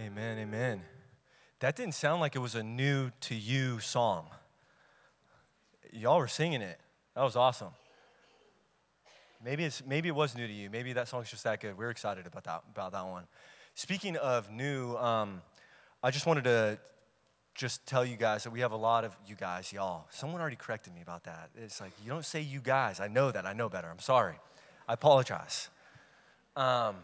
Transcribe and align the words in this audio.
Amen, 0.00 0.38
amen. 0.38 0.80
That 1.58 1.76
didn't 1.76 1.92
sound 1.92 2.22
like 2.22 2.34
it 2.34 2.38
was 2.38 2.54
a 2.54 2.62
new 2.62 3.10
to 3.20 3.34
you 3.34 3.80
song. 3.80 4.28
Y'all 5.92 6.16
were 6.16 6.26
singing 6.26 6.62
it. 6.62 6.80
That 7.14 7.22
was 7.22 7.36
awesome. 7.36 7.72
Maybe, 9.44 9.64
it's, 9.64 9.82
maybe 9.86 10.08
it 10.08 10.14
was 10.14 10.34
new 10.34 10.46
to 10.46 10.52
you. 10.52 10.70
Maybe 10.70 10.94
that 10.94 11.08
song's 11.08 11.28
just 11.28 11.44
that 11.44 11.60
good. 11.60 11.76
We're 11.76 11.90
excited 11.90 12.26
about 12.26 12.44
that, 12.44 12.62
about 12.72 12.92
that 12.92 13.06
one. 13.06 13.24
Speaking 13.74 14.16
of 14.16 14.50
new, 14.50 14.96
um, 14.96 15.42
I 16.02 16.10
just 16.10 16.24
wanted 16.24 16.44
to 16.44 16.78
just 17.54 17.84
tell 17.86 18.04
you 18.04 18.16
guys 18.16 18.44
that 18.44 18.52
we 18.52 18.60
have 18.60 18.72
a 18.72 18.76
lot 18.76 19.04
of 19.04 19.14
you 19.26 19.34
guys, 19.34 19.70
y'all. 19.70 20.06
Someone 20.08 20.40
already 20.40 20.56
corrected 20.56 20.94
me 20.94 21.02
about 21.02 21.24
that. 21.24 21.50
It's 21.54 21.78
like, 21.78 21.92
you 22.02 22.10
don't 22.10 22.24
say 22.24 22.40
you 22.40 22.60
guys. 22.60 23.00
I 23.00 23.08
know 23.08 23.30
that. 23.32 23.44
I 23.44 23.52
know 23.52 23.68
better. 23.68 23.88
I'm 23.90 23.98
sorry. 23.98 24.36
I 24.88 24.94
apologize. 24.94 25.68
Um, 26.56 26.96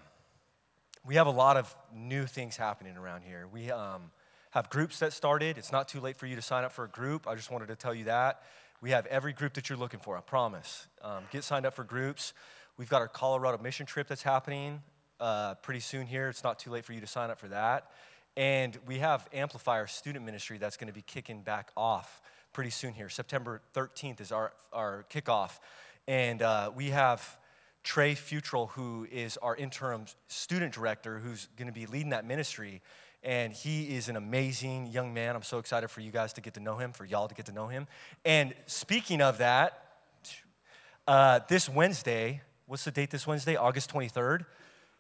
we 1.07 1.14
have 1.14 1.29
a 1.29 1.32
lot 1.32 1.57
of 1.57 1.75
new 1.95 2.27
things 2.27 2.57
happening 2.57 2.96
around 2.96 3.22
here. 3.22 3.46
We 3.53 3.71
um, 3.71 4.11
have 4.50 4.68
groups 4.68 4.99
that 4.99 5.12
started. 5.12 5.57
It's 5.57 5.71
not 5.71 5.86
too 5.86 6.00
late 6.00 6.17
for 6.17 6.26
you 6.26 6.35
to 6.35 6.43
sign 6.43 6.64
up 6.64 6.72
for 6.72 6.85
a 6.85 6.89
group. 6.89 7.29
I 7.29 7.36
just 7.36 7.50
wanted 7.50 7.68
to 7.68 7.76
tell 7.76 7.94
you 7.94 8.04
that. 8.04 8.43
We 8.81 8.90
have 8.90 9.07
every 9.07 9.32
group 9.32 9.54
that 9.54 9.68
you're 9.68 9.79
looking 9.79 10.00
for, 10.00 10.18
I 10.18 10.21
promise. 10.21 10.89
Um, 11.03 11.25
get 11.31 11.45
signed 11.45 11.64
up 11.64 11.75
for 11.75 11.84
groups. 11.84 12.34
We've 12.76 12.89
got 12.89 13.00
our 13.00 13.08
Colorado 13.08 13.62
mission 13.62 13.86
trip 13.86 14.08
that's 14.08 14.25
happening 14.25 14.82
uh, 15.21 15.54
pretty 15.54 15.81
soon 15.81 16.07
here. 16.07 16.29
It's 16.29 16.43
not 16.43 16.58
too 16.58 16.71
late 16.71 16.84
for 16.84 16.93
you 16.93 17.00
to 17.00 17.07
sign 17.07 17.31
up 17.31 17.39
for 17.39 17.48
that. 17.48 17.90
And 18.36 18.76
we 18.86 18.98
have 18.98 19.29
Amplifier 19.32 19.86
student 19.86 20.25
ministry 20.25 20.59
that's 20.59 20.76
going 20.76 20.89
to 20.89 20.93
be 20.93 21.03
kicking 21.03 21.40
back 21.40 21.70
off 21.76 22.20
pretty 22.53 22.70
soon 22.70 22.93
here. 22.93 23.09
September 23.09 23.62
13th 23.75 24.20
is 24.20 24.32
our, 24.32 24.53
our 24.73 25.07
kickoff. 25.11 25.53
And 26.09 26.43
uh, 26.43 26.73
we 26.75 26.90
have 26.90 27.39
Trey 27.86 28.14
Futrell, 28.14 28.71
who 28.71 29.07
is 29.13 29.36
our 29.36 29.54
interim 29.54 30.07
student 30.26 30.75
director, 30.75 31.21
who's 31.21 31.46
going 31.57 31.68
to 31.68 31.72
be 31.72 31.86
leading 31.86 32.11
that 32.11 32.27
ministry. 32.27 32.83
And 33.22 33.53
he 33.53 33.95
is 33.97 34.09
an 34.09 34.17
amazing 34.17 34.89
young 34.89 35.14
man. 35.14 35.37
I'm 35.37 35.45
so 35.45 35.59
excited 35.59 35.89
for 35.89 36.01
you 36.01 36.11
guys 36.11 36.33
to 36.33 36.41
get 36.41 36.55
to 36.55 36.61
know 36.61 36.79
him, 36.79 36.92
for 36.92 37.05
y'all 37.05 37.29
to 37.29 37.34
get 37.34 37.47
to 37.47 37.53
know 37.53 37.69
him. 37.69 37.87
And 38.25 38.55
speaking 38.67 39.23
of 39.23 39.39
that, 39.39 39.84
uh, 41.07 41.41
this 41.48 41.69
Wednesday, 41.69 42.42
what's 42.67 42.83
the 42.83 42.91
date 42.91 43.12
this 43.12 43.25
Wednesday? 43.25 43.55
August 43.55 43.92
23rd, 43.92 44.47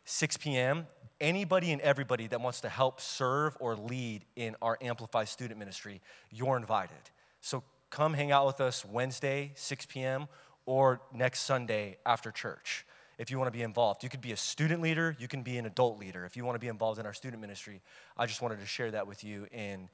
6 0.04 0.36
p.m 0.36 0.86
anybody 1.20 1.72
and 1.72 1.80
everybody 1.80 2.26
that 2.28 2.40
wants 2.40 2.60
to 2.60 2.68
help 2.68 3.00
serve 3.00 3.56
or 3.60 3.74
lead 3.74 4.24
in 4.36 4.54
our 4.60 4.78
Amplify 4.80 5.24
student 5.24 5.58
ministry, 5.58 6.00
you're 6.30 6.56
invited. 6.56 6.96
So 7.40 7.62
come 7.90 8.14
hang 8.14 8.32
out 8.32 8.46
with 8.46 8.60
us 8.60 8.84
Wednesday, 8.84 9.52
6 9.54 9.86
p.m., 9.86 10.28
or 10.66 11.00
next 11.12 11.40
Sunday 11.42 11.96
after 12.04 12.30
church 12.30 12.84
if 13.18 13.30
you 13.30 13.38
want 13.38 13.50
to 13.50 13.56
be 13.56 13.62
involved. 13.62 14.02
You 14.02 14.10
could 14.10 14.20
be 14.20 14.32
a 14.32 14.36
student 14.36 14.82
leader, 14.82 15.16
you 15.18 15.28
can 15.28 15.42
be 15.42 15.56
an 15.56 15.64
adult 15.64 15.98
leader. 15.98 16.26
If 16.26 16.36
you 16.36 16.44
want 16.44 16.56
to 16.56 16.60
be 16.60 16.68
involved 16.68 17.00
in 17.00 17.06
our 17.06 17.14
student 17.14 17.40
ministry, 17.40 17.80
I 18.16 18.26
just 18.26 18.42
wanted 18.42 18.60
to 18.60 18.66
share 18.66 18.90
that 18.90 19.06
with 19.06 19.24
you 19.24 19.46
and 19.52 19.88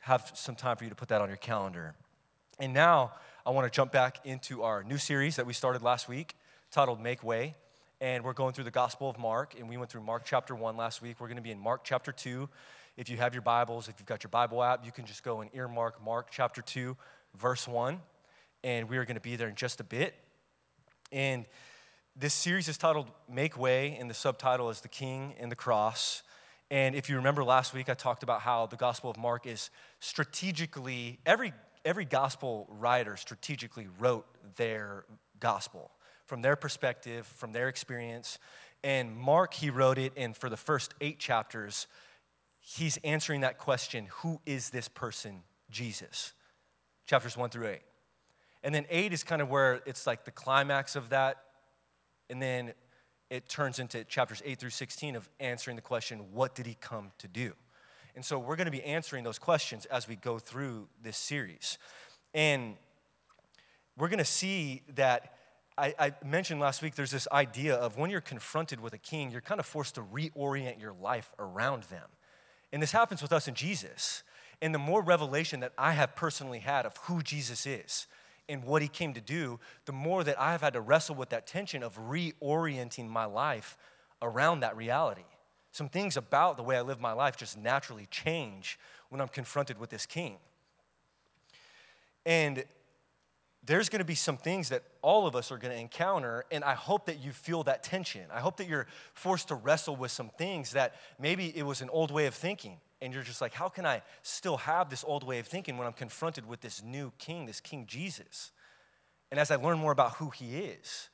have 0.00 0.30
some 0.34 0.54
time 0.54 0.76
for 0.76 0.84
you 0.84 0.90
to 0.90 0.96
put 0.96 1.08
that 1.08 1.22
on 1.22 1.28
your 1.28 1.38
calendar. 1.38 1.94
And 2.58 2.74
now 2.74 3.12
I 3.46 3.50
want 3.50 3.70
to 3.70 3.74
jump 3.74 3.92
back 3.92 4.18
into 4.26 4.62
our 4.62 4.84
new 4.84 4.98
series 4.98 5.36
that 5.36 5.46
we 5.46 5.54
started 5.54 5.82
last 5.82 6.08
week 6.08 6.34
titled 6.70 7.00
Make 7.00 7.24
Way 7.24 7.54
and 8.00 8.22
we're 8.24 8.34
going 8.34 8.52
through 8.52 8.64
the 8.64 8.70
Gospel 8.70 9.08
of 9.08 9.18
Mark, 9.18 9.54
and 9.58 9.68
we 9.68 9.76
went 9.76 9.90
through 9.90 10.02
Mark 10.02 10.22
chapter 10.24 10.54
1 10.54 10.76
last 10.76 11.00
week. 11.00 11.16
We're 11.18 11.28
going 11.28 11.36
to 11.38 11.42
be 11.42 11.50
in 11.50 11.58
Mark 11.58 11.82
chapter 11.82 12.12
2. 12.12 12.48
If 12.96 13.08
you 13.08 13.16
have 13.16 13.34
your 13.34 13.42
Bibles, 13.42 13.88
if 13.88 13.94
you've 13.98 14.06
got 14.06 14.22
your 14.22 14.30
Bible 14.30 14.62
app, 14.62 14.84
you 14.84 14.92
can 14.92 15.06
just 15.06 15.22
go 15.22 15.40
and 15.40 15.50
earmark 15.54 16.02
Mark 16.04 16.28
chapter 16.30 16.60
2, 16.60 16.96
verse 17.38 17.66
1, 17.66 18.00
and 18.66 18.88
we 18.88 18.96
are 18.96 19.04
going 19.04 19.14
to 19.14 19.20
be 19.20 19.36
there 19.36 19.46
in 19.46 19.54
just 19.54 19.78
a 19.78 19.84
bit. 19.84 20.12
And 21.12 21.46
this 22.16 22.34
series 22.34 22.66
is 22.66 22.76
titled 22.76 23.08
Make 23.32 23.56
Way, 23.56 23.96
and 24.00 24.10
the 24.10 24.14
subtitle 24.14 24.70
is 24.70 24.80
The 24.80 24.88
King 24.88 25.36
and 25.38 25.52
the 25.52 25.56
Cross. 25.56 26.24
And 26.68 26.96
if 26.96 27.08
you 27.08 27.14
remember 27.14 27.44
last 27.44 27.74
week, 27.74 27.88
I 27.88 27.94
talked 27.94 28.24
about 28.24 28.40
how 28.40 28.66
the 28.66 28.74
Gospel 28.74 29.08
of 29.08 29.18
Mark 29.18 29.46
is 29.46 29.70
strategically, 30.00 31.20
every, 31.24 31.52
every 31.84 32.04
gospel 32.04 32.66
writer 32.68 33.16
strategically 33.16 33.86
wrote 34.00 34.26
their 34.56 35.04
gospel 35.38 35.92
from 36.24 36.42
their 36.42 36.56
perspective, 36.56 37.24
from 37.24 37.52
their 37.52 37.68
experience. 37.68 38.40
And 38.82 39.16
Mark, 39.16 39.54
he 39.54 39.70
wrote 39.70 39.96
it, 39.96 40.12
and 40.16 40.36
for 40.36 40.50
the 40.50 40.56
first 40.56 40.92
eight 41.00 41.20
chapters, 41.20 41.86
he's 42.58 42.96
answering 43.04 43.42
that 43.42 43.58
question 43.58 44.08
who 44.10 44.40
is 44.44 44.70
this 44.70 44.88
person, 44.88 45.44
Jesus? 45.70 46.32
Chapters 47.06 47.36
one 47.36 47.48
through 47.48 47.68
eight. 47.68 47.82
And 48.66 48.74
then 48.74 48.84
eight 48.90 49.12
is 49.12 49.22
kind 49.22 49.40
of 49.40 49.48
where 49.48 49.80
it's 49.86 50.08
like 50.08 50.24
the 50.24 50.32
climax 50.32 50.96
of 50.96 51.10
that. 51.10 51.36
And 52.28 52.42
then 52.42 52.74
it 53.30 53.48
turns 53.48 53.78
into 53.78 54.02
chapters 54.02 54.42
8 54.44 54.58
through 54.58 54.70
16 54.70 55.14
of 55.14 55.30
answering 55.38 55.76
the 55.76 55.82
question, 55.82 56.32
what 56.32 56.56
did 56.56 56.66
he 56.66 56.74
come 56.80 57.12
to 57.18 57.28
do? 57.28 57.52
And 58.16 58.24
so 58.24 58.40
we're 58.40 58.56
going 58.56 58.64
to 58.64 58.72
be 58.72 58.82
answering 58.82 59.22
those 59.22 59.38
questions 59.38 59.84
as 59.84 60.08
we 60.08 60.16
go 60.16 60.40
through 60.40 60.88
this 61.00 61.16
series. 61.16 61.78
And 62.34 62.74
we're 63.96 64.08
going 64.08 64.18
to 64.18 64.24
see 64.24 64.82
that 64.96 65.34
I, 65.78 65.94
I, 65.96 66.14
mentioned 66.24 66.58
last 66.58 66.82
week 66.82 66.96
there's 66.96 67.12
this 67.12 67.28
idea 67.30 67.76
of 67.76 67.96
when 67.96 68.10
you're 68.10 68.20
confronted 68.20 68.80
with 68.80 68.94
a 68.94 68.98
king, 68.98 69.30
you're 69.30 69.42
kind 69.42 69.60
of 69.60 69.66
forced 69.66 69.94
to 69.94 70.02
reorient 70.02 70.80
your 70.80 70.92
life 70.92 71.30
around 71.38 71.84
them. 71.84 72.08
And 72.72 72.82
this 72.82 72.90
happens 72.90 73.22
with 73.22 73.32
us 73.32 73.46
in 73.46 73.54
Jesus. 73.54 74.24
And 74.60 74.74
the 74.74 74.80
more 74.80 75.02
revelation 75.02 75.60
that 75.60 75.72
I 75.78 75.92
have 75.92 76.16
personally 76.16 76.58
had 76.58 76.84
of 76.84 76.96
who 77.04 77.22
Jesus 77.22 77.64
is 77.64 78.08
and 78.48 78.64
what 78.64 78.82
he 78.82 78.88
came 78.88 79.14
to 79.14 79.20
do, 79.20 79.58
the 79.84 79.92
more 79.92 80.22
that 80.24 80.40
I 80.40 80.52
have 80.52 80.60
had 80.60 80.74
to 80.74 80.80
wrestle 80.80 81.14
with 81.14 81.30
that 81.30 81.46
tension 81.46 81.82
of 81.82 81.98
reorienting 81.98 83.08
my 83.08 83.24
life 83.24 83.76
around 84.22 84.60
that 84.60 84.76
reality. 84.76 85.24
Some 85.72 85.88
things 85.88 86.16
about 86.16 86.56
the 86.56 86.62
way 86.62 86.76
I 86.76 86.80
live 86.80 87.00
my 87.00 87.12
life 87.12 87.36
just 87.36 87.58
naturally 87.58 88.06
change 88.10 88.78
when 89.10 89.20
I'm 89.20 89.28
confronted 89.28 89.78
with 89.78 89.90
this 89.90 90.06
king. 90.06 90.36
And 92.24 92.64
there's 93.64 93.88
going 93.88 93.98
to 93.98 94.06
be 94.06 94.14
some 94.14 94.36
things 94.36 94.68
that 94.68 94.84
all 95.02 95.26
of 95.26 95.34
us 95.34 95.50
are 95.50 95.58
going 95.58 95.74
to 95.74 95.80
encounter, 95.80 96.44
and 96.52 96.62
I 96.62 96.74
hope 96.74 97.06
that 97.06 97.22
you 97.22 97.32
feel 97.32 97.64
that 97.64 97.82
tension. 97.82 98.22
I 98.32 98.40
hope 98.40 98.56
that 98.58 98.68
you're 98.68 98.86
forced 99.12 99.48
to 99.48 99.56
wrestle 99.56 99.96
with 99.96 100.12
some 100.12 100.30
things 100.38 100.72
that 100.72 100.94
maybe 101.18 101.52
it 101.54 101.64
was 101.64 101.82
an 101.82 101.90
old 101.90 102.10
way 102.10 102.26
of 102.26 102.34
thinking, 102.34 102.78
and 103.00 103.12
you're 103.12 103.22
just 103.22 103.40
like, 103.40 103.52
how 103.52 103.68
can 103.68 103.84
I 103.84 104.02
still 104.22 104.56
have 104.56 104.88
this 104.88 105.04
old 105.06 105.22
way 105.22 105.38
of 105.38 105.46
thinking 105.46 105.76
when 105.76 105.86
I'm 105.86 105.92
confronted 105.92 106.46
with 106.46 106.60
this 106.60 106.82
new 106.82 107.12
king, 107.18 107.46
this 107.46 107.60
King 107.60 107.84
Jesus? 107.86 108.52
And 109.30 109.38
as 109.38 109.50
I 109.50 109.56
learn 109.56 109.78
more 109.78 109.92
about 109.92 110.14
who 110.14 110.30
he 110.30 110.58
is, 110.58 111.08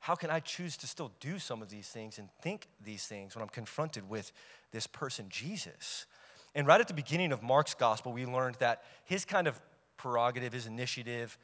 how 0.00 0.14
can 0.14 0.30
I 0.30 0.40
choose 0.40 0.76
to 0.78 0.86
still 0.86 1.12
do 1.20 1.38
some 1.38 1.62
of 1.62 1.70
these 1.70 1.88
things 1.88 2.18
and 2.18 2.28
think 2.40 2.68
these 2.82 3.06
things 3.06 3.34
when 3.34 3.42
I'm 3.42 3.48
confronted 3.48 4.08
with 4.08 4.32
this 4.70 4.86
person, 4.86 5.26
Jesus? 5.28 6.06
And 6.54 6.66
right 6.66 6.80
at 6.80 6.88
the 6.88 6.94
beginning 6.94 7.32
of 7.32 7.42
Mark's 7.42 7.74
gospel, 7.74 8.12
we 8.12 8.26
learned 8.26 8.56
that 8.56 8.84
his 9.04 9.24
kind 9.24 9.46
of 9.46 9.60
prerogative, 9.96 10.52
his 10.52 10.66
initiative, 10.66 11.36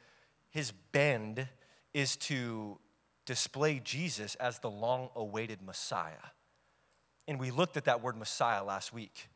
his 0.49 0.71
bend 0.91 1.47
is 1.93 2.15
to 2.17 2.79
display 3.25 3.79
Jesus 3.83 4.35
as 4.35 4.59
the 4.59 4.69
long 4.69 5.09
awaited 5.15 5.61
Messiah. 5.61 6.31
And 7.27 7.39
we 7.39 7.51
looked 7.51 7.77
at 7.77 7.85
that 7.85 8.01
word 8.01 8.15
Messiah 8.15 8.63
last 8.63 8.93
week 8.93 9.27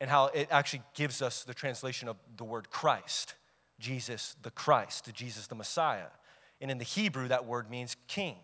and 0.00 0.10
how 0.10 0.26
it 0.26 0.48
actually 0.50 0.82
gives 0.94 1.22
us 1.22 1.44
the 1.44 1.54
translation 1.54 2.08
of 2.08 2.16
the 2.36 2.44
word 2.44 2.70
Christ, 2.70 3.34
Jesus 3.78 4.36
the 4.42 4.50
Christ, 4.50 5.12
Jesus 5.14 5.46
the 5.46 5.54
Messiah. 5.54 6.08
And 6.60 6.70
in 6.70 6.78
the 6.78 6.84
Hebrew, 6.84 7.28
that 7.28 7.46
word 7.46 7.70
means 7.70 7.96
king. 8.08 8.36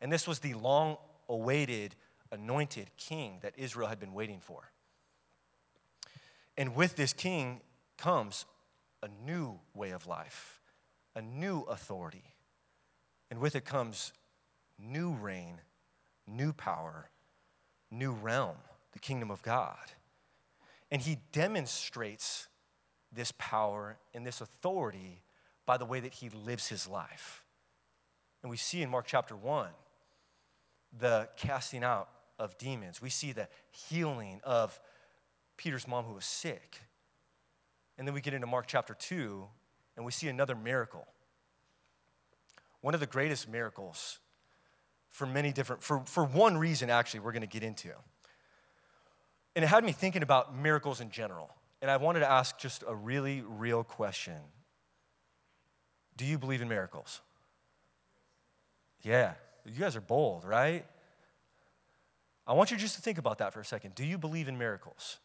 And 0.00 0.12
this 0.12 0.26
was 0.26 0.40
the 0.40 0.54
long 0.54 0.96
awaited, 1.28 1.94
anointed 2.30 2.90
king 2.96 3.38
that 3.42 3.54
Israel 3.56 3.88
had 3.88 3.98
been 3.98 4.12
waiting 4.12 4.40
for. 4.40 4.70
And 6.56 6.74
with 6.74 6.96
this 6.96 7.12
king 7.12 7.60
comes 7.96 8.44
a 9.02 9.08
new 9.24 9.58
way 9.74 9.90
of 9.90 10.06
life 10.06 10.56
a 11.16 11.22
new 11.22 11.62
authority. 11.62 12.34
And 13.30 13.40
with 13.40 13.56
it 13.56 13.64
comes 13.64 14.12
new 14.78 15.14
reign, 15.14 15.62
new 16.26 16.52
power, 16.52 17.08
new 17.90 18.12
realm, 18.12 18.56
the 18.92 18.98
kingdom 18.98 19.30
of 19.30 19.42
God. 19.42 19.78
And 20.96 21.02
he 21.02 21.18
demonstrates 21.30 22.48
this 23.12 23.30
power 23.36 23.98
and 24.14 24.26
this 24.26 24.40
authority 24.40 25.24
by 25.66 25.76
the 25.76 25.84
way 25.84 26.00
that 26.00 26.14
he 26.14 26.30
lives 26.30 26.68
his 26.68 26.88
life. 26.88 27.44
And 28.42 28.48
we 28.50 28.56
see 28.56 28.80
in 28.80 28.88
Mark 28.88 29.04
chapter 29.06 29.36
1 29.36 29.68
the 30.98 31.28
casting 31.36 31.84
out 31.84 32.08
of 32.38 32.56
demons. 32.56 33.02
We 33.02 33.10
see 33.10 33.32
the 33.32 33.46
healing 33.70 34.40
of 34.42 34.80
Peter's 35.58 35.86
mom 35.86 36.06
who 36.06 36.14
was 36.14 36.24
sick. 36.24 36.80
And 37.98 38.08
then 38.08 38.14
we 38.14 38.22
get 38.22 38.32
into 38.32 38.46
Mark 38.46 38.64
chapter 38.66 38.94
2 38.94 39.44
and 39.98 40.06
we 40.06 40.12
see 40.12 40.28
another 40.28 40.54
miracle. 40.54 41.06
One 42.80 42.94
of 42.94 43.00
the 43.00 43.06
greatest 43.06 43.50
miracles 43.50 44.18
for 45.10 45.26
many 45.26 45.52
different, 45.52 45.82
for, 45.82 46.00
for 46.06 46.24
one 46.24 46.56
reason, 46.56 46.88
actually, 46.88 47.20
we're 47.20 47.32
going 47.32 47.42
to 47.42 47.46
get 47.46 47.62
into. 47.62 47.90
And 49.56 49.64
it 49.64 49.68
had 49.68 49.82
me 49.82 49.92
thinking 49.92 50.22
about 50.22 50.54
miracles 50.54 51.00
in 51.00 51.10
general. 51.10 51.50
And 51.80 51.90
I 51.90 51.96
wanted 51.96 52.20
to 52.20 52.30
ask 52.30 52.58
just 52.58 52.84
a 52.86 52.94
really 52.94 53.42
real 53.42 53.82
question 53.82 54.36
Do 56.16 56.24
you 56.24 56.38
believe 56.38 56.62
in 56.62 56.68
miracles? 56.68 57.22
Yeah, 59.02 59.32
you 59.64 59.80
guys 59.80 59.96
are 59.96 60.00
bold, 60.00 60.44
right? 60.44 60.84
I 62.46 62.52
want 62.52 62.70
you 62.70 62.76
just 62.76 62.94
to 62.96 63.02
think 63.02 63.18
about 63.18 63.38
that 63.38 63.52
for 63.52 63.60
a 63.60 63.64
second. 63.64 63.94
Do 63.94 64.04
you 64.04 64.18
believe 64.18 64.46
in 64.46 64.56
miracles? 64.56 65.18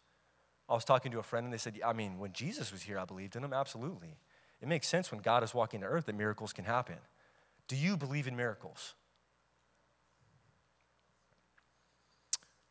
I 0.67 0.73
was 0.73 0.85
talking 0.85 1.11
to 1.11 1.19
a 1.19 1.23
friend 1.23 1.43
and 1.43 1.53
they 1.53 1.57
said, 1.57 1.79
I 1.85 1.93
mean, 1.93 2.17
when 2.17 2.31
Jesus 2.31 2.71
was 2.71 2.83
here, 2.83 2.97
I 2.97 3.05
believed 3.05 3.35
in 3.35 3.43
him. 3.43 3.53
Absolutely. 3.53 4.17
It 4.61 4.67
makes 4.67 4.87
sense 4.87 5.11
when 5.11 5.21
God 5.21 5.43
is 5.43 5.53
walking 5.53 5.81
the 5.81 5.87
earth 5.87 6.05
that 6.05 6.15
miracles 6.15 6.53
can 6.53 6.65
happen. 6.65 6.95
Do 7.67 7.75
you 7.75 7.97
believe 7.97 8.27
in 8.27 8.35
miracles? 8.35 8.93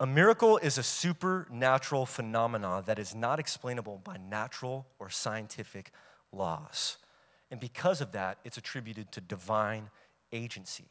A 0.01 0.07
miracle 0.07 0.57
is 0.57 0.79
a 0.79 0.83
supernatural 0.83 2.07
phenomenon 2.07 2.85
that 2.87 2.99
is 2.99 3.15
not 3.15 3.39
explainable 3.39 4.01
by 4.03 4.17
natural 4.17 4.87
or 4.99 5.11
scientific 5.11 5.91
laws. 6.33 6.97
And 7.51 7.61
because 7.61 8.01
of 8.01 8.13
that, 8.13 8.39
it's 8.43 8.57
attributed 8.57 9.13
to 9.13 9.21
divine 9.21 9.91
agency. 10.33 10.89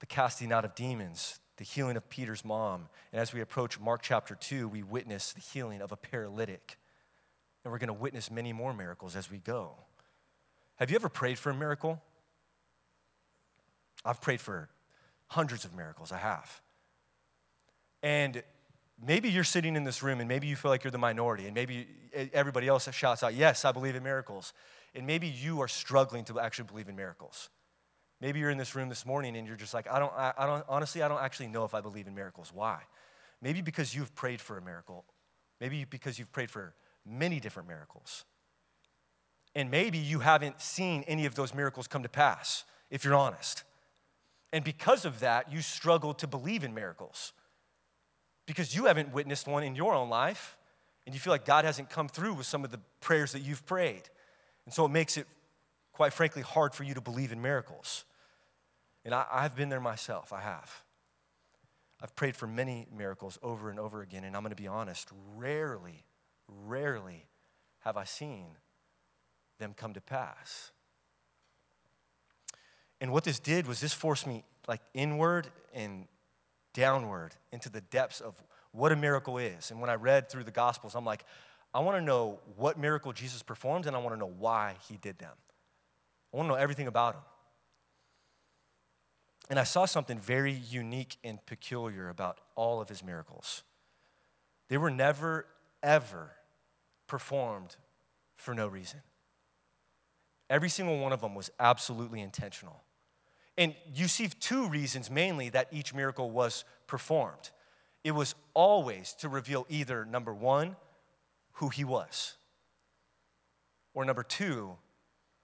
The 0.00 0.06
casting 0.06 0.52
out 0.52 0.64
of 0.64 0.74
demons, 0.74 1.38
the 1.58 1.64
healing 1.64 1.96
of 1.96 2.08
Peter's 2.08 2.44
mom. 2.44 2.88
And 3.12 3.20
as 3.20 3.32
we 3.32 3.40
approach 3.40 3.78
Mark 3.78 4.02
chapter 4.02 4.34
2, 4.34 4.66
we 4.66 4.82
witness 4.82 5.32
the 5.32 5.40
healing 5.40 5.80
of 5.80 5.92
a 5.92 5.96
paralytic. 5.96 6.76
And 7.62 7.70
we're 7.70 7.78
going 7.78 7.86
to 7.86 7.92
witness 7.92 8.32
many 8.32 8.52
more 8.52 8.74
miracles 8.74 9.14
as 9.14 9.30
we 9.30 9.38
go. 9.38 9.74
Have 10.76 10.90
you 10.90 10.96
ever 10.96 11.08
prayed 11.08 11.38
for 11.38 11.50
a 11.50 11.54
miracle? 11.54 12.02
I've 14.04 14.20
prayed 14.20 14.40
for 14.40 14.70
hundreds 15.28 15.64
of 15.64 15.76
miracles. 15.76 16.10
I 16.10 16.18
have. 16.18 16.61
And 18.02 18.42
maybe 19.04 19.30
you're 19.30 19.44
sitting 19.44 19.76
in 19.76 19.84
this 19.84 20.02
room 20.02 20.20
and 20.20 20.28
maybe 20.28 20.46
you 20.46 20.56
feel 20.56 20.70
like 20.70 20.84
you're 20.84 20.90
the 20.90 20.98
minority, 20.98 21.46
and 21.46 21.54
maybe 21.54 21.86
everybody 22.32 22.68
else 22.68 22.88
shouts 22.92 23.22
out, 23.22 23.34
Yes, 23.34 23.64
I 23.64 23.72
believe 23.72 23.94
in 23.94 24.02
miracles. 24.02 24.52
And 24.94 25.06
maybe 25.06 25.26
you 25.26 25.60
are 25.62 25.68
struggling 25.68 26.24
to 26.26 26.38
actually 26.38 26.66
believe 26.66 26.88
in 26.88 26.96
miracles. 26.96 27.48
Maybe 28.20 28.38
you're 28.38 28.50
in 28.50 28.58
this 28.58 28.74
room 28.74 28.88
this 28.88 29.06
morning 29.06 29.36
and 29.36 29.48
you're 29.48 29.56
just 29.56 29.74
like, 29.74 29.90
I 29.90 29.98
don't, 29.98 30.12
I, 30.12 30.32
I 30.36 30.46
don't, 30.46 30.64
honestly, 30.68 31.02
I 31.02 31.08
don't 31.08 31.20
actually 31.20 31.48
know 31.48 31.64
if 31.64 31.74
I 31.74 31.80
believe 31.80 32.06
in 32.06 32.14
miracles. 32.14 32.52
Why? 32.54 32.80
Maybe 33.40 33.62
because 33.62 33.94
you've 33.94 34.14
prayed 34.14 34.40
for 34.40 34.58
a 34.58 34.62
miracle. 34.62 35.04
Maybe 35.60 35.84
because 35.84 36.18
you've 36.18 36.30
prayed 36.30 36.50
for 36.50 36.74
many 37.06 37.40
different 37.40 37.68
miracles. 37.68 38.24
And 39.54 39.70
maybe 39.70 39.98
you 39.98 40.20
haven't 40.20 40.60
seen 40.60 41.04
any 41.08 41.26
of 41.26 41.34
those 41.34 41.54
miracles 41.54 41.88
come 41.88 42.02
to 42.02 42.08
pass, 42.08 42.64
if 42.90 43.04
you're 43.04 43.14
honest. 43.14 43.64
And 44.52 44.62
because 44.62 45.04
of 45.04 45.20
that, 45.20 45.50
you 45.50 45.60
struggle 45.60 46.14
to 46.14 46.26
believe 46.26 46.62
in 46.62 46.74
miracles 46.74 47.32
because 48.46 48.74
you 48.74 48.86
haven't 48.86 49.12
witnessed 49.12 49.46
one 49.46 49.62
in 49.62 49.74
your 49.74 49.94
own 49.94 50.08
life 50.08 50.56
and 51.06 51.14
you 51.14 51.20
feel 51.20 51.32
like 51.32 51.44
God 51.44 51.64
hasn't 51.64 51.90
come 51.90 52.08
through 52.08 52.34
with 52.34 52.46
some 52.46 52.64
of 52.64 52.70
the 52.70 52.80
prayers 53.00 53.32
that 53.32 53.40
you've 53.40 53.64
prayed. 53.66 54.02
And 54.64 54.74
so 54.74 54.84
it 54.84 54.90
makes 54.90 55.16
it, 55.16 55.26
quite 55.92 56.12
frankly, 56.12 56.42
hard 56.42 56.74
for 56.74 56.84
you 56.84 56.94
to 56.94 57.00
believe 57.00 57.32
in 57.32 57.42
miracles. 57.42 58.04
And 59.04 59.14
I, 59.14 59.42
have 59.42 59.56
been 59.56 59.68
there 59.68 59.80
myself, 59.80 60.32
I 60.32 60.40
have. 60.40 60.84
I've 62.00 62.14
prayed 62.14 62.36
for 62.36 62.46
many 62.46 62.86
miracles 62.96 63.38
over 63.42 63.70
and 63.70 63.78
over 63.78 64.02
again, 64.02 64.24
and 64.24 64.36
I'm 64.36 64.44
to 64.48 64.54
be 64.54 64.68
honest, 64.68 65.08
rarely, 65.36 66.04
rarely 66.48 67.26
have 67.80 67.96
I 67.96 68.04
seen 68.04 68.46
them 69.58 69.74
come 69.76 69.94
to 69.94 70.00
pass. 70.00 70.70
And 73.00 73.12
what 73.12 73.24
this 73.24 73.38
did 73.38 73.66
was 73.66 73.80
this 73.80 73.92
forced 73.92 74.26
me 74.26 74.44
like 74.68 74.80
inward 74.94 75.48
and 75.74 76.06
downward 76.74 77.34
into 77.52 77.68
the 77.68 77.80
depths 77.80 78.20
of 78.20 78.42
what 78.72 78.92
a 78.92 78.96
miracle 78.96 79.38
is. 79.38 79.70
And 79.70 79.80
when 79.80 79.90
I 79.90 79.94
read 79.94 80.28
through 80.28 80.44
the 80.44 80.50
Gospels, 80.50 80.94
I'm 80.94 81.04
like, 81.04 81.24
I 81.74 81.80
want 81.80 81.96
to 81.96 82.02
know 82.02 82.38
what 82.56 82.78
miracle 82.78 83.12
Jesus 83.12 83.42
performed 83.42 83.86
and 83.86 83.96
I 83.96 83.98
want 83.98 84.14
to 84.14 84.18
know 84.18 84.32
why 84.38 84.74
he 84.88 84.96
did 84.96 85.18
them. 85.18 85.32
I 86.32 86.36
want 86.36 86.48
to 86.48 86.54
know 86.54 86.60
everything 86.60 86.86
about 86.86 87.14
him. 87.14 87.22
And 89.50 89.58
I 89.58 89.64
saw 89.64 89.84
something 89.84 90.18
very 90.18 90.52
unique 90.52 91.16
and 91.24 91.44
peculiar 91.46 92.08
about 92.08 92.38
all 92.54 92.80
of 92.80 92.88
his 92.88 93.04
miracles. 93.04 93.64
They 94.68 94.78
were 94.78 94.90
never, 94.90 95.46
ever 95.82 96.30
performed 97.06 97.76
for 98.36 98.54
no 98.54 98.66
reason. 98.66 99.00
Every 100.48 100.68
single 100.68 100.98
one 100.98 101.12
of 101.12 101.20
them 101.20 101.34
was 101.34 101.50
absolutely 101.58 102.20
intentional. 102.20 102.80
And 103.58 103.74
you 103.94 104.08
see 104.08 104.28
two 104.28 104.68
reasons 104.68 105.10
mainly 105.10 105.50
that 105.50 105.68
each 105.72 105.94
miracle 105.94 106.30
was 106.30 106.64
performed. 106.86 107.50
It 108.02 108.12
was 108.12 108.34
always 108.54 109.12
to 109.14 109.28
reveal 109.28 109.66
either 109.68 110.04
number 110.04 110.32
one, 110.32 110.76
who 111.56 111.68
he 111.68 111.84
was, 111.84 112.36
or 113.94 114.04
number 114.04 114.22
two, 114.22 114.76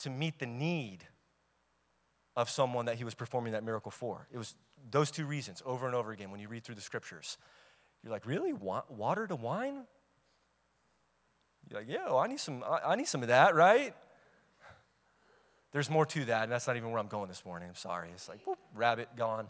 to 0.00 0.10
meet 0.10 0.38
the 0.38 0.46
need 0.46 1.06
of 2.34 2.48
someone 2.48 2.86
that 2.86 2.96
he 2.96 3.04
was 3.04 3.14
performing 3.14 3.52
that 3.52 3.62
miracle 3.62 3.90
for. 3.90 4.26
It 4.32 4.38
was 4.38 4.54
those 4.90 5.10
two 5.10 5.26
reasons 5.26 5.62
over 5.66 5.86
and 5.86 5.94
over 5.94 6.12
again 6.12 6.30
when 6.30 6.40
you 6.40 6.48
read 6.48 6.64
through 6.64 6.76
the 6.76 6.80
scriptures. 6.80 7.36
You're 8.02 8.12
like, 8.12 8.26
really? 8.26 8.52
Water 8.52 9.26
to 9.26 9.36
wine? 9.36 9.84
You're 11.68 11.80
like, 11.80 11.88
yeah, 11.88 12.14
I 12.14 12.26
need 12.26 12.40
some, 12.40 12.64
I 12.66 12.96
need 12.96 13.08
some 13.08 13.22
of 13.22 13.28
that, 13.28 13.54
right? 13.54 13.94
There's 15.72 15.90
more 15.90 16.06
to 16.06 16.24
that, 16.26 16.44
and 16.44 16.52
that's 16.52 16.66
not 16.66 16.76
even 16.76 16.90
where 16.90 16.98
I'm 16.98 17.08
going 17.08 17.28
this 17.28 17.44
morning. 17.44 17.68
I'm 17.68 17.74
sorry. 17.74 18.08
It's 18.14 18.28
like, 18.28 18.40
whoop, 18.46 18.58
rabbit 18.74 19.08
gone. 19.16 19.48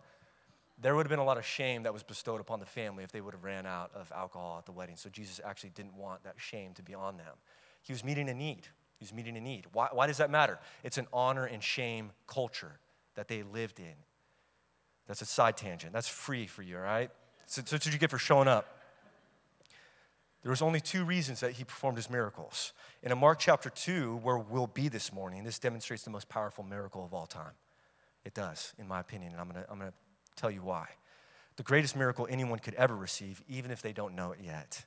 There 0.80 0.94
would 0.94 1.06
have 1.06 1.10
been 1.10 1.18
a 1.18 1.24
lot 1.24 1.38
of 1.38 1.46
shame 1.46 1.84
that 1.84 1.92
was 1.92 2.02
bestowed 2.02 2.40
upon 2.40 2.60
the 2.60 2.66
family 2.66 3.04
if 3.04 3.12
they 3.12 3.20
would 3.20 3.34
have 3.34 3.44
ran 3.44 3.66
out 3.66 3.90
of 3.94 4.12
alcohol 4.14 4.56
at 4.58 4.66
the 4.66 4.72
wedding. 4.72 4.96
So 4.96 5.10
Jesus 5.10 5.40
actually 5.44 5.70
didn't 5.70 5.94
want 5.94 6.24
that 6.24 6.34
shame 6.36 6.72
to 6.74 6.82
be 6.82 6.94
on 6.94 7.16
them. 7.16 7.34
He 7.82 7.92
was 7.92 8.04
meeting 8.04 8.28
a 8.28 8.34
need. 8.34 8.68
He 8.98 9.04
was 9.04 9.12
meeting 9.12 9.36
a 9.36 9.40
need. 9.40 9.66
Why, 9.72 9.88
why 9.92 10.06
does 10.06 10.18
that 10.18 10.30
matter? 10.30 10.58
It's 10.82 10.98
an 10.98 11.06
honor 11.12 11.46
and 11.46 11.62
shame 11.62 12.10
culture 12.26 12.78
that 13.14 13.28
they 13.28 13.42
lived 13.42 13.78
in. 13.78 13.94
That's 15.06 15.22
a 15.22 15.26
side 15.26 15.56
tangent. 15.56 15.92
That's 15.92 16.08
free 16.08 16.46
for 16.46 16.62
you, 16.62 16.76
all 16.76 16.82
right? 16.82 17.10
So, 17.46 17.62
so 17.64 17.76
that's 17.76 17.86
what 17.86 17.92
you 17.92 17.98
get 17.98 18.10
for 18.10 18.18
showing 18.18 18.46
up. 18.46 18.77
There 20.42 20.50
was 20.50 20.62
only 20.62 20.80
two 20.80 21.04
reasons 21.04 21.40
that 21.40 21.52
he 21.52 21.64
performed 21.64 21.96
his 21.96 22.08
miracles. 22.08 22.72
And 23.02 23.12
in 23.12 23.18
Mark 23.18 23.38
chapter 23.38 23.70
2, 23.70 24.16
where 24.22 24.38
we'll 24.38 24.68
be 24.68 24.88
this 24.88 25.12
morning, 25.12 25.44
this 25.44 25.58
demonstrates 25.58 26.04
the 26.04 26.10
most 26.10 26.28
powerful 26.28 26.64
miracle 26.64 27.04
of 27.04 27.12
all 27.12 27.26
time. 27.26 27.52
It 28.24 28.34
does, 28.34 28.72
in 28.78 28.86
my 28.86 29.00
opinion, 29.00 29.32
and 29.32 29.40
I'm 29.40 29.48
gonna, 29.48 29.66
I'm 29.68 29.78
gonna 29.78 29.92
tell 30.36 30.50
you 30.50 30.62
why. 30.62 30.88
The 31.56 31.62
greatest 31.64 31.96
miracle 31.96 32.28
anyone 32.30 32.60
could 32.60 32.74
ever 32.74 32.94
receive, 32.94 33.42
even 33.48 33.70
if 33.70 33.82
they 33.82 33.92
don't 33.92 34.14
know 34.14 34.32
it 34.32 34.38
yet. 34.42 34.84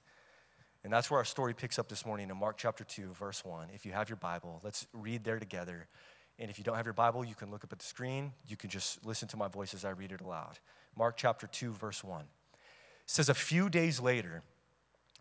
And 0.83 0.91
that's 0.91 1.11
where 1.11 1.17
our 1.17 1.25
story 1.25 1.53
picks 1.53 1.77
up 1.77 1.89
this 1.89 2.05
morning 2.05 2.29
in 2.29 2.37
Mark 2.37 2.57
chapter 2.57 2.83
2, 2.83 3.13
verse 3.13 3.43
1. 3.43 3.69
If 3.73 3.85
you 3.85 3.91
have 3.91 4.09
your 4.09 4.15
Bible, 4.15 4.61
let's 4.63 4.87
read 4.93 5.23
there 5.23 5.37
together. 5.37 5.87
And 6.39 6.49
if 6.49 6.57
you 6.57 6.63
don't 6.63 6.75
have 6.75 6.85
your 6.85 6.93
Bible, 6.93 7.23
you 7.23 7.35
can 7.35 7.51
look 7.51 7.63
up 7.63 7.71
at 7.71 7.79
the 7.79 7.85
screen. 7.85 8.33
You 8.47 8.57
can 8.57 8.69
just 8.69 9.05
listen 9.05 9.27
to 9.29 9.37
my 9.37 9.47
voice 9.47 9.73
as 9.73 9.85
I 9.85 9.91
read 9.91 10.11
it 10.11 10.21
aloud. 10.21 10.59
Mark 10.97 11.17
chapter 11.17 11.45
2, 11.45 11.73
verse 11.73 12.03
1. 12.03 12.21
It 12.21 12.27
says, 13.05 13.29
A 13.29 13.33
few 13.33 13.69
days 13.69 13.99
later, 13.99 14.41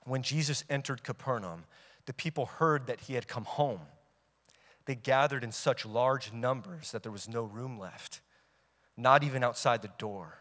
when 0.05 0.23
Jesus 0.23 0.65
entered 0.71 1.03
Capernaum, 1.03 1.65
the 2.07 2.13
people 2.13 2.47
heard 2.47 2.87
that 2.87 3.03
he 3.03 3.15
had 3.15 3.29
come 3.29 3.45
home. 3.45 3.81
They 4.87 4.95
gathered 4.95 5.45
in 5.45 5.53
such 5.53 5.87
large 5.87 6.33
numbers 6.33 6.93
that 6.93 7.03
there 7.03 7.13
was 7.13 7.29
no 7.29 7.45
room 7.45 7.79
left, 7.79 8.21
not 8.97 9.23
even 9.23 9.45
outside 9.45 9.83
the 9.83 9.91
door. 9.99 10.39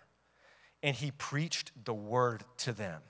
And 0.81 0.95
he 0.95 1.11
preached 1.11 1.71
the 1.85 1.93
word 1.93 2.43
to 2.57 2.71
them. 2.71 3.01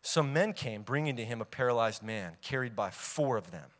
Some 0.00 0.32
men 0.32 0.52
came, 0.52 0.82
bringing 0.82 1.16
to 1.16 1.24
him 1.24 1.40
a 1.40 1.44
paralyzed 1.44 2.02
man, 2.02 2.36
carried 2.42 2.74
by 2.74 2.90
four 2.90 3.36
of 3.36 3.50
them. 3.50 3.70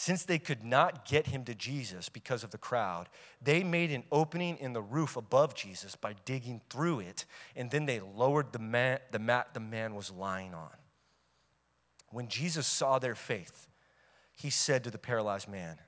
Since 0.00 0.26
they 0.26 0.38
could 0.38 0.62
not 0.62 1.06
get 1.08 1.26
him 1.26 1.42
to 1.46 1.56
Jesus 1.56 2.08
because 2.08 2.44
of 2.44 2.52
the 2.52 2.56
crowd, 2.56 3.08
they 3.42 3.64
made 3.64 3.90
an 3.90 4.04
opening 4.12 4.56
in 4.58 4.72
the 4.72 4.80
roof 4.80 5.16
above 5.16 5.56
Jesus 5.56 5.96
by 5.96 6.14
digging 6.24 6.60
through 6.70 7.00
it, 7.00 7.24
and 7.56 7.68
then 7.68 7.84
they 7.86 7.98
lowered 7.98 8.52
the, 8.52 8.60
man, 8.60 9.00
the 9.10 9.18
mat 9.18 9.54
the 9.54 9.60
man 9.60 9.96
was 9.96 10.12
lying 10.12 10.54
on. 10.54 10.70
When 12.10 12.28
Jesus 12.28 12.64
saw 12.64 13.00
their 13.00 13.16
faith, 13.16 13.66
he 14.36 14.50
said 14.50 14.84
to 14.84 14.92
the 14.92 14.98
paralyzed 14.98 15.48
man, 15.48 15.78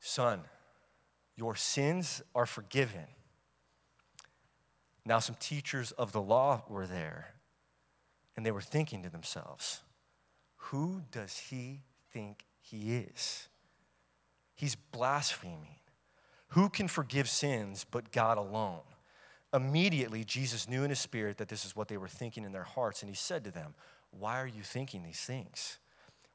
Son, 0.00 0.40
your 1.36 1.54
sins 1.56 2.22
are 2.34 2.46
forgiven. 2.46 3.08
Now, 5.04 5.18
some 5.18 5.36
teachers 5.38 5.92
of 5.92 6.12
the 6.12 6.22
law 6.22 6.62
were 6.66 6.86
there, 6.86 7.34
and 8.38 8.46
they 8.46 8.52
were 8.52 8.62
thinking 8.62 9.02
to 9.02 9.10
themselves, 9.10 9.82
Who 10.56 11.02
does 11.12 11.36
he 11.50 11.82
think 12.10 12.46
he 12.64 12.96
is. 12.96 13.48
He's 14.54 14.74
blaspheming. 14.74 15.76
Who 16.48 16.70
can 16.70 16.88
forgive 16.88 17.28
sins 17.28 17.84
but 17.90 18.10
God 18.10 18.38
alone? 18.38 18.80
Immediately, 19.52 20.24
Jesus 20.24 20.68
knew 20.68 20.82
in 20.82 20.90
his 20.90 20.98
spirit 20.98 21.36
that 21.38 21.48
this 21.48 21.64
is 21.66 21.76
what 21.76 21.88
they 21.88 21.98
were 21.98 22.08
thinking 22.08 22.42
in 22.42 22.52
their 22.52 22.64
hearts, 22.64 23.02
and 23.02 23.10
he 23.10 23.14
said 23.14 23.44
to 23.44 23.50
them, 23.50 23.74
Why 24.10 24.40
are 24.40 24.46
you 24.46 24.62
thinking 24.62 25.02
these 25.02 25.20
things? 25.20 25.78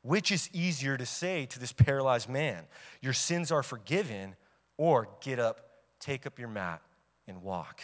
Which 0.04 0.32
is 0.32 0.50
easier 0.54 0.98
to 0.98 1.06
say 1.06 1.46
to 1.48 1.60
this 1.60 1.74
paralyzed 1.74 2.30
man, 2.30 2.66
Your 3.02 3.14
sins 3.14 3.52
are 3.52 3.64
forgiven, 3.64 4.36
or 4.78 5.10
get 5.22 5.40
up, 5.40 5.62
take 6.00 6.28
up 6.28 6.38
your 6.38 6.48
mat, 6.48 6.82
and 7.28 7.42
walk? 7.42 7.82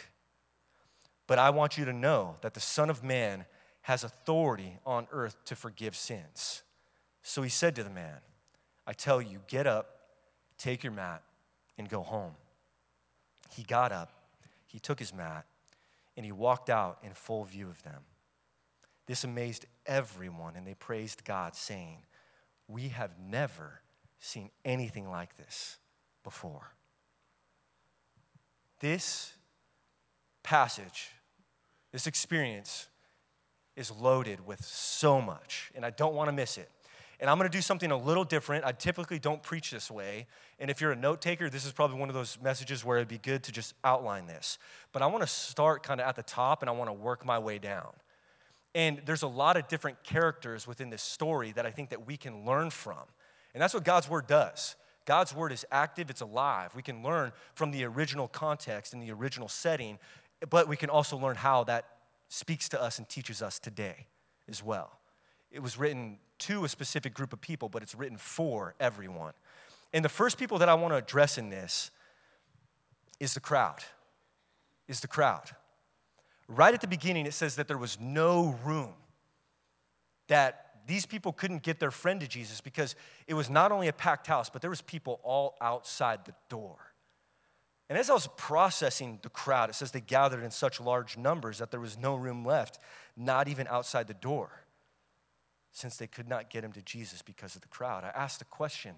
But 1.28 1.40
I 1.40 1.50
want 1.50 1.78
you 1.78 1.86
to 1.86 1.94
know 1.94 2.36
that 2.42 2.54
the 2.54 2.60
Son 2.60 2.92
of 2.92 3.04
Man 3.04 3.46
has 3.82 4.04
authority 4.04 4.78
on 4.86 5.08
earth 5.12 5.36
to 5.46 5.56
forgive 5.56 5.96
sins. 5.96 6.62
So 7.24 7.42
he 7.42 7.50
said 7.50 7.75
to 7.75 7.84
the 7.84 7.90
man, 7.90 8.20
I 8.88 8.94
tell 8.94 9.22
you, 9.22 9.39
get 9.48 9.68
up, 9.68 9.88
take 10.58 10.84
your 10.84 10.94
mat, 10.94 11.24
and 11.77 11.89
go 11.89 12.01
home. 12.01 12.34
He 13.51 13.63
got 13.63 13.92
up, 13.92 14.12
he 14.68 14.80
took 14.80 15.00
his 15.00 15.13
mat, 15.13 15.46
and 16.15 16.25
he 16.25 16.32
walked 16.32 16.70
out 16.70 17.00
in 17.04 17.13
full 17.13 17.44
view 17.44 17.70
of 17.70 17.82
them. 17.84 18.01
This 19.08 19.24
amazed 19.24 19.65
everyone, 19.86 20.56
and 20.56 20.65
they 20.65 20.74
praised 20.74 21.25
God, 21.25 21.56
saying, 21.56 22.00
We 22.68 22.89
have 22.89 23.12
never 23.20 23.82
seen 24.20 24.50
anything 24.63 25.10
like 25.10 25.38
this 25.38 25.77
before. 26.24 26.74
This 28.80 29.34
passage, 30.44 31.12
this 31.92 32.08
experience, 32.08 32.88
is 33.75 33.92
loaded 33.92 34.46
with 34.46 34.63
so 34.63 35.22
much, 35.22 35.72
and 35.75 35.86
I 35.86 35.89
don't 35.89 36.15
want 36.15 36.30
to 36.30 36.34
miss 36.34 36.58
it. 36.58 36.70
And 37.19 37.29
I'm 37.29 37.38
going 37.38 37.50
to 37.50 37.57
do 37.57 37.62
something 37.62 37.91
a 37.91 37.98
little 37.98 38.24
different. 38.24 38.65
I 38.65 38.72
typically 38.72 39.19
don't 39.19 39.41
preach 39.41 39.72
this 39.72 39.89
way. 39.89 40.27
And 40.60 40.69
if 40.69 40.81
you're 40.81 40.91
a 40.91 40.95
note 40.95 41.22
taker, 41.22 41.50
this 41.50 41.65
is 41.65 41.72
probably 41.72 41.98
one 41.98 42.10
of 42.10 42.15
those 42.15 42.38
messages 42.41 42.84
where 42.84 42.98
it'd 42.98 43.07
be 43.07 43.17
good 43.17 43.43
to 43.43 43.51
just 43.51 43.74
outline 43.84 44.27
this. 44.27 44.57
But 44.91 45.01
I 45.01 45.07
want 45.07 45.22
to 45.22 45.27
start 45.27 45.84
kind 45.84 46.01
of 46.01 46.07
at 46.07 46.15
the 46.15 46.24
top 46.24 46.62
and 46.62 46.69
I 46.69 46.74
want 46.74 46.89
to 46.89 46.93
work 46.93 47.25
my 47.25 47.39
way 47.39 47.57
down. 47.57 47.91
And 48.74 49.01
there's 49.05 49.24
a 49.24 49.27
lot 49.27 49.55
of 49.55 49.67
different 49.69 50.03
characters 50.03 50.67
within 50.67 50.89
this 50.89 51.01
story 51.01 51.53
that 51.53 51.65
I 51.65 51.72
think 51.72 51.89
that 51.91 52.05
we 52.05 52.17
can 52.17 52.45
learn 52.45 52.69
from. 52.69 53.03
And 53.53 53.62
that's 53.62 53.74
what 53.74 53.86
God's 53.86 54.10
word 54.10 54.27
does. 54.27 54.75
God's 55.05 55.34
word 55.34 55.51
is 55.51 55.65
active, 55.72 56.10
it's 56.10 56.22
alive. 56.22 56.75
We 56.75 56.81
can 56.81 57.01
learn 57.03 57.31
from 57.53 57.72
the 57.72 57.86
original 57.86 58.27
context 58.27 58.93
and 58.93 59.01
the 59.01 59.12
original 59.12 59.48
setting, 59.48 60.00
but 60.50 60.67
we 60.67 60.75
can 60.75 60.89
also 60.89 61.15
learn 61.15 61.36
how 61.36 61.63
that 61.65 61.86
speaks 62.27 62.67
to 62.69 62.81
us 62.81 62.98
and 62.98 63.07
teaches 63.07 63.41
us 63.41 63.60
today 63.60 64.07
as 64.50 64.63
well. 64.63 65.00
It 65.52 65.62
was 65.62 65.78
written 65.78 66.20
to 66.40 66.66
a 66.66 66.70
specific 66.70 67.14
group 67.14 67.34
of 67.34 67.42
people, 67.42 67.70
but 67.70 67.82
it's 67.82 67.96
written 67.96 68.18
for 68.18 68.75
everyone. 68.80 69.34
And 69.94 70.04
the 70.04 70.10
first 70.10 70.38
people 70.38 70.58
that 70.60 70.70
I 70.70 70.74
want 70.74 70.94
to 70.94 70.98
address 70.98 71.38
in 71.38 71.50
this 71.50 71.92
is 73.20 73.34
the 73.34 73.40
crowd. 73.40 73.84
Is 74.88 75.00
the 75.00 75.08
crowd. 75.08 75.52
Right 76.48 76.74
at 76.74 76.82
the 76.82 76.88
beginning, 76.88 77.25
it 77.25 77.34
says 77.34 77.56
that 77.56 77.68
there 77.68 77.78
was 77.78 78.00
no 78.00 78.60
room, 78.64 78.94
that 80.28 80.75
these 80.86 81.06
people 81.06 81.32
couldn't 81.32 81.64
get 81.64 81.80
their 81.80 81.90
friend 81.90 82.20
to 82.20 82.28
Jesus 82.28 82.62
because 82.62 82.96
it 83.25 83.34
was 83.34 83.50
not 83.50 83.72
only 83.72 83.88
a 83.88 83.94
packed 83.94 84.28
house, 84.28 84.50
but 84.50 84.62
there 84.62 84.70
was 84.70 84.82
people 84.82 85.20
all 85.24 85.56
outside 85.60 86.25
the 86.25 86.34
door. 86.50 86.75
And 87.90 87.98
as 87.98 88.10
I 88.10 88.14
was 88.14 88.28
processing 88.38 89.20
the 89.24 89.30
crowd, 89.30 89.70
it 89.70 89.74
says 89.74 89.92
they 89.92 90.02
gathered 90.02 90.44
in 90.44 90.52
such 90.52 90.80
large 90.80 91.18
numbers 91.18 91.60
that 91.60 91.72
there 91.72 91.80
was 91.80 91.98
no 91.98 92.16
room 92.16 92.46
left, 92.46 92.80
not 93.16 93.48
even 93.48 93.66
outside 93.68 94.08
the 94.08 94.14
door 94.14 94.64
since 95.75 95.98
they 95.98 96.08
could 96.08 96.29
not 96.29 96.50
get 96.50 96.63
him 96.63 96.72
to 96.72 96.82
Jesus 96.82 97.22
because 97.22 97.53
of 97.55 97.62
the 97.62 97.67
crowd. 97.67 98.05
I 98.05 98.08
asked 98.08 98.39
the 98.39 98.46
question 98.46 98.96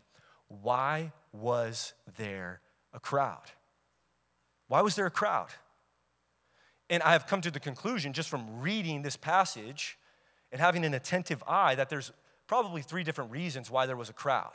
why 0.47 1.11
was 1.33 1.93
there 2.17 2.61
a 2.93 2.99
crowd? 2.99 3.51
Why 4.67 4.81
was 4.81 4.95
there 4.95 5.07
a 5.07 5.11
crowd? 5.11 5.49
And 6.87 7.01
I 7.01 7.13
have 7.13 7.25
come 7.25 7.41
to 7.41 7.51
the 7.51 7.59
conclusion 7.59 8.13
just 8.13 8.29
from 8.29 8.61
reading 8.61 9.01
this 9.01 9.17
passage 9.17 9.97
and 10.51 10.61
having 10.61 10.85
an 10.85 10.93
attentive 10.93 11.43
eye 11.47 11.73
that 11.75 11.89
there's 11.89 12.11
probably 12.45 12.83
three 12.83 13.03
different 13.03 13.31
reasons 13.31 13.71
why 13.71 13.87
there 13.87 13.97
was 13.97 14.09
a 14.09 14.13
crowd. 14.13 14.53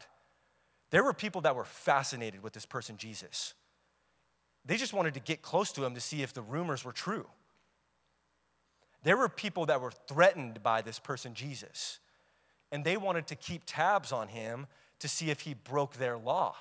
There 0.91 1.02
were 1.02 1.12
people 1.12 1.41
that 1.41 1.57
were 1.57 1.64
fascinated 1.64 2.43
with 2.43 2.52
this 2.52 2.67
person, 2.67 2.97
Jesus. 2.97 3.52
They 4.64 4.76
just 4.76 4.95
wanted 4.95 5.14
to 5.14 5.21
get 5.21 5.43
close 5.43 5.73
to 5.73 5.85
him 5.85 5.95
to 5.95 6.00
see 6.00 6.23
if 6.23 6.33
the 6.33 6.43
rumors 6.43 6.85
were 6.85 6.93
true. 6.93 7.26
There 9.02 9.17
were 9.17 9.29
people 9.29 9.67
that 9.67 9.81
were 9.81 9.91
threatened 9.91 10.62
by 10.62 10.83
this 10.83 11.00
person, 11.00 11.35
Jesus 11.35 11.99
and 12.73 12.85
they 12.85 12.97
wanted 12.97 13.26
to 13.29 13.37
keep 13.37 13.62
tabs 13.67 14.11
on 14.11 14.29
him 14.29 14.67
to 14.99 15.07
see 15.07 15.31
if 15.31 15.41
he 15.41 15.55
broke 15.55 15.99
their 15.99 16.19
law 16.19 16.57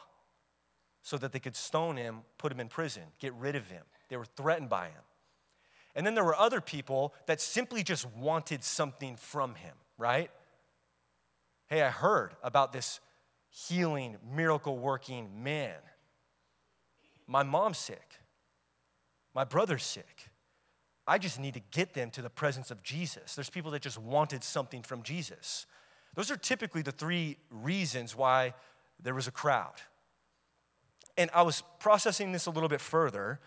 so 1.02 1.18
that 1.18 1.32
they 1.32 1.40
could 1.40 1.56
stone 1.56 1.98
him, 1.98 2.20
put 2.38 2.52
him 2.52 2.60
in 2.60 2.68
prison, 2.68 3.04
get 3.18 3.34
rid 3.36 3.56
of 3.56 3.68
him. 3.68 3.84
They 4.10 4.18
were 4.18 4.26
threatened 4.26 4.70
by 4.70 4.88
him. 4.88 5.02
And 5.96 6.06
then 6.06 6.14
there 6.14 6.24
were 6.24 6.36
other 6.36 6.62
people 6.62 7.14
that 7.26 7.42
simply 7.42 7.82
just 7.82 8.06
wanted 8.14 8.64
something 8.64 9.16
from 9.16 9.56
him, 9.56 9.74
right? 9.98 10.30
Hey, 11.68 11.82
I 11.82 11.90
heard 11.90 12.36
about 12.44 12.74
this 12.74 13.00
healing, 13.50 14.18
miracle 14.36 14.78
working 14.78 15.44
man. 15.44 15.78
My 17.26 17.44
mom's 17.44 17.78
sick. 17.78 18.20
My 19.34 19.46
brother's 19.46 19.84
sick. 19.84 20.30
I 21.08 21.18
just 21.18 21.40
need 21.40 21.54
to 21.56 21.62
get 21.72 21.94
them 21.94 22.10
to 22.12 22.22
the 22.22 22.30
presence 22.30 22.70
of 22.70 22.84
Jesus. 22.84 23.36
There's 23.36 23.50
people 23.50 23.72
that 23.72 23.82
just 23.82 23.98
wanted 23.98 24.44
something 24.44 24.84
from 24.84 25.04
Jesus. 25.04 25.66
Those 26.16 26.30
are 26.32 26.38
typically 26.38 26.82
the 26.82 26.92
three 26.92 27.38
reasons 27.50 28.16
why 28.16 28.54
there 29.02 29.14
was 29.14 29.28
a 29.28 29.32
crowd. 29.32 29.76
And 31.18 31.30
I 31.34 31.42
was 31.42 31.64
processing 31.80 32.32
this 32.32 32.46
a 32.46 32.52
little 32.52 32.70
bit 32.70 32.82
further, 32.82 33.40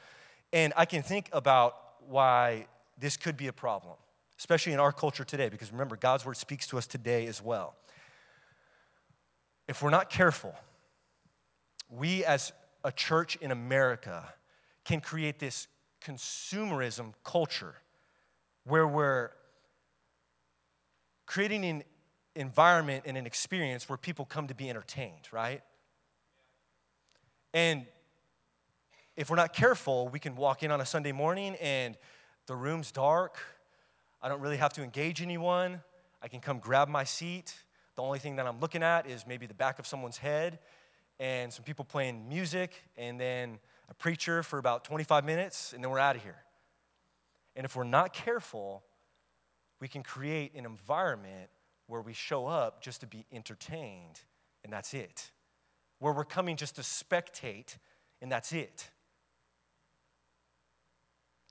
and 0.52 0.72
I 0.76 0.84
can 0.84 1.02
think 1.02 1.28
about 1.32 1.76
why 2.06 2.66
this 2.98 3.16
could 3.16 3.36
be 3.36 3.48
a 3.48 3.52
problem, 3.52 3.96
especially 4.38 4.72
in 4.72 4.80
our 4.80 4.92
culture 4.92 5.24
today, 5.24 5.48
because 5.48 5.72
remember, 5.72 5.96
God's 5.96 6.24
word 6.24 6.36
speaks 6.36 6.66
to 6.68 6.78
us 6.78 6.86
today 6.86 7.26
as 7.26 7.42
well. 7.42 7.74
If 9.66 9.82
we're 9.82 9.90
not 9.90 10.10
careful, 10.10 10.54
we 11.88 12.24
as 12.24 12.52
a 12.82 12.92
church 12.92 13.36
in 13.36 13.50
America 13.50 14.34
can 14.84 15.00
create 15.00 15.38
this 15.38 15.68
consumerism 16.04 17.14
culture 17.24 17.76
where 18.64 18.86
we're 18.86 19.30
creating 21.26 21.64
an 21.64 21.82
environment 22.36 23.04
and 23.06 23.16
an 23.16 23.26
experience 23.26 23.88
where 23.88 23.96
people 23.96 24.24
come 24.24 24.48
to 24.48 24.54
be 24.54 24.68
entertained, 24.68 25.28
right? 25.32 25.62
And 27.52 27.86
if 29.16 29.30
we're 29.30 29.36
not 29.36 29.52
careful, 29.52 30.08
we 30.08 30.18
can 30.18 30.34
walk 30.34 30.62
in 30.62 30.70
on 30.70 30.80
a 30.80 30.86
Sunday 30.86 31.12
morning 31.12 31.56
and 31.60 31.96
the 32.46 32.56
room's 32.56 32.90
dark. 32.90 33.38
I 34.20 34.28
don't 34.28 34.40
really 34.40 34.56
have 34.56 34.72
to 34.74 34.82
engage 34.82 35.22
anyone. 35.22 35.80
I 36.20 36.28
can 36.28 36.40
come 36.40 36.58
grab 36.58 36.88
my 36.88 37.04
seat. 37.04 37.54
The 37.94 38.02
only 38.02 38.18
thing 38.18 38.36
that 38.36 38.46
I'm 38.46 38.58
looking 38.58 38.82
at 38.82 39.08
is 39.08 39.26
maybe 39.26 39.46
the 39.46 39.54
back 39.54 39.78
of 39.78 39.86
someone's 39.86 40.18
head 40.18 40.58
and 41.20 41.52
some 41.52 41.64
people 41.64 41.84
playing 41.84 42.28
music 42.28 42.82
and 42.96 43.20
then 43.20 43.58
a 43.88 43.94
preacher 43.94 44.42
for 44.42 44.58
about 44.58 44.82
25 44.84 45.24
minutes 45.24 45.72
and 45.72 45.84
then 45.84 45.90
we're 45.90 46.00
out 46.00 46.16
of 46.16 46.22
here. 46.22 46.38
And 47.54 47.64
if 47.64 47.76
we're 47.76 47.84
not 47.84 48.12
careful, 48.12 48.82
we 49.80 49.86
can 49.86 50.02
create 50.02 50.54
an 50.54 50.64
environment 50.64 51.50
where 51.86 52.00
we 52.00 52.12
show 52.12 52.46
up 52.46 52.82
just 52.82 53.00
to 53.00 53.06
be 53.06 53.26
entertained, 53.32 54.20
and 54.62 54.72
that's 54.72 54.94
it. 54.94 55.30
Where 55.98 56.12
we're 56.12 56.24
coming 56.24 56.56
just 56.56 56.76
to 56.76 56.82
spectate, 56.82 57.76
and 58.20 58.30
that's 58.30 58.52
it. 58.52 58.90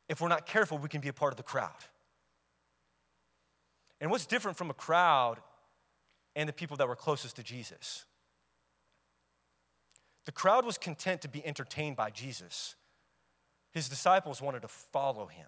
If 0.10 0.22
we're 0.22 0.28
not 0.28 0.46
careful, 0.46 0.78
we 0.78 0.90
can 0.90 1.02
be 1.02 1.08
a 1.08 1.13
part 1.13 1.34
of 1.34 1.38
the 1.38 1.44
crowd. 1.44 1.72
And 4.02 4.12
what's 4.12 4.25
different 4.25 4.58
from 4.58 4.70
a 4.70 4.74
crowd 4.74 5.38
and 6.36 6.50
the 6.50 6.54
people 6.54 6.75
that 6.78 6.88
were 6.88 6.96
closest 6.96 7.38
to 7.38 7.44
Jesus? 7.44 8.06
The 10.25 10.32
crowd 10.32 10.66
was 10.66 10.78
content 10.78 11.22
to 11.22 11.28
be 11.28 11.46
entertained 11.46 11.96
by 11.96 12.10
Jesus. 12.10 12.75
His 13.72 13.90
disciples 13.90 14.42
wanted 14.42 14.62
to 14.62 14.68
follow 14.68 15.28
him. 15.28 15.48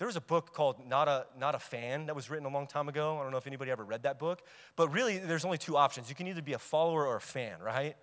There 0.00 0.06
was 0.06 0.16
a 0.16 0.20
book 0.22 0.54
called 0.54 0.76
Not 0.88 1.08
a, 1.08 1.26
Not 1.38 1.54
a 1.54 1.58
Fan 1.58 2.06
that 2.06 2.16
was 2.16 2.30
written 2.30 2.46
a 2.46 2.48
long 2.48 2.66
time 2.66 2.88
ago. 2.88 3.18
I 3.18 3.22
don't 3.22 3.32
know 3.32 3.36
if 3.36 3.46
anybody 3.46 3.70
ever 3.70 3.84
read 3.84 4.04
that 4.04 4.18
book. 4.18 4.40
But 4.74 4.88
really, 4.88 5.18
there's 5.18 5.44
only 5.44 5.58
two 5.58 5.76
options. 5.76 6.08
You 6.08 6.14
can 6.14 6.26
either 6.26 6.40
be 6.40 6.54
a 6.54 6.58
follower 6.58 7.06
or 7.06 7.16
a 7.16 7.20
fan, 7.20 7.60
right? 7.60 7.94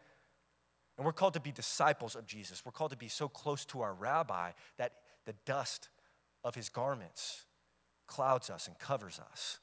And 0.96 1.06
we're 1.08 1.12
called 1.12 1.34
to 1.34 1.40
be 1.40 1.52
disciples 1.52 2.16
of 2.16 2.28
Jesus. 2.28 2.64
We're 2.64 2.72
called 2.72 2.92
to 2.92 2.98
be 2.98 3.08
so 3.08 3.28
close 3.28 3.66
to 3.66 3.82
our 3.82 3.96
rabbi 3.96 4.52
that 4.78 4.92
the 5.26 5.34
dust 5.48 5.90
of 6.44 6.54
his 6.54 6.70
garments 6.70 7.46
clouds 8.06 8.52
us 8.52 8.68
and 8.68 8.78
covers 8.78 9.20
us. 9.32 9.58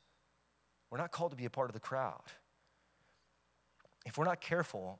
We're 0.90 0.98
not 0.98 1.12
called 1.12 1.30
to 1.30 1.36
be 1.36 1.44
a 1.44 1.50
part 1.50 1.70
of 1.70 1.74
the 1.74 1.78
crowd. 1.78 2.24
If 4.04 4.18
we're 4.18 4.24
not 4.24 4.40
careful, 4.40 4.98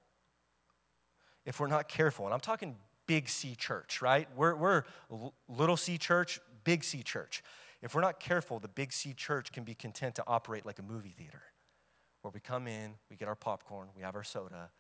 if 1.45 1.59
we're 1.59 1.67
not 1.67 1.89
careful, 1.89 2.27
and 2.27 2.33
I'm 2.33 2.39
talking 2.39 2.77
big 3.07 3.29
C 3.29 3.57
church, 3.57 4.01
right? 4.01 4.29
We're, 4.37 4.55
we're 4.55 4.85
little 5.49 5.77
C 5.77 5.99
church, 5.99 6.39
big 6.65 6.85
C 6.85 7.03
church. 7.03 7.43
If 7.83 7.95
we're 7.95 8.01
not 8.01 8.19
careful, 8.19 8.59
the 8.59 8.69
big 8.69 8.93
C 8.93 9.13
church 9.13 9.53
can 9.53 9.65
be 9.65 9.75
content 9.75 10.15
to 10.17 10.25
operate 10.27 10.65
like 10.65 10.79
a 10.79 10.83
movie 10.83 11.15
theater 11.17 11.43
where 12.23 12.33
we 12.33 12.41
come 12.41 12.67
in, 12.67 12.95
we 13.11 13.17
get 13.17 13.29
our 13.29 13.35
popcorn, 13.35 13.89
we 13.95 14.03
have 14.03 14.15
our 14.15 14.25
soda, 14.25 14.71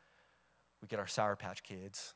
we 0.80 0.88
get 0.88 0.98
our 0.98 1.06
Sour 1.06 1.36
Patch 1.36 1.62
Kids, 1.62 2.14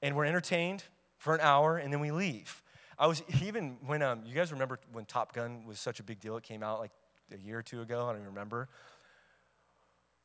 and 0.00 0.16
we're 0.16 0.24
entertained 0.24 0.84
for 1.18 1.34
an 1.34 1.40
hour 1.42 1.76
and 1.76 1.92
then 1.92 2.00
we 2.00 2.10
leave. 2.10 2.62
I 2.98 3.06
was 3.06 3.22
even 3.42 3.76
when 3.86 4.02
um, 4.02 4.22
you 4.24 4.34
guys 4.34 4.52
remember 4.52 4.78
when 4.92 5.04
Top 5.04 5.34
Gun 5.34 5.66
was 5.66 5.78
such 5.78 6.00
a 6.00 6.02
big 6.02 6.20
deal, 6.20 6.36
it 6.36 6.42
came 6.42 6.62
out 6.62 6.80
like 6.80 6.92
a 7.32 7.38
year 7.38 7.58
or 7.58 7.62
two 7.62 7.82
ago, 7.82 8.04
I 8.06 8.12
don't 8.12 8.22
even 8.22 8.28
remember. 8.28 8.68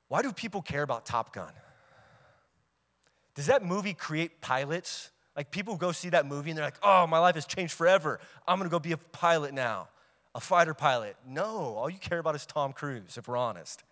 Why 0.08 0.22
do 0.22 0.32
people 0.32 0.62
care 0.62 0.84
about 0.84 1.06
Top 1.06 1.34
Gun? 1.34 1.52
Does 3.34 3.48
that 3.48 3.66
movie 3.66 3.94
create 3.94 4.40
pilots 4.40 5.12
like 5.36 5.52
people 5.52 5.76
go 5.76 5.92
see 5.92 6.10
that 6.10 6.26
movie 6.26 6.52
and 6.52 6.58
they're 6.58 6.66
like, 6.66 6.80
oh, 6.82 7.06
my 7.08 7.20
life 7.20 7.36
has 7.36 7.46
changed 7.46 7.74
forever. 7.74 8.20
I'm 8.48 8.58
gonna 8.58 8.70
go 8.70 8.80
be 8.80 8.94
a 8.94 8.98
pilot 8.98 9.54
now, 9.54 9.90
a 10.34 10.40
fighter 10.40 10.74
pilot. 10.74 11.16
No, 11.28 11.76
all 11.76 11.90
you 11.90 12.00
care 12.00 12.20
about 12.20 12.36
is 12.36 12.46
Tom 12.46 12.74
Cruise, 12.74 13.18
if 13.18 13.28
we're 13.28 13.38
honest. 13.38 13.84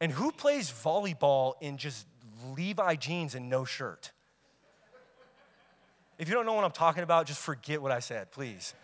And 0.00 0.12
who 0.12 0.30
plays 0.32 0.70
volleyball 0.70 1.54
in 1.60 1.78
just 1.78 2.06
Levi 2.54 2.96
jeans 2.96 3.34
and 3.34 3.48
no 3.48 3.64
shirt? 3.64 4.12
If 6.18 6.28
you 6.28 6.34
don't 6.34 6.46
know 6.46 6.54
what 6.54 6.64
I'm 6.64 6.72
talking 6.72 7.02
about, 7.02 7.26
just 7.26 7.40
forget 7.40 7.80
what 7.80 7.92
I 7.92 8.00
said, 8.00 8.30
please. 8.32 8.74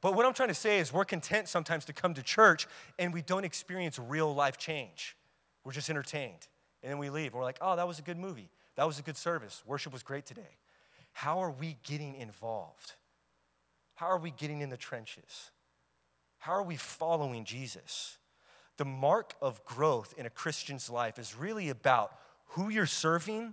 But 0.00 0.14
what 0.14 0.26
I'm 0.26 0.34
trying 0.34 0.50
to 0.50 0.54
say 0.54 0.78
is 0.78 0.92
we're 0.92 1.04
content 1.04 1.48
sometimes 1.48 1.84
to 1.86 1.92
come 1.92 2.14
to 2.14 2.22
church 2.22 2.66
and 2.98 3.12
we 3.12 3.22
don't 3.22 3.44
experience 3.44 3.98
real 3.98 4.32
life 4.32 4.58
change. 4.58 5.16
We're 5.64 5.72
just 5.72 5.90
entertained. 5.90 6.46
And 6.82 6.92
then 6.92 6.98
we 6.98 7.10
leave. 7.10 7.34
We're 7.34 7.42
like, 7.42 7.58
oh, 7.60 7.74
that 7.76 7.88
was 7.88 7.98
a 7.98 8.02
good 8.02 8.18
movie. 8.18 8.48
That 8.78 8.86
was 8.86 9.00
a 9.00 9.02
good 9.02 9.16
service. 9.16 9.64
Worship 9.66 9.92
was 9.92 10.04
great 10.04 10.24
today. 10.24 10.56
How 11.12 11.40
are 11.40 11.50
we 11.50 11.78
getting 11.82 12.14
involved? 12.14 12.92
How 13.96 14.06
are 14.06 14.18
we 14.18 14.30
getting 14.30 14.60
in 14.60 14.70
the 14.70 14.76
trenches? 14.76 15.50
How 16.38 16.52
are 16.52 16.62
we 16.62 16.76
following 16.76 17.44
Jesus? 17.44 18.18
The 18.76 18.84
mark 18.84 19.34
of 19.42 19.64
growth 19.64 20.14
in 20.16 20.26
a 20.26 20.30
Christian's 20.30 20.88
life 20.88 21.18
is 21.18 21.34
really 21.34 21.70
about 21.70 22.12
who 22.50 22.68
you're 22.68 22.86
serving 22.86 23.52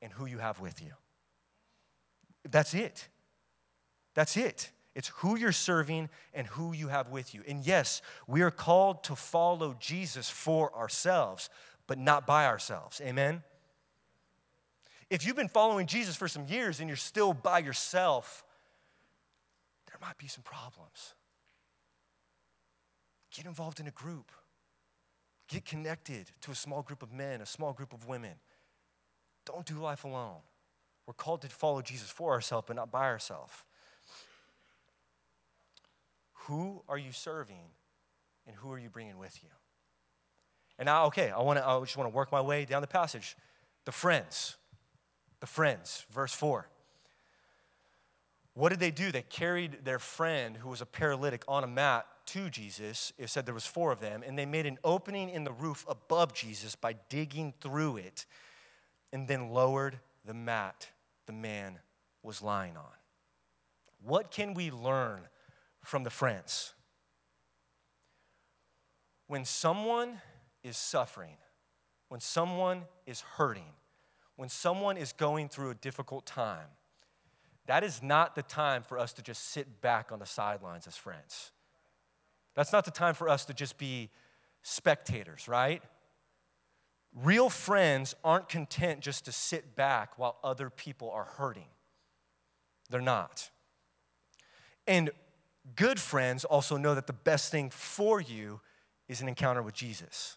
and 0.00 0.12
who 0.12 0.26
you 0.26 0.38
have 0.38 0.60
with 0.60 0.80
you. 0.80 0.92
That's 2.48 2.72
it. 2.72 3.08
That's 4.14 4.36
it. 4.36 4.70
It's 4.94 5.08
who 5.08 5.36
you're 5.36 5.50
serving 5.50 6.08
and 6.32 6.46
who 6.46 6.72
you 6.72 6.86
have 6.86 7.08
with 7.08 7.34
you. 7.34 7.42
And 7.48 7.66
yes, 7.66 8.00
we 8.28 8.42
are 8.42 8.52
called 8.52 9.02
to 9.04 9.16
follow 9.16 9.74
Jesus 9.80 10.30
for 10.30 10.72
ourselves, 10.72 11.50
but 11.88 11.98
not 11.98 12.28
by 12.28 12.46
ourselves. 12.46 13.00
Amen? 13.04 13.42
If 15.08 15.24
you've 15.24 15.36
been 15.36 15.48
following 15.48 15.86
Jesus 15.86 16.16
for 16.16 16.26
some 16.26 16.46
years 16.46 16.80
and 16.80 16.88
you're 16.88 16.96
still 16.96 17.32
by 17.32 17.60
yourself, 17.60 18.44
there 19.86 19.98
might 20.00 20.18
be 20.18 20.26
some 20.26 20.42
problems. 20.42 21.14
Get 23.34 23.46
involved 23.46 23.78
in 23.78 23.86
a 23.86 23.92
group. 23.92 24.32
Get 25.48 25.64
connected 25.64 26.30
to 26.40 26.50
a 26.50 26.54
small 26.54 26.82
group 26.82 27.02
of 27.02 27.12
men, 27.12 27.40
a 27.40 27.46
small 27.46 27.72
group 27.72 27.92
of 27.92 28.08
women. 28.08 28.32
Don't 29.44 29.64
do 29.64 29.74
life 29.74 30.04
alone. 30.04 30.40
We're 31.06 31.14
called 31.14 31.42
to 31.42 31.48
follow 31.48 31.82
Jesus 31.82 32.10
for 32.10 32.32
ourselves, 32.32 32.64
but 32.66 32.74
not 32.74 32.90
by 32.90 33.04
ourselves. 33.04 33.52
Who 36.46 36.82
are 36.88 36.98
you 36.98 37.12
serving 37.12 37.70
and 38.46 38.56
who 38.56 38.72
are 38.72 38.78
you 38.78 38.88
bringing 38.88 39.18
with 39.18 39.40
you? 39.42 39.50
And 40.78 40.86
now, 40.86 41.06
okay, 41.06 41.30
I, 41.30 41.40
wanna, 41.42 41.62
I 41.64 41.78
just 41.80 41.96
want 41.96 42.10
to 42.10 42.14
work 42.14 42.32
my 42.32 42.40
way 42.40 42.64
down 42.64 42.80
the 42.80 42.88
passage. 42.88 43.36
The 43.84 43.92
friends. 43.92 44.56
The 45.40 45.46
friends, 45.46 46.06
verse 46.10 46.32
4. 46.32 46.68
What 48.54 48.70
did 48.70 48.80
they 48.80 48.90
do? 48.90 49.12
They 49.12 49.22
carried 49.22 49.84
their 49.84 49.98
friend 49.98 50.56
who 50.56 50.70
was 50.70 50.80
a 50.80 50.86
paralytic 50.86 51.44
on 51.46 51.62
a 51.62 51.66
mat 51.66 52.06
to 52.26 52.48
Jesus. 52.48 53.12
It 53.18 53.28
said 53.28 53.44
there 53.44 53.54
was 53.54 53.66
four 53.66 53.92
of 53.92 54.00
them, 54.00 54.22
and 54.26 54.38
they 54.38 54.46
made 54.46 54.66
an 54.66 54.78
opening 54.82 55.28
in 55.28 55.44
the 55.44 55.52
roof 55.52 55.84
above 55.88 56.32
Jesus 56.32 56.74
by 56.74 56.94
digging 57.10 57.52
through 57.60 57.98
it 57.98 58.24
and 59.12 59.28
then 59.28 59.50
lowered 59.50 60.00
the 60.24 60.34
mat 60.34 60.88
the 61.26 61.32
man 61.32 61.78
was 62.22 62.40
lying 62.40 62.76
on. 62.76 62.84
What 64.02 64.30
can 64.30 64.54
we 64.54 64.70
learn 64.70 65.28
from 65.86 66.02
the 66.02 66.10
friends. 66.10 66.74
When 69.28 69.44
someone 69.44 70.20
is 70.64 70.76
suffering, 70.76 71.36
when 72.08 72.20
someone 72.20 72.82
is 73.06 73.20
hurting, 73.20 73.72
when 74.36 74.48
someone 74.48 74.96
is 74.96 75.12
going 75.12 75.48
through 75.48 75.70
a 75.70 75.74
difficult 75.74 76.26
time, 76.26 76.68
that 77.66 77.82
is 77.82 78.02
not 78.02 78.34
the 78.34 78.42
time 78.42 78.82
for 78.82 78.98
us 78.98 79.12
to 79.14 79.22
just 79.22 79.50
sit 79.50 79.80
back 79.80 80.12
on 80.12 80.18
the 80.18 80.26
sidelines 80.26 80.86
as 80.86 80.96
friends. 80.96 81.50
That's 82.54 82.72
not 82.72 82.84
the 82.84 82.90
time 82.90 83.14
for 83.14 83.28
us 83.28 83.44
to 83.46 83.54
just 83.54 83.76
be 83.76 84.10
spectators, 84.62 85.48
right? 85.48 85.82
Real 87.14 87.48
friends 87.48 88.14
aren't 88.22 88.48
content 88.48 89.00
just 89.00 89.24
to 89.24 89.32
sit 89.32 89.74
back 89.74 90.18
while 90.18 90.38
other 90.44 90.70
people 90.70 91.10
are 91.10 91.24
hurting. 91.24 91.68
They're 92.88 93.00
not. 93.00 93.50
And 94.86 95.10
good 95.74 95.98
friends 95.98 96.44
also 96.44 96.76
know 96.76 96.94
that 96.94 97.06
the 97.06 97.12
best 97.12 97.50
thing 97.50 97.70
for 97.70 98.20
you 98.20 98.60
is 99.08 99.20
an 99.20 99.28
encounter 99.28 99.62
with 99.62 99.74
Jesus. 99.74 100.36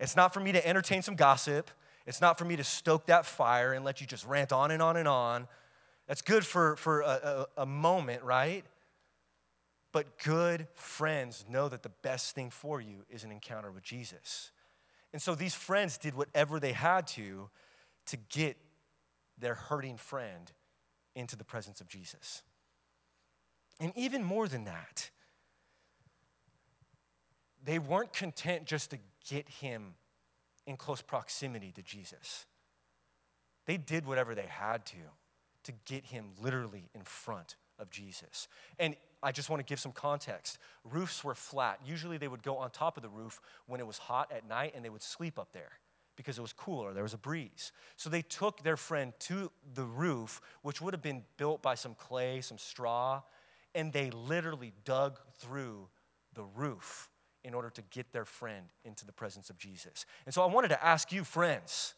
It's 0.00 0.16
not 0.16 0.32
for 0.32 0.40
me 0.40 0.52
to 0.52 0.66
entertain 0.66 1.02
some 1.02 1.16
gossip. 1.16 1.70
It's 2.08 2.22
not 2.22 2.38
for 2.38 2.46
me 2.46 2.56
to 2.56 2.64
stoke 2.64 3.04
that 3.06 3.26
fire 3.26 3.74
and 3.74 3.84
let 3.84 4.00
you 4.00 4.06
just 4.06 4.26
rant 4.26 4.50
on 4.50 4.70
and 4.70 4.80
on 4.80 4.96
and 4.96 5.06
on. 5.06 5.46
That's 6.06 6.22
good 6.22 6.44
for, 6.44 6.74
for 6.76 7.02
a, 7.02 7.06
a, 7.06 7.46
a 7.58 7.66
moment, 7.66 8.22
right? 8.22 8.64
But 9.92 10.18
good 10.18 10.68
friends 10.72 11.44
know 11.50 11.68
that 11.68 11.82
the 11.82 11.90
best 11.90 12.34
thing 12.34 12.48
for 12.48 12.80
you 12.80 13.04
is 13.10 13.24
an 13.24 13.30
encounter 13.30 13.70
with 13.70 13.82
Jesus. 13.82 14.52
And 15.12 15.20
so 15.20 15.34
these 15.34 15.54
friends 15.54 15.98
did 15.98 16.14
whatever 16.14 16.58
they 16.58 16.72
had 16.72 17.06
to 17.08 17.50
to 18.06 18.16
get 18.16 18.56
their 19.36 19.54
hurting 19.54 19.98
friend 19.98 20.50
into 21.14 21.36
the 21.36 21.44
presence 21.44 21.82
of 21.82 21.88
Jesus. 21.88 22.42
And 23.80 23.92
even 23.94 24.24
more 24.24 24.48
than 24.48 24.64
that, 24.64 25.10
they 27.62 27.78
weren't 27.78 28.14
content 28.14 28.64
just 28.64 28.92
to 28.92 28.98
get 29.28 29.46
him 29.46 29.92
in 30.68 30.76
close 30.76 31.00
proximity 31.00 31.72
to 31.72 31.82
Jesus. 31.82 32.44
They 33.66 33.78
did 33.78 34.06
whatever 34.06 34.34
they 34.34 34.46
had 34.46 34.84
to 34.86 34.98
to 35.64 35.72
get 35.86 36.04
him 36.04 36.26
literally 36.40 36.90
in 36.94 37.00
front 37.02 37.56
of 37.78 37.90
Jesus. 37.90 38.48
And 38.78 38.94
I 39.22 39.32
just 39.32 39.48
want 39.48 39.60
to 39.60 39.64
give 39.64 39.80
some 39.80 39.92
context. 39.92 40.58
Roofs 40.84 41.24
were 41.24 41.34
flat. 41.34 41.80
Usually 41.86 42.18
they 42.18 42.28
would 42.28 42.42
go 42.42 42.58
on 42.58 42.70
top 42.70 42.98
of 42.98 43.02
the 43.02 43.08
roof 43.08 43.40
when 43.66 43.80
it 43.80 43.86
was 43.86 43.96
hot 43.96 44.30
at 44.30 44.46
night 44.46 44.74
and 44.76 44.84
they 44.84 44.90
would 44.90 45.02
sleep 45.02 45.38
up 45.38 45.52
there 45.52 45.72
because 46.16 46.36
it 46.36 46.42
was 46.42 46.52
cooler, 46.52 46.92
there 46.92 47.02
was 47.02 47.14
a 47.14 47.18
breeze. 47.18 47.72
So 47.96 48.10
they 48.10 48.22
took 48.22 48.62
their 48.62 48.76
friend 48.76 49.12
to 49.20 49.50
the 49.74 49.84
roof, 49.84 50.40
which 50.62 50.82
would 50.82 50.92
have 50.92 51.02
been 51.02 51.22
built 51.36 51.62
by 51.62 51.76
some 51.76 51.94
clay, 51.94 52.40
some 52.40 52.58
straw, 52.58 53.22
and 53.74 53.92
they 53.92 54.10
literally 54.10 54.72
dug 54.84 55.18
through 55.38 55.88
the 56.34 56.42
roof 56.42 57.08
in 57.48 57.54
order 57.54 57.70
to 57.70 57.82
get 57.90 58.12
their 58.12 58.26
friend 58.26 58.66
into 58.84 59.06
the 59.06 59.12
presence 59.12 59.48
of 59.48 59.56
Jesus. 59.56 60.04
And 60.26 60.34
so 60.34 60.42
I 60.42 60.46
wanted 60.46 60.68
to 60.68 60.84
ask 60.84 61.10
you, 61.10 61.24
friends, 61.24 61.94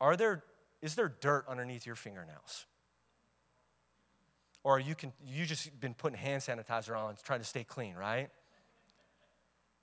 are 0.00 0.16
there, 0.16 0.42
is 0.82 0.96
there 0.96 1.14
dirt 1.20 1.44
underneath 1.48 1.86
your 1.86 1.94
fingernails? 1.94 2.66
Or 4.64 4.80
you 4.80 4.96
can 4.96 5.12
you 5.24 5.46
just 5.46 5.78
been 5.80 5.94
putting 5.94 6.18
hand 6.18 6.42
sanitizer 6.42 6.98
on 6.98 7.14
trying 7.22 7.38
to 7.38 7.46
stay 7.46 7.62
clean, 7.62 7.94
right? 7.94 8.30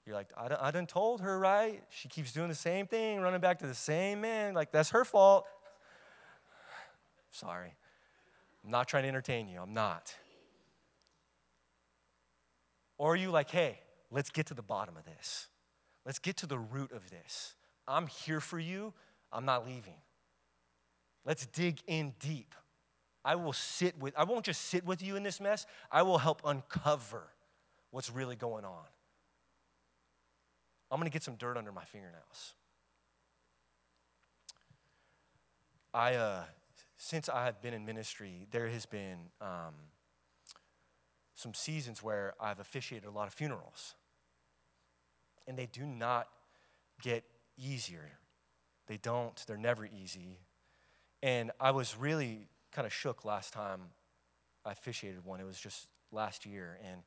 You're 0.05 0.15
like, 0.15 0.27
I 0.37 0.49
done, 0.49 0.57
I 0.61 0.71
done 0.71 0.87
told 0.87 1.21
her, 1.21 1.39
right? 1.39 1.81
She 1.89 2.09
keeps 2.09 2.33
doing 2.33 2.49
the 2.49 2.55
same 2.55 2.85
thing, 2.85 3.21
running 3.21 3.39
back 3.39 3.59
to 3.59 3.67
the 3.67 3.73
same 3.73 4.19
man. 4.19 4.53
Like, 4.53 4.71
that's 4.71 4.89
her 4.89 5.05
fault. 5.05 5.45
Sorry. 7.31 7.73
I'm 8.65 8.71
not 8.71 8.89
trying 8.89 9.03
to 9.03 9.09
entertain 9.09 9.47
you. 9.47 9.61
I'm 9.61 9.73
not. 9.73 10.13
Or 12.97 13.13
are 13.13 13.15
you 13.15 13.31
like, 13.31 13.49
hey, 13.49 13.79
let's 14.11 14.29
get 14.29 14.45
to 14.47 14.53
the 14.53 14.61
bottom 14.61 14.97
of 14.97 15.05
this? 15.05 15.47
Let's 16.05 16.19
get 16.19 16.37
to 16.37 16.47
the 16.47 16.57
root 16.57 16.91
of 16.91 17.09
this. 17.09 17.55
I'm 17.87 18.07
here 18.07 18.39
for 18.39 18.59
you. 18.59 18.93
I'm 19.31 19.45
not 19.45 19.65
leaving. 19.65 20.01
Let's 21.25 21.45
dig 21.45 21.81
in 21.87 22.13
deep. 22.19 22.55
I 23.23 23.35
will 23.35 23.53
sit 23.53 23.99
with, 23.99 24.13
I 24.17 24.23
won't 24.23 24.45
just 24.45 24.61
sit 24.61 24.85
with 24.85 25.03
you 25.03 25.15
in 25.15 25.23
this 25.23 25.41
mess, 25.41 25.65
I 25.91 26.03
will 26.03 26.17
help 26.17 26.41
uncover 26.45 27.23
what's 27.91 28.09
really 28.09 28.35
going 28.35 28.65
on. 28.65 28.85
I'm 30.89 30.99
gonna 30.99 31.09
get 31.09 31.23
some 31.23 31.35
dirt 31.35 31.57
under 31.57 31.71
my 31.71 31.83
fingernails. 31.83 32.53
I, 35.93 36.15
uh, 36.15 36.43
since 36.97 37.29
I 37.29 37.45
have 37.45 37.61
been 37.61 37.73
in 37.73 37.85
ministry, 37.85 38.47
there 38.51 38.67
has 38.67 38.85
been 38.85 39.17
um, 39.41 39.73
some 41.35 41.53
seasons 41.53 42.01
where 42.01 42.33
I've 42.39 42.59
officiated 42.59 43.07
a 43.07 43.11
lot 43.11 43.27
of 43.27 43.33
funerals. 43.33 43.95
And 45.49 45.57
they 45.57 45.65
do 45.65 45.85
not 45.85 46.29
get 47.01 47.25
easier. 47.57 48.09
They 48.87 48.97
don't, 48.97 49.43
they're 49.47 49.57
never 49.57 49.85
easy. 49.85 50.39
And 51.21 51.51
I 51.59 51.71
was 51.71 51.97
really 51.97 52.47
kind 52.71 52.85
of 52.85 52.93
shook 52.93 53.25
last 53.25 53.51
time 53.51 53.81
I 54.65 54.71
officiated 54.71 55.25
one. 55.25 55.39
It 55.39 55.45
was 55.45 55.59
just 55.59 55.87
last 56.11 56.45
year. 56.45 56.79
And 56.85 57.01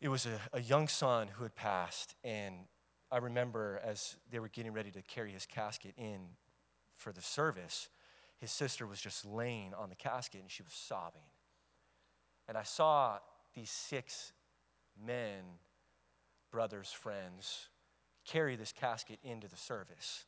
it 0.00 0.08
was 0.08 0.26
a, 0.26 0.40
a 0.52 0.60
young 0.60 0.88
son 0.88 1.28
who 1.28 1.42
had 1.42 1.54
passed. 1.54 2.14
And 2.24 2.54
I 3.10 3.18
remember 3.18 3.80
as 3.84 4.16
they 4.30 4.38
were 4.38 4.48
getting 4.48 4.72
ready 4.72 4.90
to 4.92 5.02
carry 5.02 5.32
his 5.32 5.46
casket 5.46 5.94
in 5.96 6.20
for 6.96 7.12
the 7.12 7.22
service, 7.22 7.88
his 8.38 8.50
sister 8.50 8.86
was 8.86 9.00
just 9.00 9.24
laying 9.24 9.74
on 9.74 9.88
the 9.88 9.96
casket 9.96 10.40
and 10.40 10.50
she 10.50 10.62
was 10.62 10.72
sobbing. 10.72 11.22
And 12.48 12.56
I 12.56 12.62
saw 12.62 13.18
these 13.54 13.70
six 13.70 14.32
men, 15.04 15.44
brothers, 16.50 16.90
friends, 16.90 17.68
carry 18.26 18.56
this 18.56 18.72
casket 18.72 19.18
into 19.22 19.48
the 19.48 19.56
service. 19.56 20.24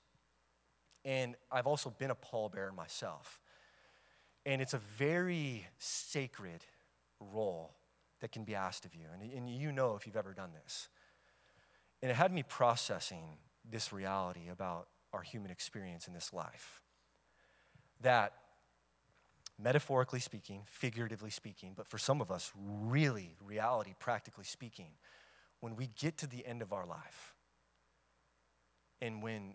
And 1.04 1.34
I've 1.50 1.66
also 1.66 1.90
been 1.90 2.10
a 2.10 2.14
pallbearer 2.14 2.74
myself. 2.74 3.40
And 4.46 4.60
it's 4.62 4.74
a 4.74 4.78
very 4.78 5.66
sacred 5.78 6.64
role 7.20 7.74
that 8.20 8.32
can 8.32 8.44
be 8.44 8.54
asked 8.54 8.84
of 8.84 8.94
you. 8.94 9.06
And, 9.12 9.32
and 9.32 9.50
you 9.50 9.72
know 9.72 9.96
if 9.96 10.06
you've 10.06 10.16
ever 10.16 10.32
done 10.32 10.50
this. 10.64 10.88
And 12.02 12.10
it 12.10 12.14
had 12.14 12.32
me 12.32 12.42
processing 12.42 13.38
this 13.70 13.92
reality 13.92 14.48
about 14.50 14.88
our 15.12 15.22
human 15.22 15.50
experience 15.50 16.06
in 16.06 16.14
this 16.14 16.32
life. 16.32 16.80
That 18.00 18.32
metaphorically 19.58 20.20
speaking, 20.20 20.62
figuratively 20.66 21.30
speaking, 21.30 21.72
but 21.76 21.86
for 21.86 21.98
some 21.98 22.20
of 22.20 22.30
us, 22.30 22.50
really, 22.56 23.36
reality, 23.44 23.94
practically 23.98 24.44
speaking, 24.44 24.92
when 25.60 25.76
we 25.76 25.90
get 25.98 26.16
to 26.18 26.26
the 26.26 26.46
end 26.46 26.62
of 26.62 26.72
our 26.72 26.86
life 26.86 27.34
and 29.00 29.22
when 29.22 29.54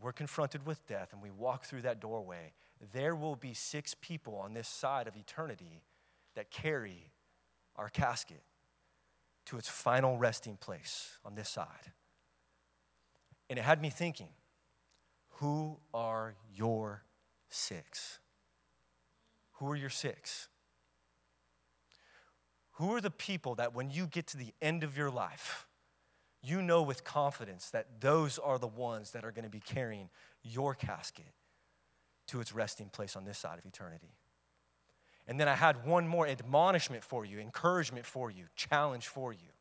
we're 0.00 0.12
confronted 0.12 0.66
with 0.66 0.86
death 0.86 1.12
and 1.12 1.22
we 1.22 1.30
walk 1.30 1.64
through 1.64 1.82
that 1.82 2.00
doorway, 2.00 2.52
there 2.92 3.14
will 3.14 3.36
be 3.36 3.54
six 3.54 3.94
people 4.00 4.36
on 4.36 4.54
this 4.54 4.68
side 4.68 5.06
of 5.06 5.16
eternity 5.16 5.82
that 6.34 6.50
carry 6.50 7.12
our 7.76 7.88
casket 7.88 8.42
to 9.46 9.58
its 9.58 9.68
final 9.68 10.16
resting 10.16 10.56
place 10.56 11.18
on 11.24 11.34
this 11.34 11.48
side. 11.48 11.92
And 13.50 13.58
it 13.58 13.62
had 13.62 13.82
me 13.82 13.90
thinking, 13.90 14.28
who 15.36 15.78
are 15.92 16.34
your 16.54 17.04
six? 17.48 18.18
Who 19.54 19.68
are 19.70 19.76
your 19.76 19.90
six? 19.90 20.48
Who 22.82 22.96
are 22.96 23.00
the 23.00 23.12
people 23.12 23.54
that 23.54 23.74
when 23.74 23.92
you 23.92 24.08
get 24.08 24.26
to 24.28 24.36
the 24.36 24.52
end 24.60 24.82
of 24.82 24.96
your 24.96 25.08
life, 25.08 25.68
you 26.42 26.60
know 26.60 26.82
with 26.82 27.04
confidence 27.04 27.70
that 27.70 28.00
those 28.00 28.40
are 28.40 28.58
the 28.58 28.66
ones 28.66 29.12
that 29.12 29.24
are 29.24 29.30
going 29.30 29.44
to 29.44 29.48
be 29.48 29.60
carrying 29.60 30.10
your 30.42 30.74
casket 30.74 31.32
to 32.26 32.40
its 32.40 32.52
resting 32.52 32.88
place 32.88 33.14
on 33.14 33.24
this 33.24 33.38
side 33.38 33.56
of 33.60 33.64
eternity? 33.64 34.16
And 35.28 35.38
then 35.38 35.46
I 35.46 35.54
had 35.54 35.86
one 35.86 36.08
more 36.08 36.26
admonishment 36.26 37.04
for 37.04 37.24
you, 37.24 37.38
encouragement 37.38 38.04
for 38.04 38.32
you, 38.32 38.46
challenge 38.56 39.06
for 39.06 39.32
you. 39.32 39.52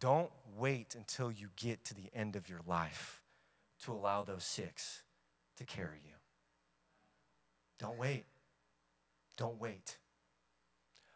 Don't 0.00 0.30
wait 0.56 0.94
until 0.94 1.30
you 1.30 1.48
get 1.56 1.84
to 1.84 1.94
the 1.94 2.08
end 2.14 2.36
of 2.36 2.48
your 2.48 2.60
life 2.66 3.20
to 3.84 3.92
allow 3.92 4.22
those 4.22 4.44
six 4.44 5.02
to 5.58 5.64
carry 5.64 6.00
you. 6.02 6.14
Don't 7.78 7.98
wait. 7.98 8.24
Don't 9.36 9.60
wait. 9.60 9.98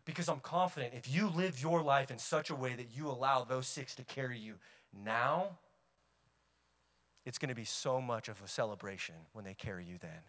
Because 0.06 0.28
I'm 0.28 0.40
confident 0.40 0.94
if 0.94 1.12
you 1.12 1.26
live 1.28 1.60
your 1.60 1.82
life 1.82 2.10
in 2.10 2.18
such 2.18 2.48
a 2.48 2.54
way 2.54 2.74
that 2.74 2.96
you 2.96 3.08
allow 3.08 3.44
those 3.44 3.66
six 3.66 3.94
to 3.96 4.04
carry 4.04 4.38
you 4.38 4.54
now, 5.04 5.58
it's 7.26 7.38
going 7.38 7.48
to 7.48 7.56
be 7.56 7.64
so 7.64 8.00
much 8.00 8.28
of 8.28 8.40
a 8.42 8.48
celebration 8.48 9.16
when 9.32 9.44
they 9.44 9.52
carry 9.52 9.84
you 9.84 9.98
then. 10.00 10.22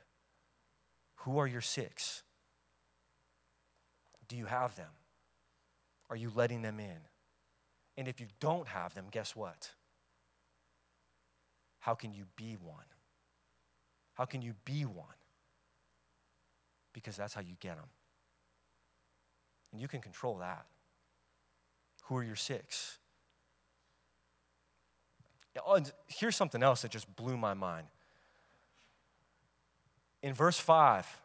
Who 1.18 1.38
are 1.38 1.48
your 1.48 1.62
six? 1.62 2.24
Do 4.28 4.36
you 4.36 4.46
have 4.46 4.76
them? 4.76 4.90
Are 6.10 6.16
you 6.16 6.32
letting 6.34 6.64
them 6.64 6.80
in? 6.80 6.98
And 7.98 8.08
if 8.08 8.20
you 8.20 8.28
don't 8.40 8.68
have 8.68 8.96
them, 8.96 9.06
guess 9.12 9.36
what? 9.36 9.72
How 11.80 11.94
can 11.94 12.14
you 12.14 12.26
be 12.36 12.58
one? 12.60 12.86
How 14.16 14.26
can 14.26 14.42
you 14.42 14.56
be 14.66 14.86
one? 14.86 15.06
Because 16.94 17.16
that's 17.16 17.36
how 17.36 17.42
you 17.42 17.56
get 17.60 17.76
them. 17.76 17.86
And 19.78 19.82
you 19.84 19.88
can 19.88 20.02
control 20.02 20.40
that. 20.40 20.66
Who 22.06 22.18
are 22.18 22.24
your 22.24 22.36
six? 22.36 22.98
Oh, 25.64 25.80
here's 26.08 26.36
something 26.36 26.64
else 26.64 26.82
that 26.82 26.90
just 26.90 27.16
blew 27.16 27.38
my 27.38 27.54
mind. 27.54 27.86
In 30.24 30.34
verse 30.34 30.58
5, 30.58 31.22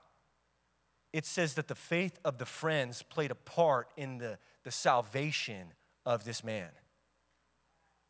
it 1.14 1.24
says 1.24 1.54
that 1.54 1.66
the 1.66 1.74
faith 1.74 2.18
of 2.26 2.36
the 2.36 2.44
friends 2.44 3.02
played 3.02 3.30
a 3.30 3.34
part 3.34 3.88
in 3.96 4.18
the, 4.18 4.36
the 4.64 4.70
salvation 4.70 5.68
of 6.04 6.26
this 6.26 6.44
man, 6.44 6.72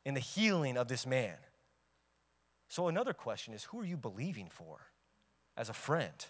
in 0.04 0.14
the 0.14 0.20
healing 0.20 0.76
of 0.76 0.88
this 0.88 1.06
man. 1.06 1.36
So, 2.66 2.88
another 2.88 3.12
question 3.12 3.54
is 3.54 3.62
who 3.62 3.78
are 3.78 3.86
you 3.86 3.96
believing 3.96 4.48
for 4.50 4.88
as 5.56 5.68
a 5.68 5.72
friend? 5.72 6.26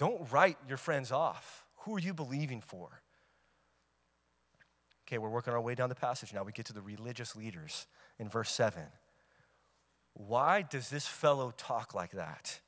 Don't 0.00 0.32
write 0.32 0.56
your 0.66 0.78
friends 0.78 1.12
off. 1.12 1.66
Who 1.80 1.94
are 1.94 1.98
you 1.98 2.14
believing 2.14 2.62
for? 2.62 3.02
Okay, 5.06 5.18
we're 5.18 5.28
working 5.28 5.52
our 5.52 5.60
way 5.60 5.74
down 5.74 5.90
the 5.90 5.94
passage 5.94 6.32
now. 6.32 6.42
We 6.42 6.52
get 6.52 6.64
to 6.66 6.72
the 6.72 6.80
religious 6.80 7.36
leaders 7.36 7.86
in 8.18 8.26
verse 8.26 8.50
7. 8.50 8.82
Why 10.14 10.62
does 10.62 10.88
this 10.88 11.06
fellow 11.06 11.52
talk 11.54 11.92
like 11.92 12.12
that? 12.12 12.60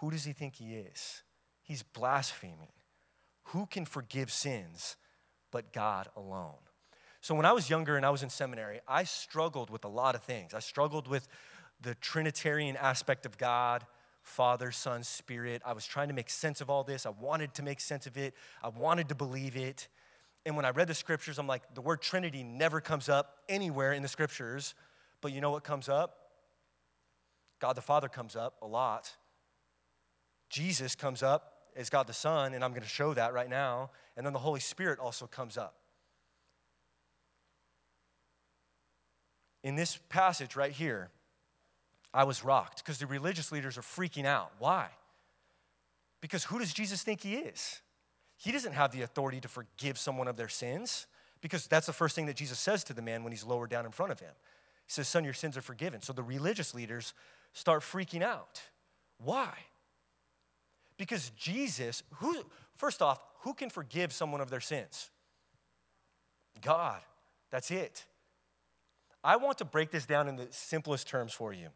Who 0.00 0.10
does 0.10 0.24
he 0.24 0.34
think 0.34 0.56
he 0.56 0.74
is? 0.74 1.22
He's 1.62 1.82
blaspheming. 1.82 2.72
Who 3.44 3.64
can 3.64 3.86
forgive 3.86 4.30
sins 4.30 4.96
but 5.50 5.72
God 5.72 6.08
alone? 6.14 6.60
So, 7.22 7.34
when 7.34 7.46
I 7.46 7.52
was 7.52 7.70
younger 7.70 7.96
and 7.96 8.04
I 8.04 8.10
was 8.10 8.22
in 8.22 8.28
seminary, 8.28 8.80
I 8.86 9.04
struggled 9.04 9.70
with 9.70 9.86
a 9.86 9.88
lot 9.88 10.14
of 10.14 10.22
things. 10.22 10.52
I 10.52 10.58
struggled 10.58 11.08
with 11.08 11.28
the 11.80 11.94
Trinitarian 11.94 12.76
aspect 12.76 13.24
of 13.24 13.38
God 13.38 13.86
Father, 14.22 14.70
Son, 14.70 15.02
Spirit. 15.02 15.62
I 15.64 15.72
was 15.72 15.84
trying 15.84 16.08
to 16.08 16.14
make 16.14 16.30
sense 16.30 16.60
of 16.60 16.70
all 16.70 16.84
this. 16.84 17.06
I 17.06 17.10
wanted 17.10 17.54
to 17.54 17.62
make 17.62 17.80
sense 17.80 18.06
of 18.06 18.16
it, 18.16 18.34
I 18.62 18.68
wanted 18.68 19.08
to 19.08 19.14
believe 19.14 19.56
it. 19.56 19.88
And 20.44 20.56
when 20.56 20.64
I 20.64 20.70
read 20.70 20.88
the 20.88 20.94
scriptures, 20.94 21.38
I'm 21.38 21.46
like, 21.46 21.62
the 21.74 21.80
word 21.80 22.02
Trinity 22.02 22.42
never 22.42 22.80
comes 22.80 23.08
up 23.08 23.38
anywhere 23.48 23.92
in 23.92 24.02
the 24.02 24.08
scriptures. 24.08 24.74
But 25.20 25.32
you 25.32 25.40
know 25.40 25.50
what 25.50 25.62
comes 25.62 25.88
up? 25.88 26.16
God 27.60 27.74
the 27.74 27.82
Father 27.82 28.08
comes 28.08 28.34
up 28.34 28.56
a 28.60 28.66
lot. 28.66 29.12
Jesus 30.50 30.96
comes 30.96 31.22
up 31.22 31.52
as 31.76 31.90
God 31.90 32.08
the 32.08 32.12
Son, 32.12 32.54
and 32.54 32.64
I'm 32.64 32.70
going 32.70 32.82
to 32.82 32.88
show 32.88 33.14
that 33.14 33.32
right 33.32 33.48
now. 33.48 33.90
And 34.16 34.26
then 34.26 34.32
the 34.32 34.40
Holy 34.40 34.60
Spirit 34.60 34.98
also 34.98 35.26
comes 35.26 35.56
up. 35.56 35.76
In 39.62 39.76
this 39.76 39.98
passage 40.08 40.56
right 40.56 40.72
here, 40.72 41.10
I 42.14 42.24
was 42.24 42.44
rocked 42.44 42.78
because 42.78 42.98
the 42.98 43.06
religious 43.06 43.52
leaders 43.52 43.78
are 43.78 43.82
freaking 43.82 44.26
out. 44.26 44.52
Why? 44.58 44.88
Because 46.20 46.44
who 46.44 46.58
does 46.58 46.72
Jesus 46.72 47.02
think 47.02 47.22
he 47.22 47.34
is? 47.34 47.80
He 48.36 48.52
doesn't 48.52 48.72
have 48.72 48.92
the 48.92 49.02
authority 49.02 49.40
to 49.40 49.48
forgive 49.48 49.98
someone 49.98 50.28
of 50.28 50.36
their 50.36 50.48
sins 50.48 51.06
because 51.40 51.66
that's 51.66 51.86
the 51.86 51.92
first 51.92 52.14
thing 52.14 52.26
that 52.26 52.36
Jesus 52.36 52.58
says 52.58 52.84
to 52.84 52.92
the 52.92 53.02
man 53.02 53.22
when 53.22 53.32
he's 53.32 53.44
lowered 53.44 53.70
down 53.70 53.86
in 53.86 53.92
front 53.92 54.12
of 54.12 54.20
him. 54.20 54.32
He 54.86 54.92
says, 54.92 55.08
Son, 55.08 55.24
your 55.24 55.32
sins 55.32 55.56
are 55.56 55.62
forgiven. 55.62 56.02
So 56.02 56.12
the 56.12 56.22
religious 56.22 56.74
leaders 56.74 57.14
start 57.52 57.82
freaking 57.82 58.22
out. 58.22 58.62
Why? 59.18 59.52
Because 60.96 61.30
Jesus, 61.30 62.02
who, 62.16 62.44
first 62.76 63.02
off, 63.02 63.20
who 63.40 63.54
can 63.54 63.70
forgive 63.70 64.12
someone 64.12 64.40
of 64.40 64.50
their 64.50 64.60
sins? 64.60 65.10
God. 66.60 67.00
That's 67.50 67.70
it. 67.70 68.06
I 69.22 69.36
want 69.36 69.58
to 69.58 69.64
break 69.64 69.90
this 69.90 70.06
down 70.06 70.26
in 70.26 70.36
the 70.36 70.48
simplest 70.50 71.06
terms 71.06 71.32
for 71.32 71.52
you. 71.52 71.68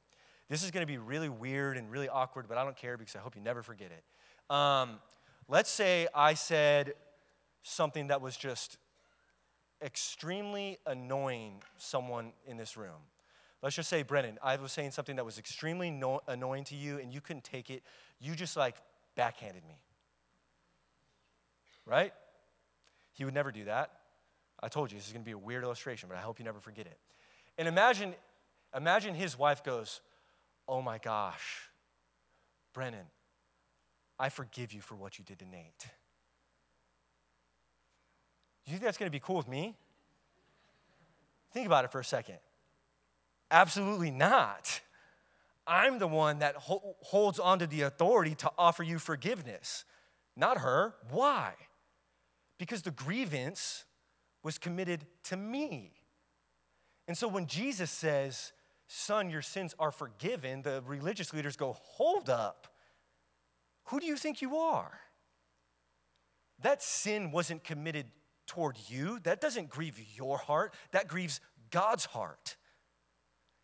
This 0.48 0.62
is 0.62 0.70
going 0.70 0.82
to 0.82 0.86
be 0.86 0.98
really 0.98 1.28
weird 1.28 1.76
and 1.76 1.90
really 1.90 2.08
awkward, 2.08 2.46
but 2.48 2.56
I 2.56 2.64
don't 2.64 2.76
care 2.76 2.96
because 2.96 3.16
I 3.16 3.18
hope 3.18 3.34
you 3.34 3.42
never 3.42 3.62
forget 3.62 3.90
it. 3.90 4.54
Um, 4.54 5.00
let's 5.48 5.70
say 5.70 6.06
I 6.14 6.34
said 6.34 6.94
something 7.62 8.08
that 8.08 8.20
was 8.20 8.36
just 8.36 8.78
extremely 9.82 10.78
annoying 10.86 11.62
someone 11.76 12.32
in 12.46 12.56
this 12.56 12.76
room. 12.76 13.02
Let's 13.62 13.74
just 13.74 13.88
say, 13.88 14.02
Brennan, 14.02 14.38
I 14.42 14.56
was 14.56 14.70
saying 14.70 14.92
something 14.92 15.16
that 15.16 15.24
was 15.24 15.38
extremely 15.38 15.90
no- 15.90 16.20
annoying 16.28 16.64
to 16.64 16.76
you 16.76 16.98
and 16.98 17.12
you 17.12 17.20
couldn't 17.20 17.44
take 17.44 17.70
it. 17.70 17.82
You 18.20 18.34
just 18.34 18.56
like 18.56 18.76
backhanded 19.16 19.64
me. 19.66 19.80
Right? 21.84 22.12
He 23.14 23.24
would 23.24 23.34
never 23.34 23.50
do 23.50 23.64
that. 23.64 23.90
I 24.62 24.68
told 24.68 24.90
you 24.90 24.98
this 24.98 25.06
is 25.06 25.12
going 25.12 25.22
to 25.22 25.26
be 25.26 25.32
a 25.32 25.38
weird 25.38 25.64
illustration, 25.64 26.08
but 26.08 26.16
I 26.16 26.20
hope 26.20 26.38
you 26.38 26.44
never 26.44 26.60
forget 26.60 26.86
it. 26.86 26.98
And 27.58 27.66
imagine, 27.66 28.14
imagine 28.74 29.14
his 29.14 29.38
wife 29.38 29.64
goes, 29.64 30.00
Oh 30.68 30.82
my 30.82 30.98
gosh, 30.98 31.70
Brennan, 32.74 33.06
I 34.18 34.28
forgive 34.28 34.72
you 34.72 34.80
for 34.80 34.94
what 34.94 35.18
you 35.18 35.24
did 35.24 35.38
to 35.38 35.44
Nate. 35.44 35.86
You 38.64 38.72
think 38.72 38.82
that's 38.82 38.98
going 38.98 39.08
to 39.08 39.12
be 39.12 39.20
cool 39.20 39.36
with 39.36 39.48
me? 39.48 39.76
Think 41.52 41.66
about 41.66 41.84
it 41.84 41.92
for 41.92 42.00
a 42.00 42.04
second. 42.04 42.38
Absolutely 43.50 44.10
not. 44.10 44.80
I'm 45.66 45.98
the 45.98 46.06
one 46.06 46.40
that 46.40 46.56
ho- 46.56 46.96
holds 47.02 47.38
onto 47.38 47.66
the 47.66 47.82
authority 47.82 48.34
to 48.36 48.50
offer 48.58 48.82
you 48.82 48.98
forgiveness, 48.98 49.84
not 50.36 50.58
her. 50.58 50.94
Why? 51.10 51.54
Because 52.58 52.82
the 52.82 52.90
grievance 52.90 53.84
was 54.42 54.58
committed 54.58 55.06
to 55.24 55.36
me. 55.36 55.92
And 57.08 57.16
so 57.16 57.28
when 57.28 57.46
Jesus 57.46 57.90
says, 57.90 58.52
Son, 58.88 59.30
your 59.30 59.42
sins 59.42 59.74
are 59.78 59.90
forgiven, 59.90 60.62
the 60.62 60.82
religious 60.86 61.32
leaders 61.32 61.56
go, 61.56 61.76
Hold 61.78 62.30
up. 62.30 62.68
Who 63.86 64.00
do 64.00 64.06
you 64.06 64.16
think 64.16 64.42
you 64.42 64.56
are? 64.56 65.00
That 66.60 66.82
sin 66.82 67.30
wasn't 67.30 67.64
committed 67.64 68.06
toward 68.46 68.76
you. 68.88 69.18
That 69.20 69.40
doesn't 69.40 69.68
grieve 69.68 70.00
your 70.16 70.38
heart, 70.38 70.74
that 70.92 71.08
grieves 71.08 71.40
God's 71.70 72.06
heart. 72.06 72.56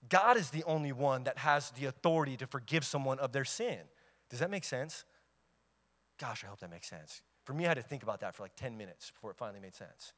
God 0.09 0.37
is 0.37 0.51
the 0.51 0.65
only 0.65 0.93
one 0.93 1.25
that 1.25 1.39
has 1.39 1.71
the 1.71 1.87
authority 1.87 2.37
to 2.37 2.47
forgive 2.47 2.85
someone 2.85 3.19
of 3.19 3.33
their 3.33 3.45
sin. 3.45 3.79
Does 4.31 4.41
that 4.41 4.51
make 4.51 4.65
sense? 4.65 5.05
Gosh, 6.19 6.45
I 6.45 6.49
hope 6.49 6.61
that 6.61 6.71
makes 6.71 6.89
sense. 6.89 7.23
For 7.45 7.53
me, 7.53 7.65
I 7.65 7.69
had 7.69 7.77
to 7.77 7.83
think 7.83 8.03
about 8.03 8.21
that 8.21 8.35
for 8.35 8.43
like 8.43 8.57
10 8.57 8.77
minutes 8.77 9.11
before 9.11 9.31
it 9.31 9.37
finally 9.37 9.61
made 9.61 9.75
sense. 9.75 10.13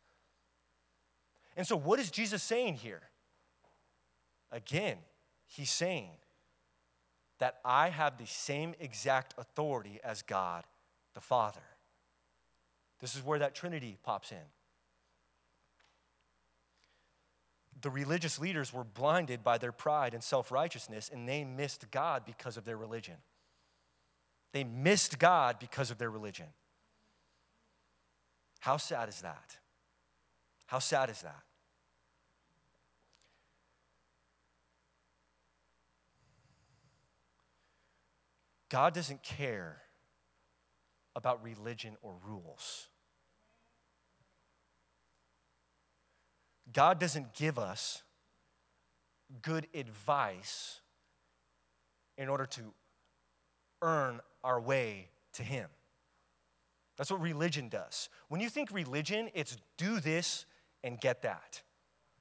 And 1.56 1.66
so, 1.66 1.76
what 1.76 2.00
is 2.00 2.10
Jesus 2.10 2.42
saying 2.42 2.74
here? 2.74 3.02
Again, 4.54 4.96
he's 5.46 5.70
saying, 5.70 6.10
that 7.38 7.58
I 7.64 7.90
have 7.90 8.16
the 8.16 8.26
same 8.26 8.74
exact 8.80 9.34
authority 9.38 10.00
as 10.02 10.22
God 10.22 10.64
the 11.14 11.20
Father. 11.20 11.60
This 13.00 13.14
is 13.14 13.22
where 13.22 13.38
that 13.38 13.54
Trinity 13.54 13.98
pops 14.02 14.32
in. 14.32 14.38
The 17.82 17.90
religious 17.90 18.38
leaders 18.38 18.72
were 18.72 18.84
blinded 18.84 19.44
by 19.44 19.58
their 19.58 19.72
pride 19.72 20.14
and 20.14 20.22
self 20.22 20.50
righteousness, 20.50 21.10
and 21.12 21.28
they 21.28 21.44
missed 21.44 21.90
God 21.90 22.22
because 22.24 22.56
of 22.56 22.64
their 22.64 22.78
religion. 22.78 23.16
They 24.52 24.64
missed 24.64 25.18
God 25.18 25.58
because 25.58 25.90
of 25.90 25.98
their 25.98 26.10
religion. 26.10 26.46
How 28.60 28.78
sad 28.78 29.08
is 29.08 29.20
that? 29.20 29.58
How 30.66 30.78
sad 30.78 31.10
is 31.10 31.20
that? 31.22 31.42
God 38.74 38.92
doesn't 38.92 39.22
care 39.22 39.82
about 41.14 41.44
religion 41.44 41.96
or 42.02 42.16
rules. 42.26 42.88
God 46.72 46.98
doesn't 46.98 47.34
give 47.34 47.56
us 47.56 48.02
good 49.42 49.68
advice 49.74 50.80
in 52.18 52.28
order 52.28 52.46
to 52.46 52.74
earn 53.80 54.18
our 54.42 54.60
way 54.60 55.06
to 55.34 55.44
Him. 55.44 55.68
That's 56.96 57.12
what 57.12 57.20
religion 57.20 57.68
does. 57.68 58.08
When 58.26 58.40
you 58.40 58.48
think 58.48 58.72
religion, 58.72 59.30
it's 59.34 59.56
do 59.78 60.00
this 60.00 60.46
and 60.82 61.00
get 61.00 61.22
that. 61.22 61.62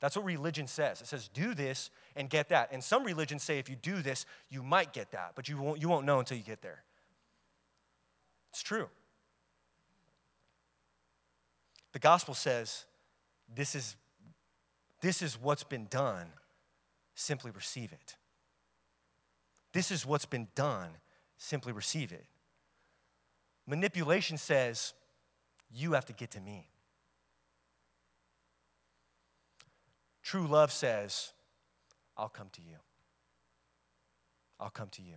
That's 0.03 0.17
what 0.17 0.25
religion 0.25 0.67
says. 0.67 0.99
It 0.99 1.07
says, 1.07 1.29
do 1.29 1.53
this 1.53 1.89
and 2.17 2.29
get 2.29 2.49
that. 2.49 2.73
And 2.73 2.83
some 2.83 3.05
religions 3.05 3.41
say 3.41 3.57
if 3.57 3.69
you 3.69 3.77
do 3.77 4.01
this, 4.01 4.25
you 4.49 4.61
might 4.61 4.91
get 4.91 5.11
that, 5.11 5.31
but 5.33 5.47
you 5.47 5.57
won't, 5.57 5.81
you 5.81 5.87
won't 5.87 6.05
know 6.05 6.19
until 6.19 6.35
you 6.35 6.43
get 6.43 6.61
there. 6.61 6.83
It's 8.51 8.61
true. 8.61 8.89
The 11.93 11.99
gospel 11.99 12.33
says, 12.33 12.83
this 13.55 13.75
is, 13.75 13.95
this 14.99 15.21
is 15.21 15.39
what's 15.41 15.63
been 15.63 15.87
done. 15.89 16.27
Simply 17.15 17.51
receive 17.51 17.93
it. 17.93 18.17
This 19.71 19.89
is 19.89 20.05
what's 20.05 20.25
been 20.25 20.49
done. 20.53 20.89
Simply 21.37 21.71
receive 21.71 22.11
it. 22.11 22.25
Manipulation 23.65 24.37
says, 24.37 24.93
you 25.73 25.93
have 25.93 26.03
to 26.07 26.13
get 26.13 26.31
to 26.31 26.41
me. 26.41 26.67
True 30.23 30.47
love 30.47 30.71
says, 30.71 31.33
I'll 32.17 32.29
come 32.29 32.47
to 32.53 32.61
you. 32.61 32.77
I'll 34.59 34.69
come 34.69 34.89
to 34.89 35.01
you. 35.01 35.15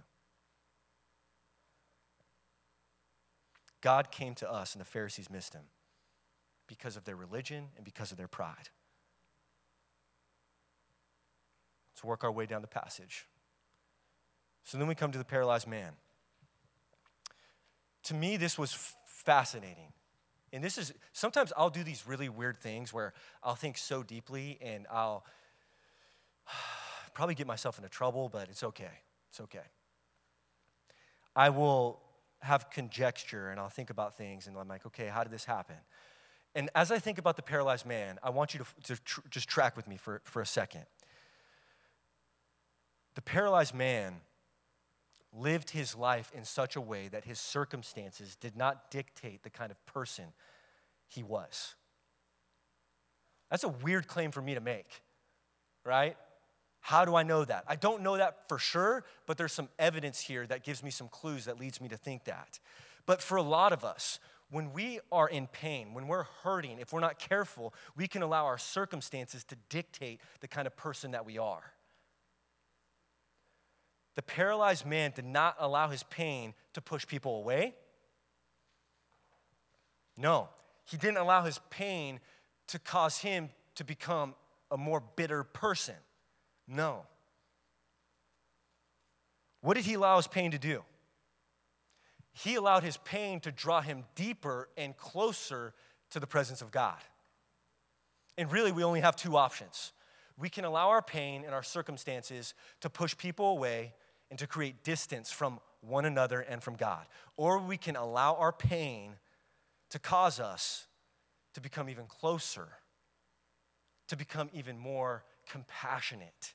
God 3.81 4.11
came 4.11 4.35
to 4.35 4.51
us, 4.51 4.75
and 4.75 4.81
the 4.81 4.87
Pharisees 4.87 5.31
missed 5.31 5.55
him 5.55 5.63
because 6.67 6.97
of 6.97 7.05
their 7.05 7.15
religion 7.15 7.67
and 7.77 7.85
because 7.85 8.11
of 8.11 8.19
their 8.19 8.27
pride. 8.27 8.71
Let's 11.95 12.03
work 12.03 12.25
our 12.25 12.33
way 12.33 12.47
down 12.47 12.63
the 12.63 12.69
passage. 12.69 13.27
So 14.65 14.77
then 14.77 14.89
we 14.89 14.97
come 14.97 15.13
to 15.13 15.19
the 15.19 15.25
paralyzed 15.25 15.69
man. 15.69 15.93
To 18.05 18.15
me, 18.15 18.37
this 18.37 18.59
was 18.59 18.77
fascinating 19.07 19.93
and 20.53 20.63
this 20.63 20.79
is 20.79 20.93
sometimes 21.13 21.53
I'll 21.57 21.71
do 21.71 21.83
these 21.83 22.07
really 22.07 22.29
weird 22.29 22.57
things 22.57 22.93
where 22.93 23.13
I'll 23.43 23.55
think 23.55 23.77
so 23.79 24.03
deeply 24.03 24.59
and 24.61 24.87
I'll 24.91 25.25
probably 27.15 27.35
get 27.35 27.47
myself 27.47 27.79
into 27.79 27.89
trouble, 27.89 28.29
but 28.29 28.49
it's 28.49 28.63
okay. 28.63 29.03
It's 29.31 29.41
okay. 29.41 29.67
I 31.35 31.51
will 31.51 32.01
have 32.41 32.71
conjecture 32.71 33.51
and 33.51 33.59
I'll 33.59 33.69
think 33.69 33.91
about 33.91 34.17
things 34.17 34.47
and 34.47 34.57
I'm 34.57 34.69
like, 34.69 34.87
okay, 34.87 35.09
how 35.09 35.23
did 35.23 35.33
this 35.33 35.45
happen? 35.45 35.77
And 36.55 36.71
as 36.75 36.91
I 36.91 36.99
think 36.99 37.19
about 37.19 37.37
the 37.37 37.43
paralyzed 37.43 37.85
man, 37.85 38.19
I 38.23 38.31
want 38.31 38.55
you 38.55 38.61
to, 38.61 38.95
to 38.95 39.03
tr- 39.03 39.21
just 39.29 39.49
track 39.49 39.77
with 39.77 39.87
me 39.87 39.97
for, 39.97 40.23
for 40.25 40.41
a 40.41 40.47
second. 40.47 40.87
The 43.15 43.23
paralyzed 43.23 43.75
man 43.75 44.21
lived 45.37 45.71
his 45.71 45.95
life 45.95 46.33
in 46.35 46.45
such 46.45 46.77
a 46.77 46.81
way 46.81 47.09
that 47.09 47.25
his 47.25 47.39
circumstances 47.39 48.37
did 48.37 48.57
not 48.57 48.91
dictate 48.91 49.43
the 49.43 49.51
kind 49.51 49.71
of 49.71 49.87
person 49.87 50.25
he 51.09 51.23
was. 51.23 51.75
That's 53.51 53.65
a 53.65 53.69
weird 53.69 54.09
claim 54.09 54.33
for 54.33 54.43
me 54.43 54.55
to 54.55 54.61
make, 54.61 55.03
right? 55.85 56.17
How 56.81 57.05
do 57.05 57.15
I 57.15 57.23
know 57.23 57.45
that? 57.45 57.65
I 57.67 57.77
don't 57.77 58.03
know 58.03 58.17
that 58.17 58.49
for 58.49 58.59
sure, 58.59 59.05
but 59.27 59.37
there's 59.37 59.53
some 59.53 59.69
evidence 59.79 60.21
here 60.21 60.47
that 60.47 60.65
gives 60.65 60.83
me 60.83 60.91
some 60.91 61.09
clues 61.09 61.45
that 61.45 61.59
leads 61.59 61.81
me 61.81 61.89
to 61.89 61.97
think 61.97 62.25
that. 62.25 62.61
But 63.07 63.23
for 63.23 63.37
a 63.37 63.43
lot 63.43 63.73
of 63.73 63.85
us, 63.85 64.19
when 64.51 64.73
we 64.73 65.01
are 65.11 65.29
in 65.29 65.49
pain, 65.49 65.95
when 65.95 66.07
we're 66.07 66.27
hurting, 66.45 66.79
if 66.79 66.93
we're 66.93 67.01
not 67.01 67.19
careful, 67.19 67.75
we 67.97 68.07
can 68.07 68.23
allow 68.23 68.47
our 68.47 68.59
circumstances 68.59 69.45
to 69.45 69.57
dictate 69.69 70.21
the 70.41 70.49
kind 70.49 70.67
of 70.67 70.77
person 70.77 71.11
that 71.13 71.27
we 71.27 71.39
are. 71.39 71.73
The 74.17 74.23
paralyzed 74.23 74.87
man 74.87 75.13
did 75.15 75.27
not 75.27 75.57
allow 75.59 75.89
his 75.89 76.03
pain 76.05 76.55
to 76.73 76.81
push 76.81 77.07
people 77.07 77.37
away. 77.37 77.75
No, 80.17 80.49
he 80.87 80.97
didn't 80.97 81.19
allow 81.19 81.45
his 81.45 81.61
pain 81.69 82.21
to 82.69 82.79
cause 82.79 83.19
him 83.19 83.51
to 83.75 83.85
become 83.85 84.35
a 84.71 84.79
more 84.79 85.03
bitter 85.15 85.45
person. 85.45 85.95
No. 86.67 87.03
What 89.61 89.75
did 89.75 89.85
he 89.85 89.95
allow 89.95 90.17
his 90.17 90.27
pain 90.27 90.51
to 90.53 90.59
do? 90.59 90.83
He 92.33 92.55
allowed 92.55 92.83
his 92.83 92.97
pain 92.99 93.41
to 93.41 93.53
draw 93.53 93.83
him 93.83 94.05
deeper 94.15 94.69
and 94.77 94.97
closer 94.97 95.75
to 96.11 96.21
the 96.21 96.27
presence 96.27 96.63
of 96.63 96.71
God. 96.71 96.99
And 98.39 98.51
really, 98.51 98.73
we 98.73 98.85
only 98.85 99.01
have 99.01 99.17
two 99.17 99.37
options. 99.37 99.93
We 100.39 100.49
can 100.49 100.65
allow 100.65 100.89
our 100.91 101.03
pain 101.03 101.45
and 101.45 101.55
our 101.55 101.63
circumstances 101.63 102.55
to 102.81 102.91
push 102.91 103.17
people 103.17 103.51
away 103.51 103.95
and 104.31 104.39
to 104.39 104.47
create 104.47 104.83
distance 104.83 105.31
from 105.31 105.61
one 105.81 106.05
another 106.05 106.41
and 106.41 106.63
from 106.63 106.75
God. 106.75 107.07
Or 107.37 107.59
we 107.59 107.77
can 107.77 107.97
allow 107.97 108.35
our 108.35 108.53
pain 108.53 109.13
to 109.91 109.99
cause 109.99 110.41
us 110.41 110.87
to 111.55 111.61
become 111.61 111.89
even 111.89 112.07
closer, 112.07 112.69
to 114.09 114.17
become 114.17 114.51
even 114.53 114.79
more 114.79 115.25
compassionate, 115.49 116.55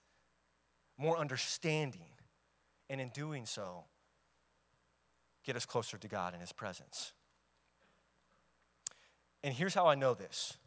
more 0.98 1.18
understanding, 1.18 2.10
and 2.90 3.00
in 3.00 3.10
doing 3.10 3.46
so, 3.46 3.86
get 5.46 5.56
us 5.56 5.66
closer 5.66 5.98
to 5.98 6.08
God 6.08 6.34
and 6.34 6.42
His 6.42 6.52
presence. 6.52 7.14
And 9.44 9.54
here's 9.54 9.74
how 9.74 9.88
I 9.88 9.96
know 9.96 10.14
this 10.14 10.58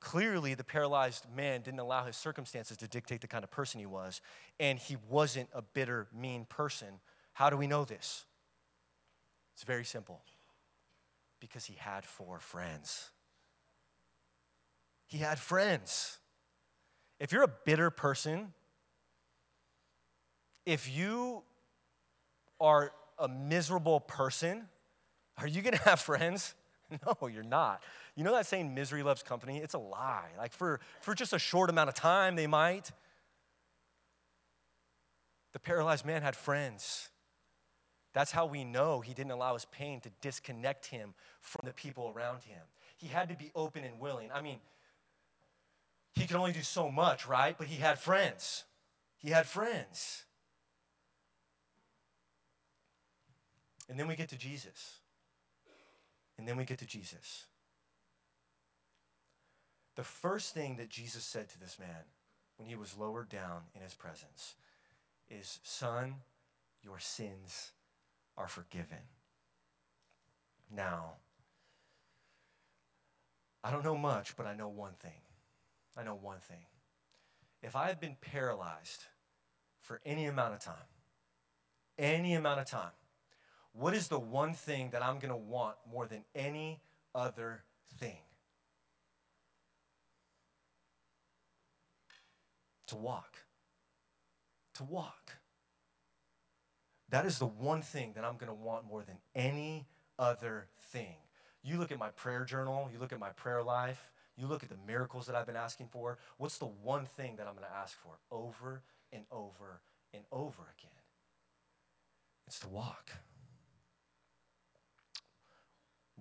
Clearly, 0.00 0.54
the 0.54 0.64
paralyzed 0.64 1.26
man 1.34 1.62
didn't 1.62 1.80
allow 1.80 2.04
his 2.04 2.16
circumstances 2.16 2.76
to 2.76 2.88
dictate 2.88 3.20
the 3.20 3.26
kind 3.26 3.42
of 3.42 3.50
person 3.50 3.80
he 3.80 3.86
was, 3.86 4.20
and 4.60 4.78
he 4.78 4.96
wasn't 5.08 5.48
a 5.52 5.62
bitter, 5.62 6.06
mean 6.14 6.44
person. 6.44 7.00
How 7.32 7.50
do 7.50 7.56
we 7.56 7.66
know 7.66 7.84
this? 7.84 8.24
It's 9.54 9.64
very 9.64 9.84
simple 9.84 10.22
because 11.40 11.64
he 11.64 11.74
had 11.74 12.04
four 12.04 12.38
friends. 12.38 13.10
He 15.06 15.18
had 15.18 15.38
friends. 15.38 16.18
If 17.18 17.32
you're 17.32 17.42
a 17.42 17.52
bitter 17.64 17.90
person, 17.90 18.52
if 20.64 20.94
you 20.94 21.42
are 22.60 22.92
a 23.18 23.26
miserable 23.26 24.00
person, 24.00 24.68
are 25.38 25.46
you 25.46 25.62
gonna 25.62 25.78
have 25.78 26.00
friends? 26.00 26.54
No, 27.06 27.28
you're 27.28 27.42
not. 27.42 27.82
You 28.18 28.24
know 28.24 28.32
that 28.32 28.48
saying, 28.48 28.74
misery 28.74 29.04
loves 29.04 29.22
company? 29.22 29.58
It's 29.58 29.74
a 29.74 29.78
lie. 29.78 30.30
Like 30.36 30.52
for, 30.52 30.80
for 31.02 31.14
just 31.14 31.32
a 31.32 31.38
short 31.38 31.70
amount 31.70 31.88
of 31.88 31.94
time, 31.94 32.34
they 32.34 32.48
might. 32.48 32.90
The 35.52 35.60
paralyzed 35.60 36.04
man 36.04 36.22
had 36.22 36.34
friends. 36.34 37.10
That's 38.14 38.32
how 38.32 38.46
we 38.46 38.64
know 38.64 39.02
he 39.02 39.14
didn't 39.14 39.30
allow 39.30 39.54
his 39.54 39.66
pain 39.66 40.00
to 40.00 40.10
disconnect 40.20 40.86
him 40.86 41.14
from 41.40 41.64
the 41.64 41.72
people 41.72 42.12
around 42.12 42.42
him. 42.42 42.58
He 42.96 43.06
had 43.06 43.28
to 43.28 43.36
be 43.36 43.52
open 43.54 43.84
and 43.84 44.00
willing. 44.00 44.30
I 44.34 44.42
mean, 44.42 44.58
he 46.16 46.26
could 46.26 46.38
only 46.38 46.50
do 46.50 46.62
so 46.62 46.90
much, 46.90 47.28
right? 47.28 47.56
But 47.56 47.68
he 47.68 47.76
had 47.76 48.00
friends. 48.00 48.64
He 49.18 49.30
had 49.30 49.46
friends. 49.46 50.24
And 53.88 53.96
then 53.96 54.08
we 54.08 54.16
get 54.16 54.28
to 54.30 54.36
Jesus. 54.36 54.98
And 56.36 56.48
then 56.48 56.56
we 56.56 56.64
get 56.64 56.78
to 56.78 56.86
Jesus. 56.86 57.44
The 59.98 60.04
first 60.04 60.54
thing 60.54 60.76
that 60.76 60.90
Jesus 60.90 61.24
said 61.24 61.48
to 61.48 61.58
this 61.58 61.76
man 61.76 62.04
when 62.56 62.68
he 62.68 62.76
was 62.76 62.96
lowered 62.96 63.28
down 63.28 63.62
in 63.74 63.82
his 63.82 63.94
presence 63.94 64.54
is, 65.28 65.58
Son, 65.64 66.14
your 66.84 67.00
sins 67.00 67.72
are 68.36 68.46
forgiven. 68.46 69.08
Now, 70.72 71.14
I 73.64 73.72
don't 73.72 73.82
know 73.82 73.96
much, 73.96 74.36
but 74.36 74.46
I 74.46 74.54
know 74.54 74.68
one 74.68 74.92
thing. 75.02 75.20
I 75.96 76.04
know 76.04 76.14
one 76.14 76.38
thing. 76.38 76.66
If 77.60 77.74
I 77.74 77.88
have 77.88 78.00
been 78.00 78.18
paralyzed 78.20 79.02
for 79.80 80.00
any 80.06 80.26
amount 80.26 80.54
of 80.54 80.60
time, 80.60 80.76
any 81.98 82.34
amount 82.34 82.60
of 82.60 82.66
time, 82.66 82.92
what 83.72 83.94
is 83.94 84.06
the 84.06 84.20
one 84.20 84.54
thing 84.54 84.90
that 84.90 85.02
I'm 85.02 85.18
going 85.18 85.30
to 85.30 85.36
want 85.36 85.74
more 85.90 86.06
than 86.06 86.22
any 86.36 86.82
other 87.16 87.64
thing? 87.98 88.18
To 92.88 92.96
walk. 92.96 93.36
To 94.74 94.84
walk. 94.84 95.36
That 97.10 97.24
is 97.24 97.38
the 97.38 97.46
one 97.46 97.82
thing 97.82 98.12
that 98.14 98.24
I'm 98.24 98.36
going 98.36 98.48
to 98.48 98.54
want 98.54 98.86
more 98.86 99.02
than 99.02 99.16
any 99.34 99.86
other 100.18 100.66
thing. 100.92 101.16
You 101.62 101.78
look 101.78 101.90
at 101.90 101.98
my 101.98 102.10
prayer 102.10 102.44
journal, 102.44 102.88
you 102.92 102.98
look 102.98 103.12
at 103.12 103.18
my 103.18 103.30
prayer 103.30 103.62
life, 103.62 104.10
you 104.36 104.46
look 104.46 104.62
at 104.62 104.68
the 104.68 104.76
miracles 104.86 105.26
that 105.26 105.34
I've 105.34 105.46
been 105.46 105.56
asking 105.56 105.88
for. 105.88 106.18
What's 106.36 106.58
the 106.58 106.66
one 106.66 107.06
thing 107.06 107.36
that 107.36 107.46
I'm 107.46 107.54
going 107.54 107.66
to 107.66 107.76
ask 107.76 107.96
for 107.98 108.18
over 108.30 108.82
and 109.12 109.24
over 109.30 109.80
and 110.14 110.22
over 110.30 110.62
again? 110.78 110.90
It's 112.46 112.60
to 112.60 112.68
walk. 112.68 113.10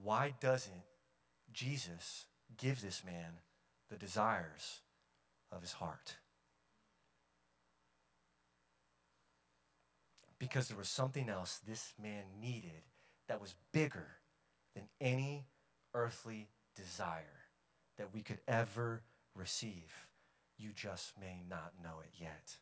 Why 0.01 0.33
doesn't 0.39 0.83
Jesus 1.53 2.25
give 2.57 2.81
this 2.81 3.03
man 3.05 3.39
the 3.89 3.97
desires 3.97 4.81
of 5.51 5.61
his 5.61 5.73
heart? 5.73 6.15
Because 10.39 10.67
there 10.67 10.77
was 10.77 10.89
something 10.89 11.29
else 11.29 11.59
this 11.67 11.93
man 12.01 12.23
needed 12.39 12.83
that 13.27 13.41
was 13.41 13.55
bigger 13.71 14.07
than 14.75 14.85
any 15.01 15.47
earthly 15.93 16.49
desire 16.75 17.23
that 17.97 18.13
we 18.13 18.21
could 18.21 18.39
ever 18.47 19.01
receive. 19.35 20.07
You 20.57 20.69
just 20.75 21.13
may 21.19 21.41
not 21.49 21.73
know 21.83 21.99
it 22.03 22.11
yet. 22.19 22.57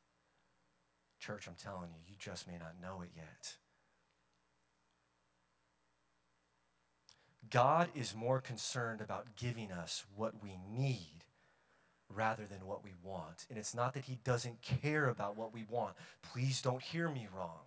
Church, 1.19 1.47
I'm 1.47 1.55
telling 1.55 1.89
you, 1.91 1.99
you 2.07 2.15
just 2.19 2.47
may 2.47 2.57
not 2.57 2.75
know 2.81 3.01
it 3.01 3.09
yet. 3.15 3.55
God 7.49 7.89
is 7.95 8.15
more 8.15 8.41
concerned 8.41 9.01
about 9.01 9.35
giving 9.35 9.71
us 9.71 10.03
what 10.15 10.43
we 10.43 10.57
need 10.69 11.25
rather 12.13 12.45
than 12.45 12.65
what 12.65 12.83
we 12.83 12.91
want. 13.03 13.45
And 13.49 13.57
it's 13.57 13.75
not 13.75 13.93
that 13.93 14.05
He 14.05 14.19
doesn't 14.23 14.61
care 14.61 15.07
about 15.07 15.37
what 15.37 15.53
we 15.53 15.63
want. 15.69 15.95
Please 16.21 16.61
don't 16.61 16.81
hear 16.81 17.09
me 17.09 17.27
wrong. 17.35 17.64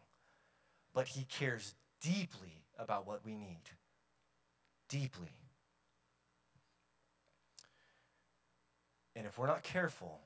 But 0.99 1.07
He 1.07 1.23
cares 1.23 1.77
deeply 2.01 2.65
about 2.77 3.07
what 3.07 3.25
we 3.25 3.37
need. 3.37 3.63
Deeply. 4.89 5.31
And 9.15 9.25
if 9.25 9.39
we're 9.39 9.47
not 9.47 9.63
careful, 9.63 10.19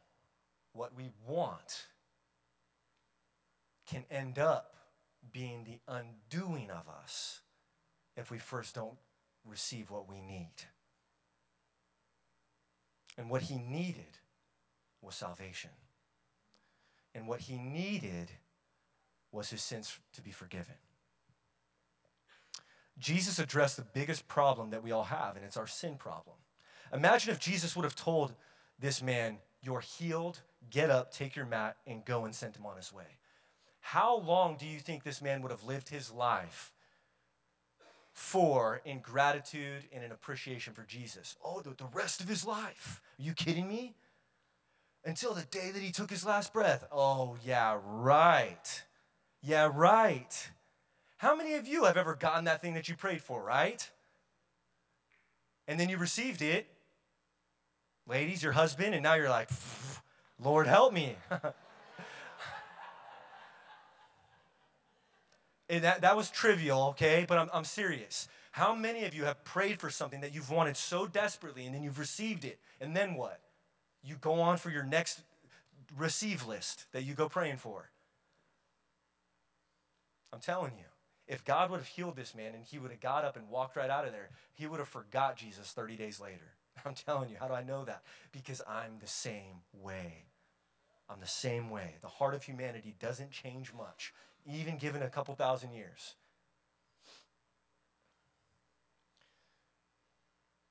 what 0.72 0.96
we 0.96 1.11
want 1.28 1.88
can 3.87 4.06
end 4.11 4.38
up 4.38 4.74
being 5.30 5.64
the 5.64 5.78
undoing 5.87 6.70
of 6.70 6.88
us 6.88 7.42
if 8.16 8.30
we 8.30 8.38
first 8.38 8.74
don't 8.74 8.96
receive 9.44 9.90
what 9.90 10.08
we 10.08 10.22
need. 10.22 10.54
And 13.18 13.28
what 13.28 13.42
he 13.42 13.58
needed 13.58 14.16
was 15.02 15.16
salvation. 15.16 15.72
And 17.14 17.28
what 17.28 17.40
he 17.40 17.58
needed 17.58 18.30
was 19.32 19.50
his 19.50 19.62
sins 19.62 19.98
to 20.12 20.22
be 20.22 20.30
forgiven. 20.30 20.74
Jesus 22.98 23.38
addressed 23.38 23.76
the 23.76 23.82
biggest 23.82 24.28
problem 24.28 24.70
that 24.70 24.82
we 24.82 24.92
all 24.92 25.04
have, 25.04 25.34
and 25.36 25.44
it's 25.44 25.56
our 25.56 25.66
sin 25.66 25.96
problem. 25.96 26.36
Imagine 26.92 27.32
if 27.32 27.40
Jesus 27.40 27.74
would 27.74 27.84
have 27.84 27.96
told 27.96 28.34
this 28.78 29.02
man, 29.02 29.38
You're 29.62 29.80
healed, 29.80 30.42
get 30.70 30.90
up, 30.90 31.12
take 31.12 31.34
your 31.34 31.46
mat, 31.46 31.76
and 31.86 32.04
go 32.04 32.24
and 32.24 32.34
send 32.34 32.56
him 32.56 32.66
on 32.66 32.76
his 32.76 32.92
way. 32.92 33.18
How 33.80 34.18
long 34.18 34.56
do 34.56 34.66
you 34.66 34.78
think 34.78 35.02
this 35.02 35.20
man 35.20 35.42
would 35.42 35.50
have 35.50 35.64
lived 35.64 35.88
his 35.88 36.10
life 36.12 36.72
for 38.12 38.80
in 38.84 39.00
gratitude 39.00 39.84
and 39.92 40.04
in 40.04 40.12
appreciation 40.12 40.72
for 40.72 40.84
Jesus? 40.84 41.36
Oh, 41.44 41.60
the, 41.60 41.70
the 41.70 41.88
rest 41.92 42.20
of 42.20 42.28
his 42.28 42.46
life. 42.46 43.00
Are 43.18 43.22
you 43.22 43.32
kidding 43.32 43.68
me? 43.68 43.94
Until 45.04 45.34
the 45.34 45.42
day 45.42 45.72
that 45.72 45.82
he 45.82 45.90
took 45.90 46.10
his 46.10 46.24
last 46.24 46.52
breath. 46.52 46.84
Oh, 46.92 47.36
yeah, 47.44 47.78
right. 47.84 48.84
Yeah, 49.42 49.70
right. 49.74 50.50
How 51.18 51.35
many 51.35 51.55
of 51.55 51.66
you 51.66 51.85
have 51.85 51.96
ever 51.96 52.14
gotten 52.14 52.44
that 52.44 52.61
thing 52.62 52.74
that 52.74 52.88
you 52.88 52.96
prayed 52.96 53.22
for, 53.22 53.42
right? 53.42 53.90
And 55.66 55.78
then 55.81 55.88
you 55.88 55.98
received 55.98 56.42
it 56.42 56.66
ladies, 58.07 58.42
your 58.42 58.52
husband, 58.52 58.94
and 58.94 59.02
now 59.02 59.14
you're 59.14 59.28
like, 59.28 59.48
Lord, 60.38 60.66
help 60.66 60.92
me. 60.92 61.16
that, 65.68 66.00
that 66.00 66.16
was 66.16 66.31
trivial, 66.31 66.88
okay? 66.90 67.24
But 67.28 67.38
I'm, 67.38 67.48
I'm 67.52 67.64
serious. 67.64 68.28
How 68.50 68.74
many 68.74 69.05
of 69.05 69.14
you 69.14 69.24
have 69.24 69.44
prayed 69.44 69.81
for 69.81 69.88
something 69.90 70.20
that 70.20 70.35
you've 70.35 70.50
wanted 70.50 70.76
so 70.76 71.07
desperately 71.07 71.64
and 71.64 71.74
then 71.74 71.83
you've 71.83 71.98
received 71.98 72.44
it? 72.44 72.59
And 72.81 72.94
then 72.94 73.14
what? 73.14 73.40
You 74.05 74.16
go 74.16 74.40
on 74.40 74.57
for 74.59 74.70
your 74.70 74.83
next 74.83 75.22
receive 75.96 76.46
list 76.46 76.87
that 76.92 77.05
you 77.05 77.14
go 77.14 77.28
praying 77.28 77.59
for. 77.59 77.91
I'm 80.32 80.40
telling 80.40 80.72
you, 80.78 80.84
if 81.26 81.44
God 81.44 81.70
would 81.70 81.78
have 81.78 81.86
healed 81.86 82.16
this 82.16 82.34
man 82.34 82.54
and 82.54 82.64
he 82.64 82.78
would 82.78 82.90
have 82.90 83.00
got 83.00 83.24
up 83.24 83.36
and 83.36 83.48
walked 83.48 83.76
right 83.76 83.90
out 83.90 84.06
of 84.06 84.12
there, 84.12 84.30
he 84.54 84.66
would 84.66 84.78
have 84.78 84.88
forgot 84.88 85.36
Jesus 85.36 85.70
30 85.72 85.96
days 85.96 86.20
later. 86.20 86.54
I'm 86.84 86.94
telling 86.94 87.30
you, 87.30 87.36
how 87.38 87.48
do 87.48 87.54
I 87.54 87.62
know 87.62 87.84
that? 87.84 88.02
Because 88.32 88.62
I'm 88.68 88.98
the 89.00 89.06
same 89.06 89.62
way. 89.72 90.24
I'm 91.08 91.20
the 91.20 91.26
same 91.26 91.70
way. 91.70 91.96
The 92.00 92.08
heart 92.08 92.34
of 92.34 92.42
humanity 92.42 92.94
doesn't 92.98 93.30
change 93.30 93.72
much, 93.76 94.14
even 94.46 94.78
given 94.78 95.02
a 95.02 95.10
couple 95.10 95.34
thousand 95.34 95.72
years. 95.72 96.14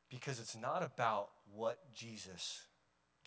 Because 0.10 0.40
it's 0.40 0.58
not 0.58 0.84
about 0.84 1.30
what 1.54 1.80
Jesus 1.94 2.64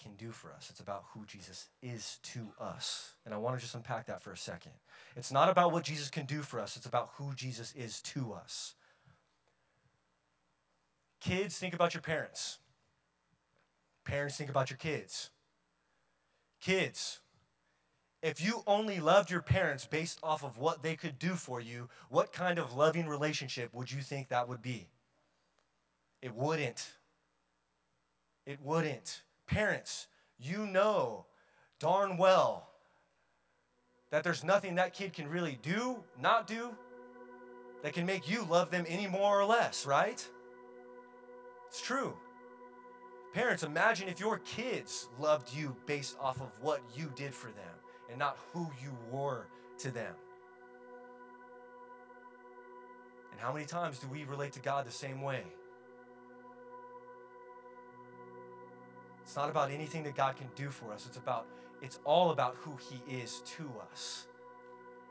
can 0.00 0.14
do 0.16 0.30
for 0.30 0.52
us. 0.52 0.68
It's 0.70 0.80
about 0.80 1.04
who 1.12 1.24
Jesus 1.24 1.68
is 1.82 2.18
to 2.24 2.52
us. 2.60 3.14
And 3.24 3.32
I 3.34 3.38
want 3.38 3.56
to 3.56 3.62
just 3.62 3.74
unpack 3.74 4.06
that 4.06 4.22
for 4.22 4.32
a 4.32 4.36
second. 4.36 4.72
It's 5.16 5.32
not 5.32 5.48
about 5.48 5.72
what 5.72 5.84
Jesus 5.84 6.10
can 6.10 6.26
do 6.26 6.42
for 6.42 6.60
us, 6.60 6.76
it's 6.76 6.86
about 6.86 7.10
who 7.16 7.34
Jesus 7.34 7.72
is 7.76 8.00
to 8.02 8.32
us. 8.32 8.74
Kids, 11.20 11.56
think 11.58 11.74
about 11.74 11.94
your 11.94 12.02
parents. 12.02 12.58
Parents, 14.04 14.36
think 14.36 14.50
about 14.50 14.68
your 14.68 14.76
kids. 14.76 15.30
Kids, 16.60 17.20
if 18.22 18.42
you 18.42 18.62
only 18.66 19.00
loved 19.00 19.30
your 19.30 19.42
parents 19.42 19.86
based 19.86 20.18
off 20.22 20.44
of 20.44 20.58
what 20.58 20.82
they 20.82 20.96
could 20.96 21.18
do 21.18 21.34
for 21.34 21.60
you, 21.60 21.88
what 22.08 22.32
kind 22.32 22.58
of 22.58 22.74
loving 22.74 23.06
relationship 23.06 23.72
would 23.74 23.90
you 23.90 24.00
think 24.00 24.28
that 24.28 24.48
would 24.48 24.62
be? 24.62 24.88
It 26.22 26.34
wouldn't. 26.34 26.92
It 28.46 28.60
wouldn't. 28.62 29.23
Parents, 29.46 30.06
you 30.38 30.66
know 30.66 31.26
darn 31.80 32.16
well 32.16 32.70
that 34.10 34.22
there's 34.24 34.44
nothing 34.44 34.76
that 34.76 34.94
kid 34.94 35.12
can 35.12 35.28
really 35.28 35.58
do, 35.62 36.02
not 36.20 36.46
do, 36.46 36.70
that 37.82 37.92
can 37.92 38.06
make 38.06 38.30
you 38.30 38.46
love 38.48 38.70
them 38.70 38.84
any 38.88 39.06
more 39.06 39.40
or 39.40 39.44
less, 39.44 39.86
right? 39.86 40.26
It's 41.68 41.82
true. 41.82 42.14
Parents, 43.34 43.64
imagine 43.64 44.08
if 44.08 44.20
your 44.20 44.38
kids 44.38 45.08
loved 45.18 45.52
you 45.52 45.76
based 45.86 46.16
off 46.20 46.40
of 46.40 46.50
what 46.62 46.80
you 46.96 47.12
did 47.16 47.34
for 47.34 47.48
them 47.48 47.74
and 48.08 48.18
not 48.18 48.38
who 48.52 48.70
you 48.80 48.96
were 49.10 49.48
to 49.78 49.90
them. 49.90 50.14
And 53.32 53.40
how 53.40 53.52
many 53.52 53.66
times 53.66 53.98
do 53.98 54.06
we 54.06 54.22
relate 54.22 54.52
to 54.52 54.60
God 54.60 54.86
the 54.86 54.92
same 54.92 55.20
way? 55.20 55.42
It's 59.24 59.34
not 59.34 59.50
about 59.50 59.72
anything 59.72 60.04
that 60.04 60.14
God 60.14 60.36
can 60.36 60.48
do 60.54 60.70
for 60.70 60.92
us. 60.92 61.06
It's 61.06 61.16
about 61.16 61.46
it's 61.82 61.98
all 62.04 62.30
about 62.30 62.54
who 62.60 62.76
he 62.78 63.02
is 63.12 63.42
to 63.56 63.68
us. 63.90 64.26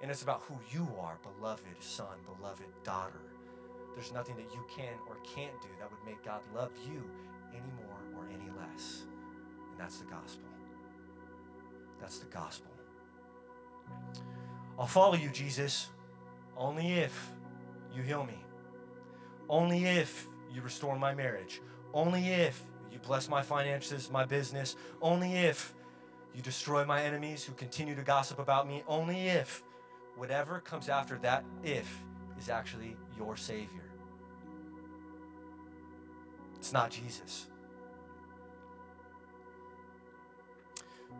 And 0.02 0.10
it's 0.10 0.24
about 0.24 0.44
who 0.48 0.56
you 0.72 0.88
are, 1.00 1.18
beloved 1.22 1.82
son, 1.82 2.18
beloved 2.26 2.66
daughter. 2.84 3.22
There's 3.96 4.14
nothing 4.14 4.36
that 4.38 4.54
you 4.54 4.66
can 4.76 4.94
or 5.08 5.18
can't 5.24 5.62
do 5.62 5.68
that 5.80 5.92
would 5.92 6.04
make 6.06 6.24
God 6.24 6.42
love 6.56 6.72
you 6.86 7.04
anymore 7.52 7.84
any 8.34 8.50
less. 8.58 9.04
And 9.72 9.80
that's 9.80 10.00
the 10.00 10.06
gospel. 10.06 10.50
That's 12.00 12.20
the 12.20 12.26
gospel. 12.26 12.72
I'll 14.78 14.88
follow 14.88 15.16
you, 15.16 15.30
Jesus, 15.30 15.90
only 16.58 16.94
if 16.94 17.32
you 17.96 18.02
heal 18.02 18.24
me. 18.24 18.44
Only 19.50 19.86
if 19.86 20.26
you 20.54 20.62
restore 20.62 20.98
my 20.98 21.14
marriage. 21.14 21.62
Only 21.94 22.28
if 22.28 22.62
you 22.94 23.00
bless 23.00 23.28
my 23.28 23.42
finances, 23.42 24.10
my 24.12 24.26
business. 24.26 24.76
Only 25.02 25.34
if 25.34 25.74
you 26.36 26.42
destroy 26.42 26.86
my 26.86 27.02
enemies 27.02 27.44
who 27.44 27.54
continue 27.54 27.96
to 27.96 28.04
gossip 28.04 28.40
about 28.40 28.68
me. 28.68 28.84
Only 28.88 29.28
if 29.28 29.64
whatever 30.16 30.60
comes 30.60 30.90
after 30.90 31.18
that 31.20 31.44
if 31.64 32.04
is 32.40 32.50
actually 32.50 32.96
your 33.18 33.36
Savior. 33.36 33.90
It's 36.56 36.72
not 36.72 36.92
Jesus. 36.92 37.48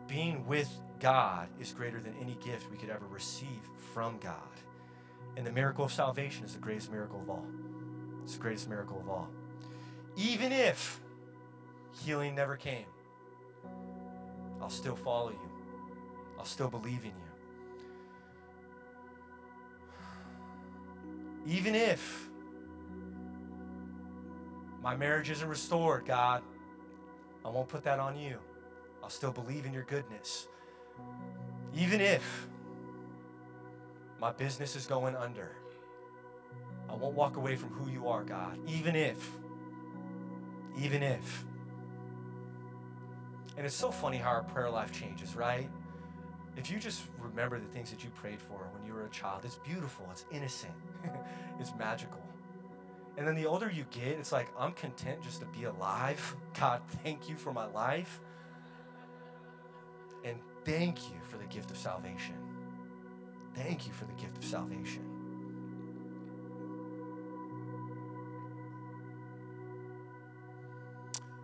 being 0.06 0.46
with 0.46 0.70
God 1.00 1.48
is 1.60 1.72
greater 1.72 2.00
than 2.00 2.14
any 2.20 2.36
gift 2.44 2.70
we 2.70 2.76
could 2.76 2.90
ever 2.90 3.06
receive 3.06 3.48
from 3.92 4.18
God. 4.18 4.38
And 5.36 5.46
the 5.46 5.52
miracle 5.52 5.84
of 5.84 5.92
salvation 5.92 6.44
is 6.44 6.54
the 6.54 6.60
greatest 6.60 6.90
miracle 6.90 7.20
of 7.20 7.28
all. 7.28 7.46
It's 8.22 8.34
the 8.34 8.40
greatest 8.40 8.68
miracle 8.68 9.00
of 9.00 9.08
all. 9.08 9.28
Even 10.16 10.52
if 10.52 11.00
healing 12.02 12.34
never 12.34 12.56
came, 12.56 12.86
I'll 14.60 14.70
still 14.70 14.96
follow 14.96 15.30
you. 15.30 15.50
I'll 16.38 16.44
still 16.44 16.68
believe 16.68 17.04
in 17.04 17.12
you. 21.46 21.54
Even 21.54 21.74
if 21.74 22.28
my 24.82 24.96
marriage 24.96 25.30
isn't 25.30 25.48
restored, 25.48 26.06
God, 26.06 26.42
I 27.44 27.48
won't 27.48 27.68
put 27.68 27.84
that 27.84 27.98
on 27.98 28.18
you. 28.18 28.38
I'll 29.02 29.10
still 29.10 29.32
believe 29.32 29.66
in 29.66 29.72
your 29.72 29.84
goodness. 29.84 30.48
Even 31.74 32.00
if 32.00 32.48
my 34.20 34.32
business 34.32 34.76
is 34.76 34.86
going 34.86 35.14
under, 35.16 35.52
I 36.88 36.94
won't 36.94 37.14
walk 37.14 37.36
away 37.36 37.56
from 37.56 37.70
who 37.70 37.90
you 37.90 38.08
are, 38.08 38.24
God. 38.24 38.58
Even 38.66 38.96
if, 38.96 39.30
even 40.78 41.02
if. 41.02 41.44
And 43.56 43.64
it's 43.64 43.74
so 43.74 43.90
funny 43.90 44.16
how 44.16 44.30
our 44.30 44.42
prayer 44.42 44.70
life 44.70 44.92
changes, 44.92 45.36
right? 45.36 45.68
If 46.56 46.70
you 46.70 46.78
just 46.78 47.02
remember 47.18 47.58
the 47.58 47.66
things 47.66 47.90
that 47.90 48.04
you 48.04 48.10
prayed 48.10 48.40
for 48.40 48.68
when 48.72 48.86
you 48.86 48.94
were 48.94 49.06
a 49.06 49.10
child, 49.10 49.44
it's 49.44 49.56
beautiful, 49.56 50.06
it's 50.10 50.24
innocent, 50.30 50.74
it's 51.60 51.72
magical. 51.78 52.22
And 53.16 53.26
then 53.26 53.36
the 53.36 53.46
older 53.46 53.70
you 53.70 53.84
get, 53.90 54.18
it's 54.18 54.32
like, 54.32 54.48
I'm 54.58 54.72
content 54.72 55.22
just 55.22 55.40
to 55.40 55.46
be 55.46 55.64
alive. 55.64 56.36
God, 56.58 56.82
thank 57.02 57.28
you 57.28 57.36
for 57.36 57.52
my 57.52 57.66
life. 57.66 58.20
And 60.24 60.38
thank 60.64 61.10
you 61.10 61.16
for 61.28 61.36
the 61.36 61.44
gift 61.44 61.70
of 61.70 61.76
salvation. 61.76 62.34
Thank 63.54 63.86
you 63.86 63.92
for 63.92 64.04
the 64.04 64.14
gift 64.14 64.36
of 64.36 64.44
salvation. 64.44 65.04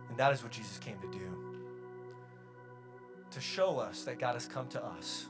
And 0.09 0.17
that 0.17 0.33
is 0.33 0.43
what 0.43 0.51
Jesus 0.51 0.77
came 0.77 0.99
to 0.99 1.07
do 1.07 1.50
to 3.31 3.41
show 3.41 3.79
us 3.79 4.03
that 4.03 4.19
God 4.19 4.33
has 4.33 4.45
come 4.45 4.67
to 4.69 4.83
us. 4.83 5.27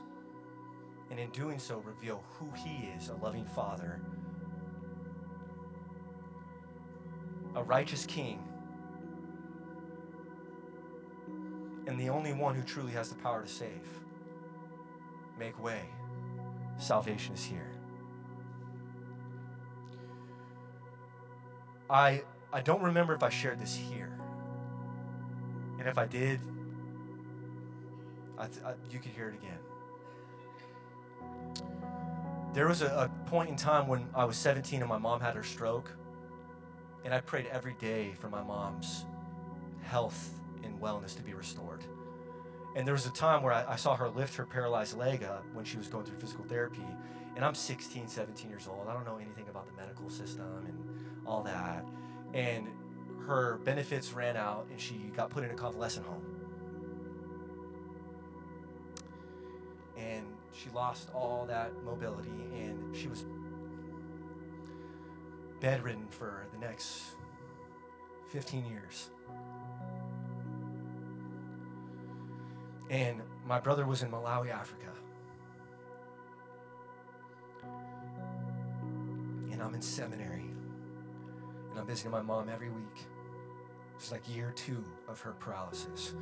And 1.10 1.20
in 1.20 1.30
doing 1.30 1.58
so, 1.58 1.78
reveal 1.78 2.22
who 2.32 2.50
He 2.56 2.88
is 2.96 3.08
a 3.08 3.14
loving 3.14 3.44
Father, 3.44 4.00
a 7.54 7.62
righteous 7.62 8.06
King, 8.06 8.42
and 11.86 11.98
the 11.98 12.08
only 12.08 12.32
one 12.32 12.54
who 12.54 12.62
truly 12.62 12.92
has 12.92 13.08
the 13.08 13.14
power 13.16 13.42
to 13.42 13.48
save. 13.48 13.86
Make 15.38 15.62
way. 15.62 15.82
Salvation 16.78 17.34
is 17.34 17.44
here. 17.44 17.70
I, 21.90 22.22
I 22.52 22.60
don't 22.62 22.82
remember 22.82 23.14
if 23.14 23.22
I 23.22 23.28
shared 23.28 23.58
this 23.58 23.74
here. 23.74 24.18
And 25.78 25.88
if 25.88 25.98
I 25.98 26.06
did, 26.06 26.40
I, 28.42 28.46
I, 28.68 28.74
you 28.90 28.98
could 28.98 29.12
hear 29.12 29.28
it 29.28 29.34
again. 29.34 29.58
There 32.52 32.66
was 32.66 32.82
a, 32.82 32.86
a 32.86 33.28
point 33.28 33.48
in 33.48 33.56
time 33.56 33.86
when 33.86 34.08
I 34.14 34.24
was 34.24 34.36
17 34.36 34.80
and 34.80 34.88
my 34.88 34.98
mom 34.98 35.20
had 35.20 35.36
her 35.36 35.44
stroke. 35.44 35.90
And 37.04 37.14
I 37.14 37.20
prayed 37.20 37.46
every 37.46 37.74
day 37.74 38.12
for 38.20 38.28
my 38.28 38.42
mom's 38.42 39.04
health 39.82 40.30
and 40.64 40.80
wellness 40.80 41.16
to 41.16 41.22
be 41.22 41.34
restored. 41.34 41.84
And 42.74 42.86
there 42.86 42.94
was 42.94 43.06
a 43.06 43.12
time 43.12 43.42
where 43.42 43.52
I, 43.52 43.72
I, 43.72 43.76
saw 43.76 43.94
her 43.96 44.08
lift 44.08 44.34
her 44.36 44.46
paralyzed 44.46 44.96
leg 44.96 45.22
up 45.22 45.44
when 45.52 45.64
she 45.64 45.76
was 45.76 45.88
going 45.88 46.04
through 46.04 46.18
physical 46.18 46.44
therapy. 46.44 46.86
And 47.36 47.44
I'm 47.44 47.54
16, 47.54 48.08
17 48.08 48.48
years 48.48 48.66
old. 48.68 48.88
I 48.88 48.92
don't 48.92 49.04
know 49.04 49.18
anything 49.18 49.48
about 49.48 49.66
the 49.66 49.72
medical 49.80 50.08
system 50.10 50.64
and 50.66 51.26
all 51.26 51.42
that. 51.42 51.84
And 52.34 52.66
her 53.26 53.58
benefits 53.64 54.12
ran 54.12 54.36
out 54.36 54.66
and 54.70 54.80
she 54.80 55.12
got 55.14 55.30
put 55.30 55.44
in 55.44 55.50
a 55.50 55.54
convalescent 55.54 56.06
home. 56.06 56.31
And 59.96 60.26
she 60.52 60.70
lost 60.70 61.10
all 61.14 61.46
that 61.48 61.72
mobility 61.84 62.30
and 62.54 62.94
she 62.96 63.08
was 63.08 63.24
bedridden 65.60 66.08
for 66.10 66.46
the 66.52 66.58
next 66.58 67.02
15 68.30 68.64
years. 68.66 69.10
And 72.90 73.22
my 73.46 73.60
brother 73.60 73.86
was 73.86 74.02
in 74.02 74.10
Malawi, 74.10 74.50
Africa. 74.50 74.88
And 79.50 79.62
I'm 79.62 79.74
in 79.74 79.80
seminary. 79.80 80.50
And 81.70 81.78
I'm 81.78 81.86
visiting 81.86 82.10
my 82.10 82.20
mom 82.20 82.48
every 82.48 82.68
week. 82.68 83.06
It's 83.96 84.10
like 84.10 84.22
year 84.34 84.52
two 84.54 84.84
of 85.08 85.20
her 85.20 85.32
paralysis. 85.32 86.14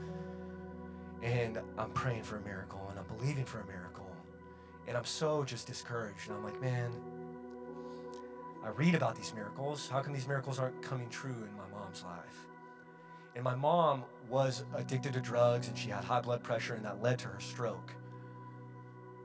And 1.23 1.59
I'm 1.79 1.91
praying 1.91 2.23
for 2.23 2.37
a 2.37 2.41
miracle 2.41 2.87
and 2.91 2.99
I'm 2.99 3.17
believing 3.17 3.45
for 3.45 3.61
a 3.61 3.67
miracle. 3.67 4.11
And 4.89 4.97
I'm 4.97 5.05
so 5.05 5.45
just 5.45 5.67
discouraged. 5.67 6.29
And 6.29 6.37
I'm 6.37 6.45
like, 6.45 6.61
man, 6.61 6.91
I 8.65 8.69
read 8.71 8.95
about 8.95 9.17
these 9.17 9.33
miracles. 9.35 9.89
How 9.89 10.01
come 10.01 10.13
these 10.13 10.29
miracles 10.29 10.59
aren't 10.59 10.81
coming 10.83 11.09
true 11.09 11.31
in 11.31 11.57
my 11.57 11.79
mom's 11.79 12.03
life? 12.05 12.47
And 13.35 13.45
my 13.45 13.55
mom 13.55 14.05
was 14.29 14.65
addicted 14.75 15.13
to 15.13 15.21
drugs 15.21 15.69
and 15.69 15.79
she 15.79 15.91
had 15.91 16.05
high 16.05 16.21
blood 16.21 16.43
pressure, 16.43 16.75
and 16.75 16.85
that 16.85 17.01
led 17.01 17.19
to 17.21 17.29
her 17.29 17.41
stroke. 17.41 17.93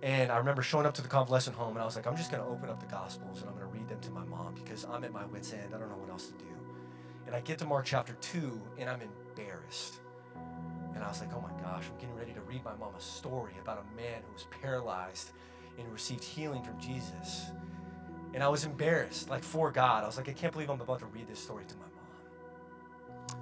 And 0.03 0.31
I 0.31 0.37
remember 0.37 0.61
showing 0.61 0.85
up 0.85 0.93
to 0.95 1.01
the 1.01 1.07
convalescent 1.07 1.55
home, 1.55 1.71
and 1.71 1.79
I 1.79 1.85
was 1.85 1.95
like, 1.95 2.05
I'm 2.05 2.15
just 2.15 2.31
going 2.31 2.43
to 2.43 2.47
open 2.47 2.69
up 2.69 2.79
the 2.79 2.85
Gospels 2.85 3.41
and 3.41 3.49
I'm 3.49 3.57
going 3.57 3.67
to 3.67 3.79
read 3.79 3.87
them 3.89 3.99
to 4.01 4.11
my 4.11 4.23
mom 4.25 4.53
because 4.53 4.85
I'm 4.85 5.03
at 5.03 5.11
my 5.11 5.25
wits' 5.25 5.51
end. 5.53 5.73
I 5.73 5.79
don't 5.79 5.89
know 5.89 5.97
what 5.97 6.09
else 6.09 6.27
to 6.27 6.33
do. 6.33 6.45
And 7.25 7.35
I 7.35 7.41
get 7.41 7.57
to 7.59 7.65
Mark 7.65 7.85
chapter 7.85 8.13
2, 8.21 8.61
and 8.77 8.89
I'm 8.89 8.99
embarrassed. 9.01 9.99
And 10.95 11.03
I 11.03 11.09
was 11.09 11.19
like, 11.19 11.29
oh 11.33 11.41
my 11.41 11.51
gosh, 11.61 11.83
I'm 11.91 11.99
getting 11.99 12.15
ready 12.15 12.31
to 12.33 12.41
read 12.41 12.63
my 12.63 12.73
mom 12.75 12.95
a 12.97 13.01
story 13.01 13.51
about 13.61 13.79
a 13.79 13.95
man 13.97 14.21
who 14.25 14.33
was 14.33 14.47
paralyzed 14.61 15.31
and 15.77 15.91
received 15.91 16.23
healing 16.23 16.63
from 16.63 16.79
Jesus. 16.79 17.51
And 18.33 18.41
I 18.41 18.47
was 18.47 18.63
embarrassed, 18.63 19.29
like 19.29 19.43
for 19.43 19.71
God. 19.71 20.03
I 20.03 20.07
was 20.07 20.15
like, 20.17 20.29
I 20.29 20.33
can't 20.33 20.53
believe 20.53 20.69
I'm 20.69 20.79
about 20.79 20.99
to 20.99 21.05
read 21.07 21.27
this 21.27 21.39
story 21.39 21.65
to 21.65 21.75
my 21.75 21.81
mom. 21.81 23.39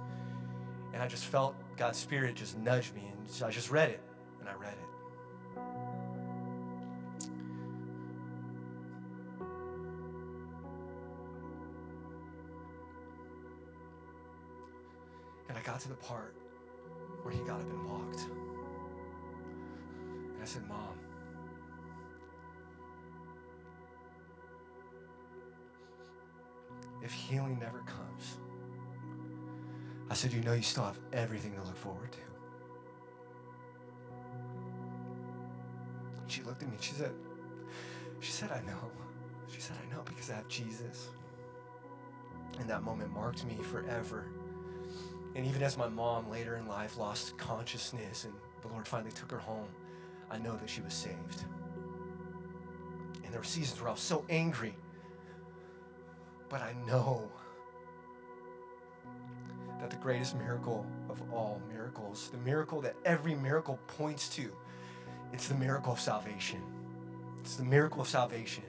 And 0.92 1.02
I 1.02 1.06
just 1.06 1.24
felt 1.26 1.54
God's 1.76 1.98
Spirit 1.98 2.34
just 2.34 2.58
nudge 2.58 2.92
me, 2.92 3.02
and 3.10 3.28
so 3.28 3.46
I 3.46 3.50
just 3.50 3.70
read 3.70 3.90
it, 3.90 4.00
and 4.40 4.48
I 4.48 4.54
read 4.54 4.72
it. 4.72 4.78
And 15.48 15.58
I 15.58 15.62
got 15.62 15.80
to 15.80 15.88
the 15.88 15.94
part 15.94 16.34
where 17.24 17.32
he 17.32 17.40
got 17.40 17.60
up 17.60 17.70
and 17.70 17.90
walked. 17.90 18.26
And 20.34 20.42
I 20.42 20.44
said, 20.44 20.68
Mom, 20.68 20.98
if 27.02 27.12
healing 27.12 27.58
never 27.58 27.78
comes, 27.78 28.36
I 30.10 30.14
said, 30.14 30.32
You 30.32 30.42
know, 30.42 30.52
you 30.52 30.62
still 30.62 30.84
have 30.84 30.98
everything 31.12 31.54
to 31.54 31.62
look 31.62 31.76
forward 31.76 32.12
to. 32.12 32.18
She 36.26 36.42
looked 36.42 36.62
at 36.62 36.70
me 36.70 36.76
she 36.80 36.92
said, 36.92 37.12
She 38.20 38.32
said, 38.32 38.50
I 38.52 38.60
know. 38.66 38.90
She 39.50 39.60
said, 39.60 39.76
I 39.82 39.94
know 39.94 40.02
because 40.04 40.30
I 40.30 40.34
have 40.36 40.48
Jesus. 40.48 41.08
And 42.58 42.68
that 42.68 42.82
moment 42.82 43.12
marked 43.12 43.44
me 43.46 43.56
forever. 43.62 44.26
And 45.34 45.46
even 45.46 45.62
as 45.62 45.76
my 45.76 45.88
mom 45.88 46.30
later 46.30 46.56
in 46.56 46.66
life 46.66 46.96
lost 46.96 47.36
consciousness 47.36 48.24
and 48.24 48.32
the 48.62 48.68
Lord 48.68 48.86
finally 48.86 49.12
took 49.12 49.30
her 49.30 49.38
home, 49.38 49.68
I 50.30 50.38
know 50.38 50.56
that 50.56 50.70
she 50.70 50.80
was 50.80 50.94
saved. 50.94 51.44
And 53.24 53.32
there 53.32 53.40
were 53.40 53.44
seasons 53.44 53.80
where 53.80 53.88
I 53.88 53.92
was 53.92 54.00
so 54.00 54.24
angry, 54.30 54.74
but 56.48 56.60
I 56.60 56.74
know 56.86 57.30
that 59.80 59.90
the 59.90 59.96
greatest 59.96 60.36
miracle 60.36 60.86
of 61.10 61.20
all 61.32 61.60
miracles, 61.68 62.30
the 62.30 62.38
miracle 62.38 62.80
that 62.80 62.94
every 63.04 63.34
miracle 63.34 63.78
points 63.86 64.28
to, 64.30 64.50
it's 65.32 65.48
the 65.48 65.54
miracle 65.54 65.92
of 65.92 66.00
salvation. 66.00 66.62
It's 67.40 67.56
the 67.56 67.64
miracle 67.64 68.00
of 68.00 68.08
salvation. 68.08 68.64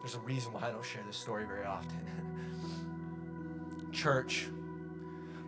There's 0.00 0.14
a 0.14 0.20
reason 0.20 0.52
why 0.52 0.68
I 0.68 0.70
don't 0.70 0.84
share 0.84 1.02
this 1.06 1.16
story 1.16 1.44
very 1.44 1.66
often. 1.66 1.98
Church, 3.92 4.46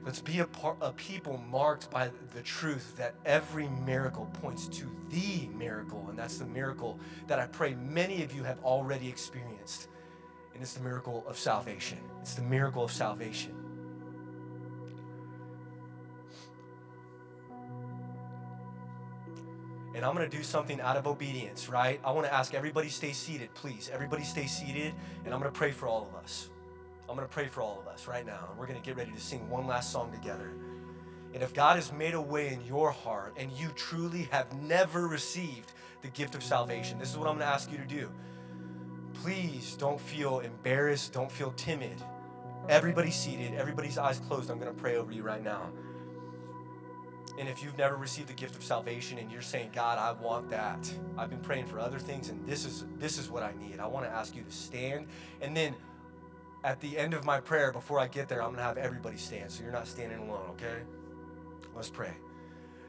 Let's 0.05 0.21
be 0.21 0.39
a, 0.39 0.47
par- 0.47 0.77
a 0.81 0.93
people 0.93 1.37
marked 1.51 1.91
by 1.91 2.11
the 2.35 2.43
truth 2.43 2.97
that 2.97 3.15
every 3.27 3.69
miracle 3.69 4.31
points 4.41 4.67
to 4.69 4.87
the 5.11 5.49
miracle, 5.55 6.07
and 6.09 6.19
that's 6.19 6.39
the 6.39 6.47
miracle 6.47 6.99
that 7.27 7.39
I 7.39 7.47
pray 7.47 7.75
many 7.75 8.23
of 8.23 8.35
you 8.35 8.43
have 8.43 8.59
already 8.65 9.09
experienced. 9.09 9.89
And 10.55 10.63
it's 10.63 10.73
the 10.75 10.83
miracle 10.83 11.25
of 11.27 11.39
salvation. 11.39 11.99
It's 12.23 12.35
the 12.35 12.43
miracle 12.43 12.83
of 12.83 12.91
salvation. 12.91 13.55
And 19.95 20.05
I'm 20.05 20.15
going 20.15 20.29
to 20.29 20.37
do 20.37 20.43
something 20.43 20.81
out 20.81 20.97
of 20.97 21.07
obedience, 21.07 21.69
right? 21.69 22.01
I 22.05 22.13
want 22.13 22.27
to 22.27 22.33
ask 22.33 22.55
everybody 22.55 22.89
stay 22.89 23.13
seated, 23.13 23.53
please. 23.55 23.91
Everybody 23.93 24.23
stay 24.23 24.47
seated, 24.47 24.95
and 25.25 25.35
I'm 25.35 25.41
going 25.41 25.53
to 25.53 25.59
pray 25.59 25.73
for 25.73 25.89
all 25.89 26.09
of 26.09 26.15
us. 26.23 26.49
I'm 27.11 27.17
going 27.17 27.27
to 27.27 27.35
pray 27.35 27.49
for 27.49 27.61
all 27.61 27.81
of 27.81 27.89
us 27.89 28.07
right 28.07 28.25
now. 28.25 28.47
And 28.49 28.57
we're 28.57 28.69
going 28.69 28.81
to 28.81 28.87
get 28.87 28.97
ready 28.97 29.11
to 29.11 29.21
sing 29.21 29.51
one 29.51 29.67
last 29.67 29.91
song 29.91 30.13
together. 30.13 30.53
And 31.35 31.43
if 31.43 31.53
God 31.53 31.75
has 31.75 31.93
made 31.93 32.15
a 32.15 32.21
way 32.21 32.53
in 32.53 32.65
your 32.65 32.93
heart 32.93 33.35
and 33.37 33.51
you 33.51 33.71
truly 33.75 34.29
have 34.31 34.53
never 34.63 35.09
received 35.09 35.73
the 36.03 36.09
gift 36.09 36.37
of 36.37 36.43
salvation, 36.45 37.01
this 37.01 37.11
is 37.11 37.17
what 37.17 37.27
I'm 37.27 37.35
going 37.35 37.49
to 37.49 37.53
ask 37.53 37.71
you 37.73 37.79
to 37.79 37.85
do. 37.85 38.09
Please 39.13 39.75
don't 39.75 40.01
feel 40.01 40.39
embarrassed, 40.39 41.13
don't 41.13 41.31
feel 41.31 41.51
timid. 41.57 42.01
Everybody 42.69 43.11
seated, 43.11 43.55
everybody's 43.55 43.99
eyes 43.99 44.21
closed. 44.21 44.49
I'm 44.49 44.61
going 44.61 44.73
to 44.73 44.81
pray 44.81 44.95
over 44.95 45.11
you 45.11 45.25
right 45.25 45.43
now. 45.43 45.69
And 47.41 47.49
if 47.49 47.63
you've 47.65 47.77
never 47.77 47.97
received 47.97 48.29
the 48.29 48.35
gift 48.35 48.55
of 48.55 48.63
salvation 48.63 49.19
and 49.19 49.33
you're 49.33 49.43
saying, 49.43 49.71
God, 49.75 49.99
I 49.99 50.13
want 50.13 50.49
that. 50.51 50.93
I've 51.19 51.31
been 51.31 51.41
praying 51.41 51.67
for 51.67 51.81
other 51.81 51.99
things 51.99 52.29
and 52.29 52.47
this 52.47 52.65
is 52.65 52.85
this 52.99 53.19
is 53.19 53.31
what 53.31 53.43
I 53.43 53.53
need. 53.59 53.81
I 53.81 53.87
want 53.87 54.07
to 54.07 54.13
ask 54.13 54.37
you 54.37 54.43
to 54.43 54.53
stand. 54.53 55.07
And 55.41 55.57
then 55.57 55.75
at 56.63 56.81
the 56.81 56.99
end 56.99 57.15
of 57.15 57.25
my 57.25 57.41
prayer, 57.41 57.73
before 57.73 57.99
I 57.99 58.07
get 58.07 58.29
there, 58.29 58.43
I'm 58.43 58.51
gonna 58.51 58.63
have 58.63 58.77
everybody 58.77 59.17
stand. 59.17 59.51
So 59.51 59.63
you're 59.63 59.73
not 59.73 59.87
standing 59.87 60.19
alone, 60.19 60.51
okay? 60.51 60.83
Let's 61.75 61.91
pray. 61.91 62.13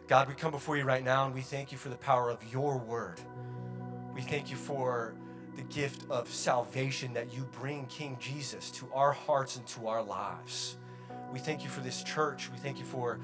God, 0.07 0.28
we 0.28 0.34
come 0.34 0.51
before 0.51 0.78
you 0.78 0.84
right 0.84 1.03
now 1.03 1.26
and 1.26 1.34
we 1.34 1.41
thank 1.41 1.72
you 1.72 1.78
for 1.78 1.89
the 1.89 1.95
power 1.95 2.30
of 2.30 2.39
your 2.51 2.78
word. 2.78 3.22
We 4.13 4.22
thank 4.22 4.51
you 4.51 4.57
for 4.57 5.15
the 5.55 5.61
gift 5.63 6.09
of 6.09 6.28
salvation 6.28 7.13
that 7.13 7.34
you 7.34 7.43
bring, 7.59 7.86
King 7.86 8.17
Jesus, 8.19 8.72
to 8.72 8.89
our 8.93 9.11
hearts 9.11 9.55
and 9.55 9.65
to 9.67 9.88
our 9.88 10.03
lives. 10.03 10.78
We 11.32 11.39
thank 11.39 11.63
you 11.63 11.69
for 11.69 11.80
this 11.82 12.03
church. 12.03 12.49
We 12.51 12.57
thank 12.57 12.78
you 12.78 12.86
for 12.86 13.19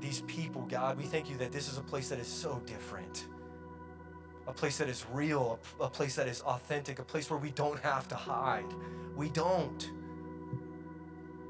these 0.00 0.20
people, 0.22 0.62
God. 0.62 0.98
We 0.98 1.04
thank 1.04 1.30
you 1.30 1.36
that 1.38 1.52
this 1.52 1.70
is 1.70 1.78
a 1.78 1.82
place 1.82 2.10
that 2.10 2.18
is 2.18 2.26
so 2.26 2.60
different. 2.66 3.26
A 4.46 4.52
place 4.52 4.78
that 4.78 4.88
is 4.88 5.06
real, 5.12 5.58
a, 5.80 5.88
place 5.88 6.16
that 6.16 6.28
is 6.28 6.42
authentic, 6.42 6.98
a 6.98 7.02
place 7.02 7.30
where 7.30 7.38
we 7.38 7.50
don't 7.50 7.80
have 7.80 8.06
to 8.08 8.14
hide. 8.14 8.66
We 9.16 9.30
don't. 9.30 9.90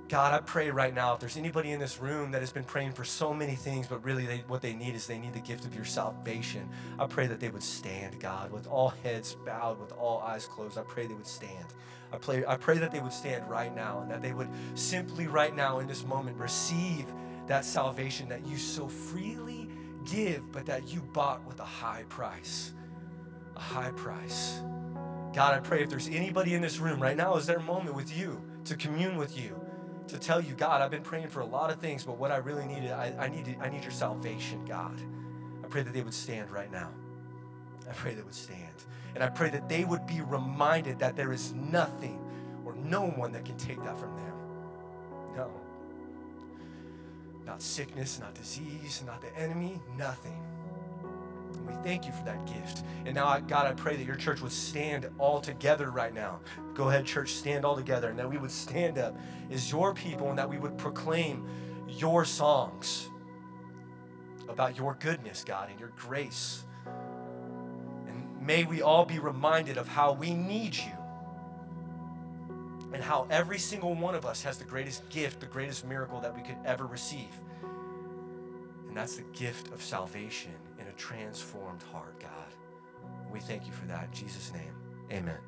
God, 0.08 0.34
I 0.34 0.38
pray 0.40 0.70
right 0.70 0.94
now 0.94 1.14
if 1.14 1.20
there's 1.20 1.36
anybody 1.36 1.72
in 1.72 1.80
this 1.80 1.98
room 1.98 2.30
that 2.32 2.40
has 2.40 2.52
been 2.52 2.64
praying 2.64 2.92
for 2.92 3.04
so 3.04 3.34
many 3.34 3.56
things, 3.56 3.86
but 3.86 4.04
really 4.04 4.26
they, 4.26 4.44
what 4.46 4.62
they 4.62 4.74
need 4.74 4.94
is 4.94 5.06
they 5.06 5.18
need 5.18 5.32
the 5.32 5.40
gift 5.40 5.64
of 5.64 5.74
your 5.74 5.84
salvation. 5.84 6.68
I 6.98 7.06
pray 7.06 7.26
that 7.26 7.40
they 7.40 7.48
would 7.48 7.62
stand, 7.62 8.20
God, 8.20 8.52
with 8.52 8.66
all 8.66 8.90
heads 9.02 9.36
bowed, 9.44 9.80
with 9.80 9.92
all 9.92 10.20
eyes 10.20 10.46
closed. 10.46 10.78
I 10.78 10.82
pray 10.82 11.06
they 11.06 11.14
would 11.14 11.26
stand. 11.26 11.66
I 12.12 12.18
pray, 12.18 12.44
I 12.46 12.56
pray 12.56 12.78
that 12.78 12.92
they 12.92 13.00
would 13.00 13.12
stand 13.12 13.48
right 13.50 13.74
now 13.74 14.00
and 14.00 14.10
that 14.10 14.22
they 14.22 14.32
would 14.32 14.48
simply 14.74 15.26
right 15.26 15.56
now 15.56 15.80
in 15.80 15.88
this 15.88 16.04
moment 16.04 16.36
receive 16.36 17.06
that 17.46 17.64
salvation 17.64 18.28
that 18.28 18.46
you 18.46 18.56
so 18.56 18.86
freely 18.86 19.68
give, 20.04 20.52
but 20.52 20.66
that 20.66 20.86
you 20.86 21.00
bought 21.00 21.44
with 21.44 21.60
a 21.60 21.64
high 21.64 22.04
price. 22.08 22.72
A 23.56 23.60
high 23.60 23.90
price. 23.92 24.60
God, 25.34 25.54
I 25.54 25.60
pray 25.60 25.82
if 25.82 25.90
there's 25.90 26.08
anybody 26.08 26.54
in 26.54 26.62
this 26.62 26.78
room 26.78 27.00
right 27.00 27.16
now, 27.16 27.36
is 27.36 27.46
their 27.46 27.60
moment 27.60 27.96
with 27.96 28.16
you 28.16 28.40
to 28.64 28.76
commune 28.76 29.16
with 29.16 29.36
you, 29.38 29.60
to 30.08 30.18
tell 30.18 30.40
you, 30.40 30.54
God, 30.54 30.80
I've 30.80 30.90
been 30.90 31.02
praying 31.02 31.28
for 31.28 31.40
a 31.40 31.46
lot 31.46 31.70
of 31.70 31.80
things, 31.80 32.04
but 32.04 32.18
what 32.18 32.30
I 32.30 32.36
really 32.36 32.66
needed, 32.66 32.92
I, 32.92 33.14
I 33.18 33.28
need, 33.28 33.56
I 33.60 33.68
need 33.68 33.82
your 33.82 33.92
salvation, 33.92 34.64
God. 34.64 35.00
I 35.62 35.66
pray 35.66 35.82
that 35.82 35.92
they 35.92 36.02
would 36.02 36.14
stand 36.14 36.50
right 36.50 36.70
now. 36.70 36.90
I 37.88 37.92
pray 37.92 38.14
they 38.14 38.22
would 38.22 38.34
stand. 38.34 38.84
And 39.14 39.22
I 39.22 39.28
pray 39.28 39.50
that 39.50 39.68
they 39.68 39.84
would 39.84 40.06
be 40.06 40.20
reminded 40.20 40.98
that 41.00 41.16
there 41.16 41.32
is 41.32 41.52
nothing 41.52 42.20
or 42.64 42.74
no 42.74 43.08
one 43.08 43.32
that 43.32 43.44
can 43.44 43.56
take 43.56 43.82
that 43.84 43.98
from 43.98 44.16
them. 44.16 44.34
No. 45.36 45.50
Not 47.44 47.60
sickness, 47.60 48.20
not 48.20 48.34
disease, 48.34 49.02
not 49.06 49.20
the 49.20 49.36
enemy, 49.38 49.80
nothing. 49.96 50.40
And 51.64 51.76
we 51.76 51.82
thank 51.82 52.06
you 52.06 52.12
for 52.12 52.24
that 52.24 52.44
gift. 52.46 52.84
And 53.06 53.14
now, 53.14 53.38
God, 53.38 53.66
I 53.66 53.72
pray 53.72 53.96
that 53.96 54.04
your 54.04 54.16
church 54.16 54.40
would 54.40 54.52
stand 54.52 55.08
all 55.18 55.40
together 55.40 55.90
right 55.90 56.12
now. 56.12 56.40
Go 56.74 56.88
ahead, 56.88 57.06
church, 57.06 57.32
stand 57.32 57.64
all 57.64 57.76
together. 57.76 58.10
And 58.10 58.18
that 58.18 58.28
we 58.28 58.38
would 58.38 58.50
stand 58.50 58.98
up 58.98 59.16
as 59.50 59.70
your 59.70 59.94
people 59.94 60.28
and 60.28 60.38
that 60.38 60.48
we 60.48 60.58
would 60.58 60.76
proclaim 60.76 61.46
your 61.88 62.24
songs 62.24 63.08
about 64.48 64.76
your 64.76 64.96
goodness, 65.00 65.44
God, 65.44 65.70
and 65.70 65.80
your 65.80 65.92
grace. 65.96 66.64
And 68.06 68.46
may 68.46 68.64
we 68.64 68.82
all 68.82 69.04
be 69.04 69.18
reminded 69.18 69.78
of 69.78 69.88
how 69.88 70.12
we 70.12 70.34
need 70.34 70.76
you 70.76 70.92
and 72.92 73.02
how 73.02 73.26
every 73.30 73.58
single 73.58 73.94
one 73.94 74.14
of 74.14 74.24
us 74.24 74.42
has 74.42 74.58
the 74.58 74.64
greatest 74.64 75.08
gift, 75.08 75.40
the 75.40 75.46
greatest 75.46 75.86
miracle 75.86 76.20
that 76.20 76.34
we 76.34 76.42
could 76.42 76.56
ever 76.64 76.86
receive. 76.86 77.30
And 78.86 78.96
that's 78.96 79.16
the 79.16 79.24
gift 79.32 79.72
of 79.72 79.82
salvation 79.82 80.52
transformed 80.96 81.82
heart, 81.92 82.18
God. 82.20 82.54
We 83.32 83.40
thank 83.40 83.66
you 83.66 83.72
for 83.72 83.86
that. 83.86 84.04
In 84.04 84.12
Jesus' 84.12 84.52
name, 84.52 84.74
amen. 85.10 85.38